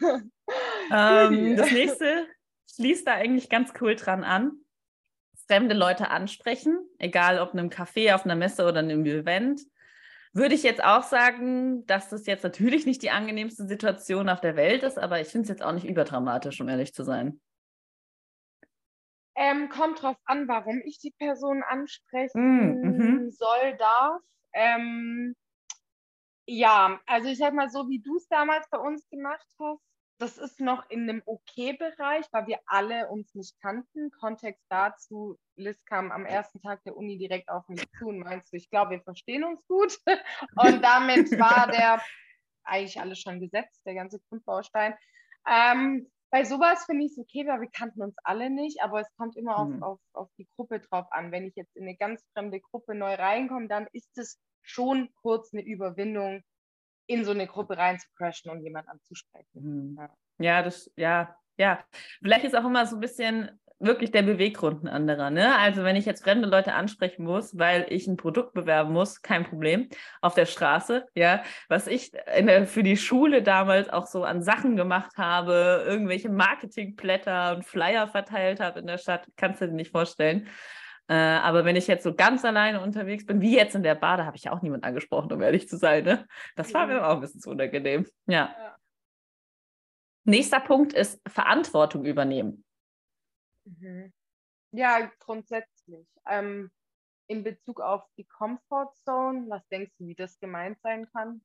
ähm, 0.90 1.56
das 1.56 1.70
nächste 1.70 2.26
schließt 2.74 3.06
da 3.06 3.12
eigentlich 3.12 3.48
ganz 3.48 3.72
cool 3.80 3.94
dran 3.94 4.24
an 4.24 4.52
fremde 5.52 5.74
Leute 5.74 6.08
ansprechen, 6.10 6.78
egal 6.98 7.38
ob 7.38 7.52
in 7.52 7.58
einem 7.58 7.68
Café, 7.68 8.14
auf 8.14 8.24
einer 8.24 8.36
Messe 8.36 8.64
oder 8.64 8.80
in 8.80 8.90
einem 8.90 9.04
Event, 9.04 9.60
würde 10.32 10.54
ich 10.54 10.62
jetzt 10.62 10.82
auch 10.82 11.02
sagen, 11.02 11.84
dass 11.84 12.08
das 12.08 12.24
jetzt 12.24 12.42
natürlich 12.42 12.86
nicht 12.86 13.02
die 13.02 13.10
angenehmste 13.10 13.66
Situation 13.66 14.30
auf 14.30 14.40
der 14.40 14.56
Welt 14.56 14.82
ist, 14.82 14.98
aber 14.98 15.20
ich 15.20 15.28
finde 15.28 15.42
es 15.42 15.48
jetzt 15.50 15.62
auch 15.62 15.72
nicht 15.72 15.86
überdramatisch, 15.86 16.58
um 16.62 16.70
ehrlich 16.70 16.94
zu 16.94 17.04
sein. 17.04 17.38
Ähm, 19.34 19.68
kommt 19.68 20.00
drauf 20.00 20.16
an, 20.24 20.48
warum 20.48 20.80
ich 20.86 20.98
die 20.98 21.12
Person 21.18 21.62
ansprechen 21.68 23.26
mm, 23.26 23.30
soll, 23.30 23.76
darf. 23.76 24.22
Ähm, 24.54 25.34
ja, 26.46 26.98
also 27.04 27.28
ich 27.28 27.36
sag 27.36 27.52
mal 27.52 27.68
so, 27.68 27.90
wie 27.90 28.00
du 28.00 28.16
es 28.16 28.26
damals 28.28 28.66
bei 28.70 28.78
uns 28.78 29.06
gemacht 29.10 29.46
hast, 29.60 29.91
das 30.22 30.38
ist 30.38 30.60
noch 30.60 30.88
in 30.88 31.10
einem 31.10 31.20
okay-Bereich, 31.26 32.24
weil 32.30 32.46
wir 32.46 32.60
alle 32.66 33.08
uns 33.08 33.34
nicht 33.34 33.60
kannten. 33.60 34.12
Kontext 34.12 34.64
dazu, 34.68 35.36
Liz 35.56 35.84
kam 35.84 36.12
am 36.12 36.24
ersten 36.24 36.62
Tag 36.62 36.80
der 36.84 36.96
Uni 36.96 37.18
direkt 37.18 37.48
auf 37.48 37.66
mich 37.66 37.84
zu 37.98 38.06
und 38.06 38.20
meinst 38.20 38.52
du, 38.52 38.56
ich 38.56 38.70
glaube, 38.70 38.92
wir 38.92 39.00
verstehen 39.02 39.42
uns 39.42 39.66
gut. 39.66 39.98
Und 40.56 40.80
damit 40.80 41.36
war 41.40 41.66
der 41.66 42.00
eigentlich 42.62 43.00
alles 43.00 43.18
schon 43.18 43.40
gesetzt, 43.40 43.82
der 43.84 43.94
ganze 43.94 44.20
Grundbaustein. 44.28 44.94
Ähm, 45.44 46.08
bei 46.30 46.44
sowas 46.44 46.84
finde 46.84 47.04
ich 47.04 47.10
es 47.10 47.18
okay, 47.18 47.44
weil 47.48 47.60
wir 47.60 47.70
kannten 47.70 48.00
uns 48.00 48.14
alle 48.22 48.48
nicht, 48.48 48.80
aber 48.80 49.00
es 49.00 49.12
kommt 49.16 49.36
immer 49.36 49.58
auf, 49.58 49.68
mhm. 49.68 49.82
auf, 49.82 49.98
auf 50.12 50.28
die 50.38 50.46
Gruppe 50.54 50.78
drauf 50.78 51.06
an. 51.10 51.32
Wenn 51.32 51.48
ich 51.48 51.56
jetzt 51.56 51.74
in 51.76 51.82
eine 51.82 51.96
ganz 51.96 52.24
fremde 52.32 52.60
Gruppe 52.60 52.94
neu 52.94 53.14
reinkomme, 53.14 53.66
dann 53.66 53.88
ist 53.92 54.16
es 54.16 54.38
schon 54.62 55.12
kurz 55.16 55.52
eine 55.52 55.64
Überwindung, 55.64 56.44
in 57.12 57.24
so 57.24 57.30
eine 57.30 57.46
Gruppe 57.46 57.76
rein 57.76 57.98
zu 57.98 58.06
crashen 58.16 58.50
und 58.50 58.62
jemand 58.62 58.88
anzusprechen. 58.88 59.48
Mhm. 59.52 59.98
Ja. 59.98 60.10
ja, 60.38 60.62
das, 60.62 60.90
ja, 60.96 61.36
ja. 61.56 61.84
Vielleicht 62.22 62.44
ist 62.44 62.56
auch 62.56 62.64
immer 62.64 62.86
so 62.86 62.96
ein 62.96 63.00
bisschen 63.00 63.58
wirklich 63.82 64.12
der 64.12 64.22
Beweggrund 64.22 64.84
ein 64.84 64.88
anderer. 64.88 65.30
Ne? 65.30 65.56
Also 65.58 65.82
wenn 65.82 65.96
ich 65.96 66.06
jetzt 66.06 66.22
fremde 66.22 66.48
Leute 66.48 66.72
ansprechen 66.72 67.24
muss, 67.24 67.58
weil 67.58 67.86
ich 67.88 68.06
ein 68.06 68.16
Produkt 68.16 68.54
bewerben 68.54 68.92
muss, 68.92 69.22
kein 69.22 69.44
Problem, 69.44 69.88
auf 70.20 70.34
der 70.34 70.46
Straße, 70.46 71.06
ja, 71.14 71.42
was 71.68 71.88
ich 71.88 72.12
der, 72.12 72.66
für 72.66 72.84
die 72.84 72.96
Schule 72.96 73.42
damals 73.42 73.88
auch 73.88 74.06
so 74.06 74.22
an 74.22 74.42
Sachen 74.42 74.76
gemacht 74.76 75.16
habe, 75.18 75.84
irgendwelche 75.86 76.30
Marketingblätter 76.30 77.56
und 77.56 77.64
Flyer 77.64 78.06
verteilt 78.06 78.60
habe 78.60 78.80
in 78.80 78.86
der 78.86 78.98
Stadt, 78.98 79.26
kannst 79.36 79.60
du 79.60 79.66
dir 79.66 79.74
nicht 79.74 79.90
vorstellen. 79.90 80.48
Äh, 81.12 81.14
aber 81.14 81.66
wenn 81.66 81.76
ich 81.76 81.88
jetzt 81.88 82.04
so 82.04 82.14
ganz 82.14 82.42
alleine 82.42 82.80
unterwegs 82.80 83.26
bin, 83.26 83.42
wie 83.42 83.54
jetzt 83.54 83.74
in 83.74 83.82
der 83.82 83.94
Bar, 83.94 84.16
da 84.16 84.24
habe 84.24 84.38
ich 84.38 84.44
ja 84.44 84.52
auch 84.52 84.62
niemand 84.62 84.82
angesprochen, 84.82 85.30
um 85.30 85.42
ehrlich 85.42 85.68
zu 85.68 85.76
sein. 85.76 86.04
Ne? 86.04 86.26
Das 86.56 86.72
war 86.72 86.86
mir 86.86 87.06
auch 87.06 87.16
ein 87.16 87.20
bisschen 87.20 87.42
zu 87.42 87.50
unangenehm. 87.50 88.06
Ja. 88.24 88.50
ja. 88.58 88.76
Nächster 90.24 90.60
Punkt 90.60 90.94
ist 90.94 91.20
Verantwortung 91.28 92.06
übernehmen. 92.06 92.64
Mhm. 93.64 94.10
Ja, 94.70 95.10
grundsätzlich. 95.18 96.06
Ähm, 96.26 96.70
in 97.26 97.44
Bezug 97.44 97.82
auf 97.82 98.04
die 98.16 98.24
Comfort 98.24 98.94
Zone, 99.04 99.44
was 99.50 99.68
denkst 99.68 99.92
du, 99.98 100.06
wie 100.06 100.14
das 100.14 100.40
gemeint 100.40 100.80
sein 100.80 101.06
kann? 101.12 101.42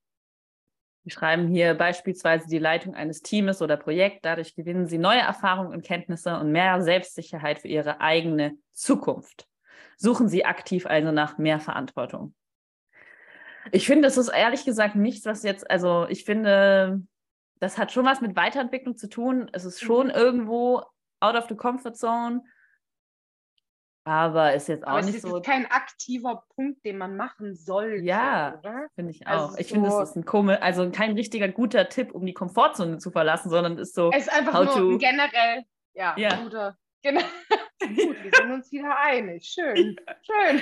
Wir 1.03 1.11
schreiben 1.11 1.49
hier 1.49 1.73
beispielsweise 1.73 2.47
die 2.47 2.59
Leitung 2.59 2.95
eines 2.95 3.21
Teams 3.21 3.61
oder 3.61 3.75
Projekts. 3.75 4.21
Dadurch 4.21 4.55
gewinnen 4.55 4.87
Sie 4.87 4.97
neue 4.97 5.19
Erfahrungen 5.19 5.73
und 5.73 5.83
Kenntnisse 5.83 6.39
und 6.39 6.53
mehr 6.53 6.81
Selbstsicherheit 6.81 7.59
für 7.59 7.67
Ihre 7.67 7.99
eigene 7.99 8.57
Zukunft. 8.71 9.45
Suchen 9.97 10.29
Sie 10.29 10.45
aktiv 10.45 10.85
also 10.85 11.11
nach 11.11 11.37
mehr 11.37 11.59
Verantwortung. 11.59 12.33
Ich 13.71 13.85
finde, 13.87 14.03
das 14.07 14.17
ist 14.17 14.29
ehrlich 14.29 14.63
gesagt 14.63 14.95
nichts, 14.95 15.25
was 15.25 15.43
jetzt, 15.43 15.69
also 15.69 16.05
ich 16.07 16.23
finde, 16.23 17.01
das 17.59 17.77
hat 17.77 17.91
schon 17.91 18.05
was 18.05 18.21
mit 18.21 18.35
Weiterentwicklung 18.35 18.95
zu 18.95 19.09
tun. 19.09 19.49
Es 19.51 19.65
ist 19.65 19.81
schon 19.81 20.07
mhm. 20.07 20.13
irgendwo 20.13 20.83
out 21.19 21.35
of 21.35 21.47
the 21.49 21.55
comfort 21.55 21.95
zone. 21.95 22.43
Aber 24.03 24.53
ist 24.53 24.69
jetzt 24.69 24.85
auch 24.85 24.91
Aber 24.91 25.01
nicht 25.01 25.19
so. 25.19 25.27
Es 25.27 25.33
ist 25.41 25.45
kein 25.45 25.65
aktiver 25.69 26.45
Punkt, 26.55 26.85
den 26.85 26.97
man 26.97 27.17
machen 27.17 27.55
soll. 27.55 27.99
Ja, 28.03 28.61
finde 28.95 29.11
ich 29.11 29.27
auch. 29.27 29.49
Also 29.49 29.57
ich 29.57 29.67
so 29.67 29.73
finde, 29.73 29.89
es 29.89 30.09
ist 30.09 30.15
ein 30.15 30.23
komisch, 30.23 30.57
also 30.61 30.89
kein 30.91 31.11
richtiger 31.11 31.49
guter 31.49 31.89
Tipp, 31.89 32.13
um 32.13 32.25
die 32.25 32.33
Komfortzone 32.33 32.99
zu 32.99 33.11
verlassen, 33.11 33.49
sondern 33.49 33.77
ist 33.77 33.95
so. 33.95 34.09
Es 34.13 34.27
ist 34.27 34.33
einfach 34.33 34.63
nur 34.63 34.73
to... 34.73 34.97
generell, 34.97 35.63
ja, 35.93 36.15
ja. 36.17 36.41
guter. 36.41 36.77
Genau. 37.03 37.21
Gut, 37.79 38.23
wir 38.23 38.31
sind 38.33 38.51
uns 38.51 38.71
wieder 38.71 38.97
einig. 38.97 39.45
Schön, 39.45 39.95
schön. 40.21 40.61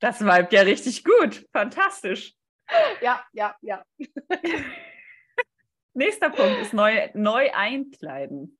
Das 0.00 0.20
vibet 0.20 0.52
ja 0.52 0.62
richtig 0.62 1.04
gut. 1.04 1.46
Fantastisch. 1.52 2.34
Ja, 3.00 3.24
ja, 3.32 3.56
ja. 3.60 3.84
Nächster 5.94 6.30
Punkt 6.30 6.62
ist 6.62 6.72
neu, 6.72 7.10
neu 7.14 7.50
einkleiden. 7.52 8.58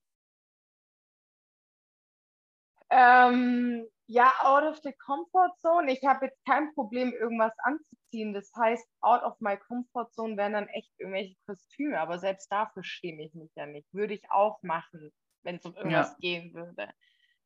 Ähm, 2.90 3.88
ja, 4.06 4.30
out 4.42 4.64
of 4.64 4.78
the 4.82 4.92
comfort 4.92 5.56
zone. 5.60 5.90
Ich 5.90 6.04
habe 6.04 6.26
jetzt 6.26 6.44
kein 6.44 6.74
Problem, 6.74 7.14
irgendwas 7.14 7.54
anzuziehen. 7.62 8.34
Das 8.34 8.52
heißt, 8.54 8.86
out 9.00 9.22
of 9.22 9.40
my 9.40 9.56
comfort 9.56 10.12
zone 10.12 10.36
wären 10.36 10.52
dann 10.52 10.68
echt 10.68 10.92
irgendwelche 10.98 11.34
Kostüme. 11.46 11.98
Aber 11.98 12.18
selbst 12.18 12.52
dafür 12.52 12.84
schäme 12.84 13.24
ich 13.24 13.34
mich 13.34 13.50
ja 13.54 13.64
nicht. 13.64 13.88
Würde 13.94 14.12
ich 14.12 14.30
auch 14.30 14.62
machen, 14.62 15.10
wenn 15.42 15.56
es 15.56 15.64
um 15.64 15.74
irgendwas 15.74 16.10
ja. 16.10 16.16
gehen 16.20 16.52
würde. 16.52 16.92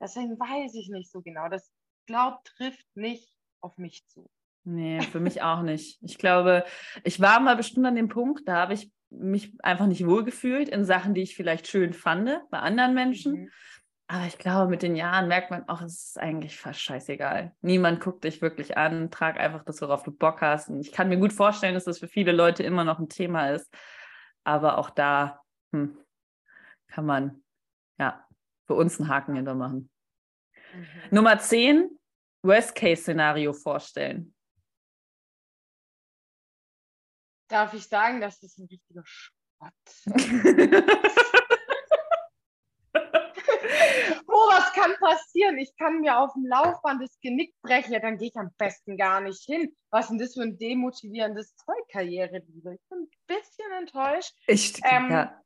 Deswegen 0.00 0.38
weiß 0.38 0.74
ich 0.74 0.88
nicht 0.88 1.10
so 1.10 1.22
genau. 1.22 1.48
Das 1.48 1.70
glaubt 2.06 2.46
trifft 2.56 2.86
nicht 2.94 3.28
auf 3.60 3.76
mich 3.78 4.06
zu. 4.06 4.28
Nee, 4.64 5.00
für 5.00 5.20
mich 5.20 5.42
auch 5.42 5.62
nicht. 5.62 5.98
Ich 6.02 6.18
glaube, 6.18 6.64
ich 7.04 7.20
war 7.20 7.40
mal 7.40 7.56
bestimmt 7.56 7.86
an 7.86 7.94
dem 7.94 8.08
Punkt, 8.08 8.48
da 8.48 8.56
habe 8.56 8.74
ich 8.74 8.90
mich 9.10 9.54
einfach 9.62 9.86
nicht 9.86 10.06
wohlgefühlt 10.06 10.68
in 10.68 10.84
Sachen, 10.84 11.14
die 11.14 11.22
ich 11.22 11.36
vielleicht 11.36 11.68
schön 11.68 11.92
fand 11.92 12.40
bei 12.50 12.58
anderen 12.58 12.94
Menschen. 12.94 13.32
Mhm. 13.42 13.50
Aber 14.08 14.26
ich 14.26 14.38
glaube, 14.38 14.70
mit 14.70 14.82
den 14.82 14.94
Jahren 14.94 15.26
merkt 15.26 15.50
man 15.50 15.68
auch, 15.68 15.82
es 15.82 16.08
ist 16.08 16.18
eigentlich 16.18 16.56
fast 16.56 16.80
scheißegal. 16.80 17.52
Niemand 17.60 18.00
guckt 18.00 18.22
dich 18.22 18.40
wirklich 18.40 18.76
an. 18.76 19.10
Trag 19.10 19.38
einfach 19.38 19.64
das, 19.64 19.80
worauf 19.82 20.04
du 20.04 20.12
Bock 20.12 20.42
hast. 20.42 20.68
Und 20.68 20.80
ich 20.80 20.92
kann 20.92 21.08
mir 21.08 21.18
gut 21.18 21.32
vorstellen, 21.32 21.74
dass 21.74 21.84
das 21.84 21.98
für 21.98 22.06
viele 22.06 22.30
Leute 22.30 22.62
immer 22.62 22.84
noch 22.84 23.00
ein 23.00 23.08
Thema 23.08 23.50
ist. 23.50 23.72
Aber 24.44 24.78
auch 24.78 24.90
da 24.90 25.40
hm, 25.72 25.98
kann 26.86 27.04
man 27.06 27.42
ja 27.98 28.25
für 28.66 28.74
uns 28.74 29.00
einen 29.00 29.08
Haken 29.08 29.34
hinter 29.34 29.54
machen. 29.54 29.90
Mhm. 30.74 30.86
Nummer 31.10 31.38
10, 31.38 31.98
Worst-Case-Szenario 32.42 33.52
vorstellen. 33.52 34.34
Darf 37.48 37.74
ich 37.74 37.86
sagen, 37.86 38.20
dass 38.20 38.40
das 38.40 38.58
ein 38.58 38.66
richtiger 38.66 39.02
Schrott 39.04 39.32
oh, 44.26 44.48
was 44.50 44.72
kann 44.72 44.94
passieren? 45.00 45.58
Ich 45.58 45.74
kann 45.76 46.00
mir 46.00 46.18
auf 46.18 46.32
dem 46.34 46.46
Laufband 46.46 47.02
das 47.02 47.18
Genick 47.20 47.54
brechen. 47.62 47.92
Ja, 47.92 48.00
dann 48.00 48.18
gehe 48.18 48.28
ich 48.28 48.36
am 48.36 48.50
besten 48.58 48.96
gar 48.96 49.20
nicht 49.20 49.42
hin. 49.44 49.74
Was 49.90 50.06
ist 50.06 50.10
denn 50.10 50.18
das 50.18 50.34
für 50.34 50.42
ein 50.42 50.58
demotivierendes 50.58 51.54
Zeug, 51.56 51.88
Karriere, 51.90 52.42
liebe? 52.48 52.74
Ich 52.74 52.88
bin 52.88 52.98
ein 53.00 53.10
bisschen 53.26 53.72
enttäuscht. 53.78 54.34
Ich, 54.46 54.80
ähm, 54.84 55.10
ja. 55.10 55.42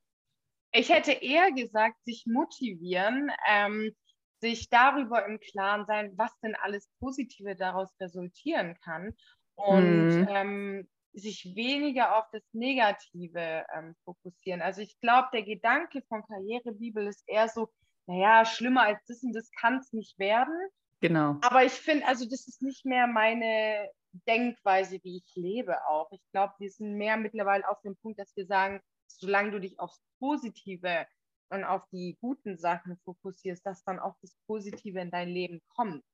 Ich 0.73 0.89
hätte 0.91 1.13
eher 1.13 1.53
gesagt, 1.53 1.97
sich 2.05 2.25
motivieren, 2.27 3.31
ähm, 3.49 3.95
sich 4.41 4.69
darüber 4.69 5.27
im 5.27 5.39
Klaren 5.39 5.85
sein, 5.87 6.13
was 6.17 6.31
denn 6.41 6.55
alles 6.55 6.89
Positive 6.99 7.57
daraus 7.57 7.91
resultieren 8.01 8.79
kann. 8.83 9.15
Und 9.55 10.21
mhm. 10.21 10.29
ähm, 10.31 10.89
sich 11.13 11.55
weniger 11.55 12.17
auf 12.17 12.25
das 12.33 12.43
Negative 12.53 13.67
ähm, 13.75 13.95
fokussieren. 14.05 14.63
Also 14.63 14.81
ich 14.81 14.99
glaube, 15.01 15.29
der 15.33 15.43
Gedanke 15.43 16.03
von 16.09 16.23
Karrierebibel 16.27 17.07
ist 17.07 17.25
eher 17.27 17.49
so, 17.49 17.69
naja, 18.07 18.45
schlimmer 18.45 18.83
als 18.83 19.05
das 19.07 19.23
und 19.23 19.33
das 19.35 19.51
kann 19.61 19.79
es 19.79 19.93
nicht 19.93 20.19
werden. 20.19 20.55
Genau. 21.01 21.37
Aber 21.41 21.65
ich 21.65 21.73
finde, 21.73 22.07
also 22.07 22.25
das 22.25 22.47
ist 22.47 22.63
nicht 22.63 22.85
mehr 22.85 23.07
meine 23.07 23.89
Denkweise, 24.27 24.99
wie 25.03 25.19
ich 25.19 25.35
lebe 25.35 25.77
auch. 25.87 26.11
Ich 26.13 26.23
glaube, 26.33 26.55
wir 26.59 26.71
sind 26.71 26.97
mehr 26.97 27.17
mittlerweile 27.17 27.69
auf 27.69 27.81
dem 27.83 27.97
Punkt, 27.97 28.19
dass 28.19 28.35
wir 28.37 28.47
sagen, 28.47 28.81
solange 29.21 29.53
du 29.53 29.61
dich 29.61 29.79
aufs 29.79 30.01
Positive 30.19 31.07
und 31.51 31.65
auf 31.65 31.83
die 31.93 32.17
guten 32.21 32.57
Sachen 32.59 32.99
fokussierst, 33.05 33.65
dass 33.67 33.85
dann 33.85 33.99
auch 33.99 34.17
das 34.23 34.37
Positive 34.47 35.01
in 35.01 35.11
dein 35.11 35.29
Leben 35.29 35.61
kommt. 35.69 36.05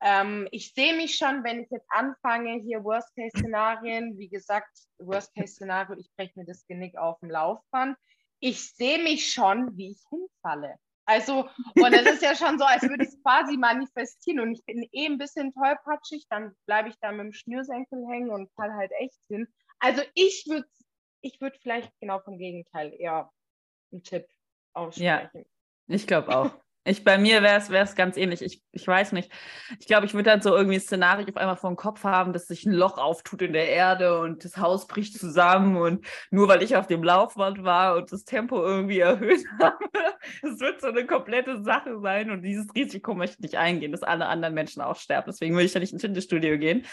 Ähm, 0.00 0.48
ich 0.52 0.72
sehe 0.74 0.94
mich 0.94 1.16
schon, 1.16 1.42
wenn 1.44 1.60
ich 1.62 1.70
jetzt 1.70 1.88
anfange, 1.90 2.60
hier 2.60 2.84
Worst-Case-Szenarien, 2.84 4.16
wie 4.16 4.28
gesagt, 4.28 4.70
Worst-Case-Szenario, 4.98 5.96
ich 5.98 6.10
breche 6.16 6.38
mir 6.38 6.46
das 6.46 6.66
Genick 6.66 6.96
auf 6.96 7.18
dem 7.20 7.30
Laufband. 7.30 7.96
Ich 8.40 8.72
sehe 8.74 9.02
mich 9.02 9.32
schon, 9.32 9.76
wie 9.76 9.90
ich 9.90 10.02
hinfalle. 10.08 10.76
Also, 11.04 11.48
und 11.74 11.92
es 11.94 12.06
ist 12.06 12.22
ja 12.22 12.36
schon 12.36 12.58
so, 12.58 12.64
als 12.64 12.82
würde 12.82 13.02
ich 13.02 13.08
es 13.08 13.22
quasi 13.22 13.56
manifestieren 13.56 14.40
und 14.40 14.52
ich 14.52 14.64
bin 14.66 14.86
eh 14.92 15.06
ein 15.06 15.18
bisschen 15.18 15.52
tollpatschig, 15.54 16.26
dann 16.28 16.54
bleibe 16.66 16.90
ich 16.90 16.96
da 17.00 17.10
mit 17.10 17.20
dem 17.20 17.32
Schnürsenkel 17.32 18.06
hängen 18.06 18.30
und 18.30 18.52
fall 18.52 18.72
halt 18.74 18.92
echt 19.00 19.18
hin. 19.28 19.48
Also 19.80 20.02
ich 20.14 20.44
würde 20.46 20.68
ich 21.20 21.40
würd 21.40 21.56
vielleicht 21.60 21.92
genau 22.00 22.20
vom 22.20 22.38
Gegenteil 22.38 22.94
eher 22.96 23.30
einen 23.92 24.02
Tipp 24.02 24.26
aussprechen. 24.72 25.04
Ja, 25.04 25.30
ich 25.86 26.06
glaube 26.06 26.36
auch. 26.36 26.50
Ich, 26.84 27.04
bei 27.04 27.18
mir 27.18 27.42
wäre 27.42 27.60
es 27.82 27.94
ganz 27.96 28.16
ähnlich. 28.16 28.40
Ich, 28.40 28.62
ich 28.72 28.86
weiß 28.86 29.12
nicht. 29.12 29.30
Ich 29.78 29.86
glaube, 29.86 30.06
ich 30.06 30.14
würde 30.14 30.30
dann 30.30 30.40
so 30.40 30.56
irgendwie 30.56 30.76
ein 30.76 30.80
Szenario 30.80 31.26
auf 31.28 31.36
einmal 31.36 31.56
vor 31.56 31.68
dem 31.68 31.76
Kopf 31.76 32.02
haben, 32.02 32.32
dass 32.32 32.46
sich 32.46 32.64
ein 32.64 32.72
Loch 32.72 32.96
auftut 32.96 33.42
in 33.42 33.52
der 33.52 33.68
Erde 33.68 34.18
und 34.20 34.42
das 34.42 34.56
Haus 34.56 34.86
bricht 34.86 35.18
zusammen 35.18 35.76
und 35.76 36.06
nur 36.30 36.48
weil 36.48 36.62
ich 36.62 36.76
auf 36.76 36.86
dem 36.86 37.02
Laufband 37.02 37.62
war 37.62 37.96
und 37.96 38.10
das 38.10 38.24
Tempo 38.24 38.62
irgendwie 38.62 39.00
erhöht 39.00 39.44
habe. 39.60 39.84
Es 40.42 40.60
wird 40.60 40.80
so 40.80 40.86
eine 40.86 41.04
komplette 41.06 41.62
Sache 41.62 42.00
sein 42.00 42.30
und 42.30 42.40
dieses 42.40 42.74
Risiko 42.74 43.14
möchte 43.14 43.36
ich 43.36 43.42
nicht 43.42 43.56
eingehen, 43.56 43.92
dass 43.92 44.02
alle 44.02 44.26
anderen 44.26 44.54
Menschen 44.54 44.80
auch 44.80 44.96
sterben. 44.96 45.26
Deswegen 45.26 45.56
will 45.58 45.66
ich 45.66 45.74
ja 45.74 45.80
nicht 45.80 45.92
ins 45.92 46.02
Fitnessstudio 46.02 46.56
gehen 46.56 46.86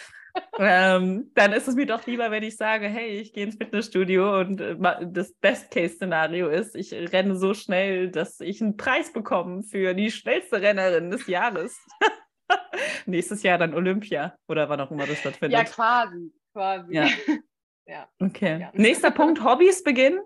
ähm, 0.57 1.31
dann 1.33 1.53
ist 1.53 1.67
es 1.67 1.75
mir 1.75 1.85
doch 1.85 2.05
lieber, 2.05 2.31
wenn 2.31 2.43
ich 2.43 2.57
sage, 2.57 2.87
hey, 2.87 3.19
ich 3.19 3.33
gehe 3.33 3.45
ins 3.45 3.55
Fitnessstudio 3.55 4.39
und 4.39 4.61
äh, 4.61 4.77
das 5.07 5.33
Best-Case-Szenario 5.33 6.49
ist, 6.49 6.75
ich 6.75 6.93
renne 6.93 7.35
so 7.35 7.53
schnell, 7.53 8.09
dass 8.09 8.39
ich 8.39 8.61
einen 8.61 8.77
Preis 8.77 9.11
bekomme 9.11 9.63
für 9.63 9.93
die 9.93 10.11
schnellste 10.11 10.61
Rennerin 10.61 11.11
des 11.11 11.27
Jahres. 11.27 11.77
Nächstes 13.05 13.43
Jahr 13.43 13.57
dann 13.57 13.73
Olympia 13.73 14.37
oder 14.47 14.69
wann 14.69 14.79
auch 14.79 14.91
immer 14.91 15.07
das 15.07 15.19
stattfindet. 15.19 15.57
Ja, 15.59 15.63
quasi, 15.65 16.33
quasi. 16.53 16.93
Ja. 16.93 17.07
ja. 17.85 18.09
Okay. 18.19 18.61
Ja. 18.61 18.71
Nächster 18.73 19.11
Punkt, 19.11 19.43
Hobbys 19.43 19.83
beginnen. 19.83 20.21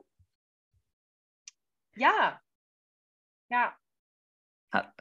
Ja. 1.95 2.39
Ja. 3.49 3.75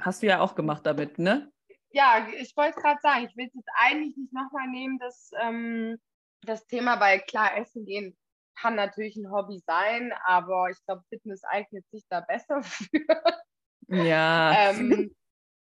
hast 0.00 0.22
du 0.22 0.26
ja 0.26 0.40
auch 0.40 0.54
gemacht 0.54 0.86
damit, 0.86 1.18
ne? 1.18 1.52
Ja, 1.91 2.26
ich 2.39 2.57
wollte 2.57 2.80
gerade 2.80 3.01
sagen, 3.01 3.26
ich 3.26 3.36
will 3.36 3.47
es 3.47 3.55
jetzt 3.55 3.70
eigentlich 3.80 4.16
nicht 4.16 4.32
nochmal 4.32 4.68
nehmen, 4.68 4.99
das, 4.99 5.30
ähm, 5.41 5.99
das 6.43 6.66
Thema, 6.66 7.01
weil 7.01 7.20
klar, 7.20 7.57
Essen 7.57 7.84
gehen 7.84 8.16
kann 8.61 8.74
natürlich 8.74 9.16
ein 9.16 9.30
Hobby 9.30 9.62
sein, 9.66 10.12
aber 10.24 10.68
ich 10.70 10.84
glaube, 10.84 11.03
Fitness 11.09 11.45
eignet 11.45 11.89
sich 11.91 12.05
da 12.09 12.20
besser 12.20 12.62
für. 12.62 13.07
Ja. 13.89 14.70
ähm, 14.70 15.14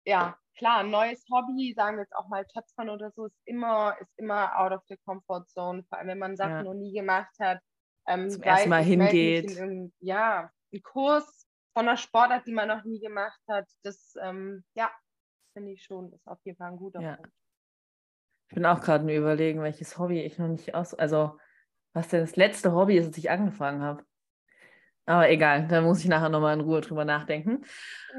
ja, 0.04 0.36
klar, 0.56 0.80
ein 0.80 0.90
neues 0.90 1.24
Hobby, 1.30 1.72
sagen 1.74 1.96
wir 1.96 2.02
jetzt 2.02 2.14
auch 2.14 2.28
mal 2.28 2.44
Töpfern 2.46 2.90
oder 2.90 3.10
so, 3.12 3.26
ist 3.26 3.40
immer, 3.44 3.96
ist 4.00 4.12
immer 4.16 4.58
out 4.58 4.72
of 4.72 4.82
the 4.88 4.96
comfort 5.04 5.46
zone, 5.48 5.84
vor 5.88 5.98
allem 5.98 6.08
wenn 6.08 6.18
man 6.18 6.36
Sachen 6.36 6.56
ja. 6.56 6.62
noch 6.62 6.74
nie 6.74 6.92
gemacht 6.92 7.34
hat. 7.40 7.60
Ähm, 8.06 8.30
Zum 8.30 8.42
ersten 8.42 8.68
Mal 8.68 8.82
hingeht. 8.82 9.50
In, 9.56 9.92
ja, 10.00 10.50
ein 10.72 10.82
Kurs 10.82 11.46
von 11.74 11.88
einer 11.88 11.96
Sportart, 11.96 12.46
die 12.46 12.52
man 12.52 12.68
noch 12.68 12.84
nie 12.84 13.00
gemacht 13.00 13.40
hat, 13.48 13.66
das, 13.82 14.14
ähm, 14.22 14.64
ja, 14.74 14.90
finde 15.52 15.72
ich 15.72 15.82
schon, 15.82 16.12
ist 16.12 16.26
auf 16.26 16.38
jeden 16.44 16.58
Fall 16.58 16.70
ein 16.70 16.76
guter 16.76 17.00
ja. 17.00 17.16
Punkt. 17.16 17.32
Ich 18.48 18.54
bin 18.54 18.66
auch 18.66 18.80
gerade 18.80 19.04
mir 19.04 19.16
überlegen, 19.16 19.62
welches 19.62 19.98
Hobby 19.98 20.20
ich 20.20 20.38
noch 20.38 20.48
nicht 20.48 20.74
aus. 20.74 20.94
Also, 20.94 21.38
was 21.92 22.08
denn 22.08 22.20
das 22.20 22.36
letzte 22.36 22.72
Hobby 22.72 22.96
ist, 22.96 23.10
das 23.10 23.18
ich 23.18 23.30
angefangen 23.30 23.82
habe. 23.82 24.04
Aber 25.06 25.28
egal, 25.28 25.66
da 25.66 25.80
muss 25.80 26.00
ich 26.00 26.08
nachher 26.08 26.28
nochmal 26.28 26.54
in 26.54 26.60
Ruhe 26.60 26.80
drüber 26.80 27.04
nachdenken. 27.04 27.64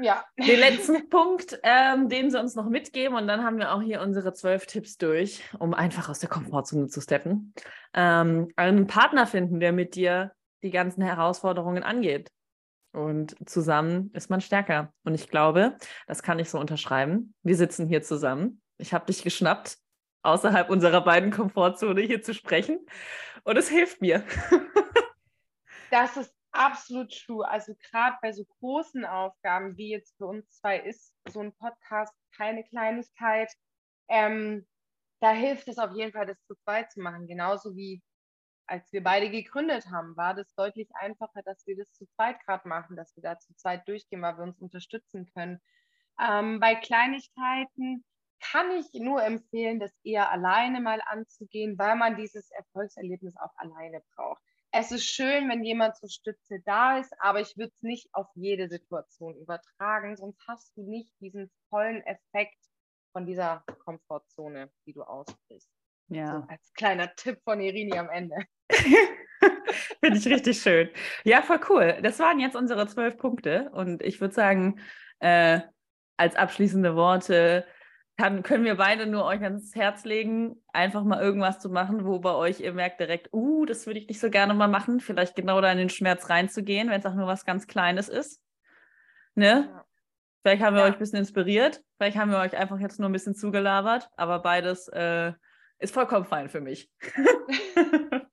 Ja. 0.02 0.24
Den 0.38 0.60
letzten 0.60 1.08
Punkt, 1.10 1.58
ähm, 1.62 2.08
den 2.08 2.30
sie 2.30 2.38
uns 2.38 2.54
noch 2.54 2.68
mitgeben, 2.68 3.16
und 3.16 3.26
dann 3.26 3.44
haben 3.44 3.58
wir 3.58 3.72
auch 3.72 3.80
hier 3.80 4.02
unsere 4.02 4.34
zwölf 4.34 4.66
Tipps 4.66 4.98
durch, 4.98 5.42
um 5.58 5.74
einfach 5.74 6.08
aus 6.08 6.18
der 6.18 6.28
Komfortzone 6.28 6.88
zu 6.88 7.00
steppen. 7.00 7.54
Ähm, 7.94 8.48
einen 8.56 8.86
Partner 8.86 9.26
finden, 9.26 9.60
der 9.60 9.72
mit 9.72 9.94
dir 9.94 10.32
die 10.62 10.70
ganzen 10.70 11.02
Herausforderungen 11.02 11.82
angeht. 11.82 12.30
Und 12.92 13.36
zusammen 13.48 14.10
ist 14.12 14.28
man 14.28 14.40
stärker. 14.40 14.92
Und 15.04 15.14
ich 15.14 15.28
glaube, 15.28 15.76
das 16.06 16.22
kann 16.22 16.38
ich 16.38 16.50
so 16.50 16.58
unterschreiben. 16.58 17.34
Wir 17.42 17.56
sitzen 17.56 17.86
hier 17.86 18.02
zusammen. 18.02 18.60
Ich 18.76 18.92
habe 18.92 19.06
dich 19.06 19.22
geschnappt, 19.22 19.78
außerhalb 20.22 20.68
unserer 20.68 21.02
beiden 21.02 21.30
Komfortzone 21.30 22.02
hier 22.02 22.22
zu 22.22 22.34
sprechen. 22.34 22.78
Und 23.44 23.56
es 23.56 23.68
hilft 23.68 24.00
mir. 24.02 24.24
das 25.90 26.16
ist 26.16 26.34
absolut 26.52 27.10
true. 27.24 27.48
Also 27.48 27.74
gerade 27.90 28.16
bei 28.20 28.32
so 28.32 28.44
großen 28.60 29.04
Aufgaben, 29.06 29.76
wie 29.76 29.90
jetzt 29.90 30.16
für 30.18 30.26
uns 30.26 30.50
zwei 30.50 30.78
ist, 30.78 31.14
so 31.28 31.40
ein 31.40 31.54
Podcast 31.54 32.14
keine 32.36 32.62
Kleinigkeit. 32.64 33.50
Ähm, 34.08 34.66
da 35.20 35.30
hilft 35.30 35.68
es 35.68 35.78
auf 35.78 35.92
jeden 35.94 36.12
Fall, 36.12 36.26
das 36.26 36.42
zu 36.46 36.54
zweit 36.56 36.92
zu 36.92 37.00
machen. 37.00 37.26
Genauso 37.26 37.74
wie 37.74 38.02
als 38.66 38.92
wir 38.92 39.02
beide 39.02 39.30
gegründet 39.30 39.86
haben, 39.90 40.16
war 40.16 40.34
das 40.34 40.54
deutlich 40.54 40.88
einfacher, 40.94 41.42
dass 41.44 41.66
wir 41.66 41.76
das 41.76 41.92
zu 41.92 42.06
zweit 42.14 42.40
gerade 42.44 42.68
machen, 42.68 42.96
dass 42.96 43.14
wir 43.16 43.22
da 43.22 43.38
zu 43.38 43.54
zweit 43.54 43.86
durchgehen, 43.88 44.22
weil 44.22 44.36
wir 44.36 44.44
uns 44.44 44.58
unterstützen 44.60 45.30
können. 45.34 45.60
Ähm, 46.20 46.60
bei 46.60 46.74
Kleinigkeiten 46.74 48.04
kann 48.40 48.70
ich 48.72 48.92
nur 48.94 49.22
empfehlen, 49.22 49.78
das 49.78 49.92
eher 50.02 50.30
alleine 50.30 50.80
mal 50.80 51.00
anzugehen, 51.06 51.78
weil 51.78 51.96
man 51.96 52.16
dieses 52.16 52.50
Erfolgserlebnis 52.50 53.36
auch 53.36 53.54
alleine 53.56 54.02
braucht. 54.14 54.42
es 54.74 54.90
ist 54.90 55.04
schön, 55.04 55.48
wenn 55.50 55.64
jemand 55.64 55.96
zur 55.96 56.08
Stütze 56.08 56.60
da 56.64 56.98
ist, 56.98 57.12
aber 57.20 57.40
ich 57.40 57.56
würde 57.56 57.72
es 57.74 57.82
nicht 57.82 58.08
auf 58.14 58.26
jede 58.34 58.68
Situation 58.68 59.36
übertragen, 59.36 60.16
sonst 60.16 60.40
hast 60.48 60.76
du 60.76 60.82
nicht 60.82 61.10
diesen 61.20 61.50
vollen 61.68 62.02
Effekt 62.06 62.58
von 63.12 63.26
dieser 63.26 63.64
Komfortzone, 63.84 64.72
die 64.86 64.94
du 64.94 65.02
ausbrichst. 65.02 65.70
Ja. 66.14 66.40
So 66.40 66.46
als 66.48 66.72
kleiner 66.74 67.14
Tipp 67.14 67.38
von 67.44 67.60
Irini 67.60 67.96
am 67.98 68.08
Ende. 68.10 68.36
Finde 70.00 70.18
ich 70.18 70.26
richtig 70.26 70.60
schön. 70.60 70.88
Ja, 71.24 71.42
voll 71.42 71.60
cool. 71.68 71.98
Das 72.02 72.18
waren 72.18 72.38
jetzt 72.38 72.56
unsere 72.56 72.86
zwölf 72.86 73.16
Punkte. 73.16 73.70
Und 73.72 74.02
ich 74.02 74.20
würde 74.20 74.34
sagen, 74.34 74.80
äh, 75.20 75.60
als 76.16 76.36
abschließende 76.36 76.94
Worte 76.94 77.64
kann, 78.16 78.42
können 78.42 78.64
wir 78.64 78.76
beide 78.76 79.06
nur 79.06 79.24
euch 79.24 79.42
ans 79.42 79.74
Herz 79.74 80.04
legen, 80.04 80.62
einfach 80.72 81.02
mal 81.02 81.20
irgendwas 81.20 81.58
zu 81.58 81.70
machen, 81.70 82.04
wo 82.04 82.18
bei 82.18 82.34
euch 82.34 82.60
ihr 82.60 82.72
merkt 82.72 83.00
direkt, 83.00 83.32
uh, 83.32 83.64
das 83.64 83.86
würde 83.86 83.98
ich 83.98 84.08
nicht 84.08 84.20
so 84.20 84.30
gerne 84.30 84.54
mal 84.54 84.68
machen. 84.68 85.00
Vielleicht 85.00 85.34
genau 85.34 85.60
da 85.60 85.72
in 85.72 85.78
den 85.78 85.88
Schmerz 85.88 86.28
reinzugehen, 86.28 86.90
wenn 86.90 87.00
es 87.00 87.06
auch 87.06 87.14
nur 87.14 87.26
was 87.26 87.44
ganz 87.44 87.66
Kleines 87.66 88.08
ist. 88.08 88.42
Ne? 89.34 89.70
Ja. 89.72 89.84
Vielleicht 90.42 90.62
haben 90.62 90.74
wir 90.74 90.82
ja. 90.82 90.88
euch 90.88 90.94
ein 90.94 90.98
bisschen 90.98 91.20
inspiriert, 91.20 91.82
vielleicht 91.96 92.16
haben 92.16 92.32
wir 92.32 92.38
euch 92.38 92.56
einfach 92.56 92.80
jetzt 92.80 92.98
nur 92.98 93.08
ein 93.08 93.12
bisschen 93.12 93.36
zugelabert, 93.36 94.08
aber 94.16 94.40
beides 94.40 94.88
äh, 94.88 95.32
ist 95.82 95.92
vollkommen 95.94 96.24
fein 96.24 96.48
für 96.48 96.60
mich. 96.60 96.90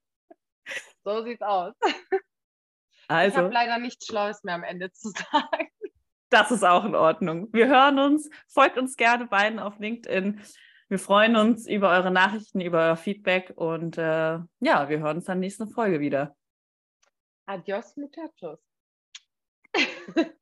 so 1.04 1.24
sieht's 1.24 1.42
aus. 1.42 1.74
Also, 3.08 3.28
ich 3.28 3.36
habe 3.36 3.52
leider 3.52 3.78
nichts 3.78 4.06
Schlaues 4.06 4.44
mehr 4.44 4.54
am 4.54 4.62
Ende 4.62 4.92
zu 4.92 5.08
sagen. 5.32 5.68
Das 6.30 6.52
ist 6.52 6.64
auch 6.64 6.84
in 6.84 6.94
Ordnung. 6.94 7.52
Wir 7.52 7.66
hören 7.66 7.98
uns. 7.98 8.30
Folgt 8.46 8.78
uns 8.78 8.96
gerne 8.96 9.26
beiden 9.26 9.58
auf 9.58 9.78
LinkedIn. 9.80 10.40
Wir 10.88 10.98
freuen 10.98 11.36
uns 11.36 11.66
über 11.66 11.90
eure 11.90 12.10
Nachrichten, 12.10 12.60
über 12.60 12.78
euer 12.78 12.96
Feedback 12.96 13.52
und 13.56 13.98
äh, 13.98 14.38
ja, 14.60 14.88
wir 14.88 15.00
hören 15.00 15.18
uns 15.18 15.26
dann 15.26 15.40
nächste 15.40 15.66
Folge 15.66 16.00
wieder. 16.00 16.36
Adios, 17.46 17.96
muchachos. 17.96 18.60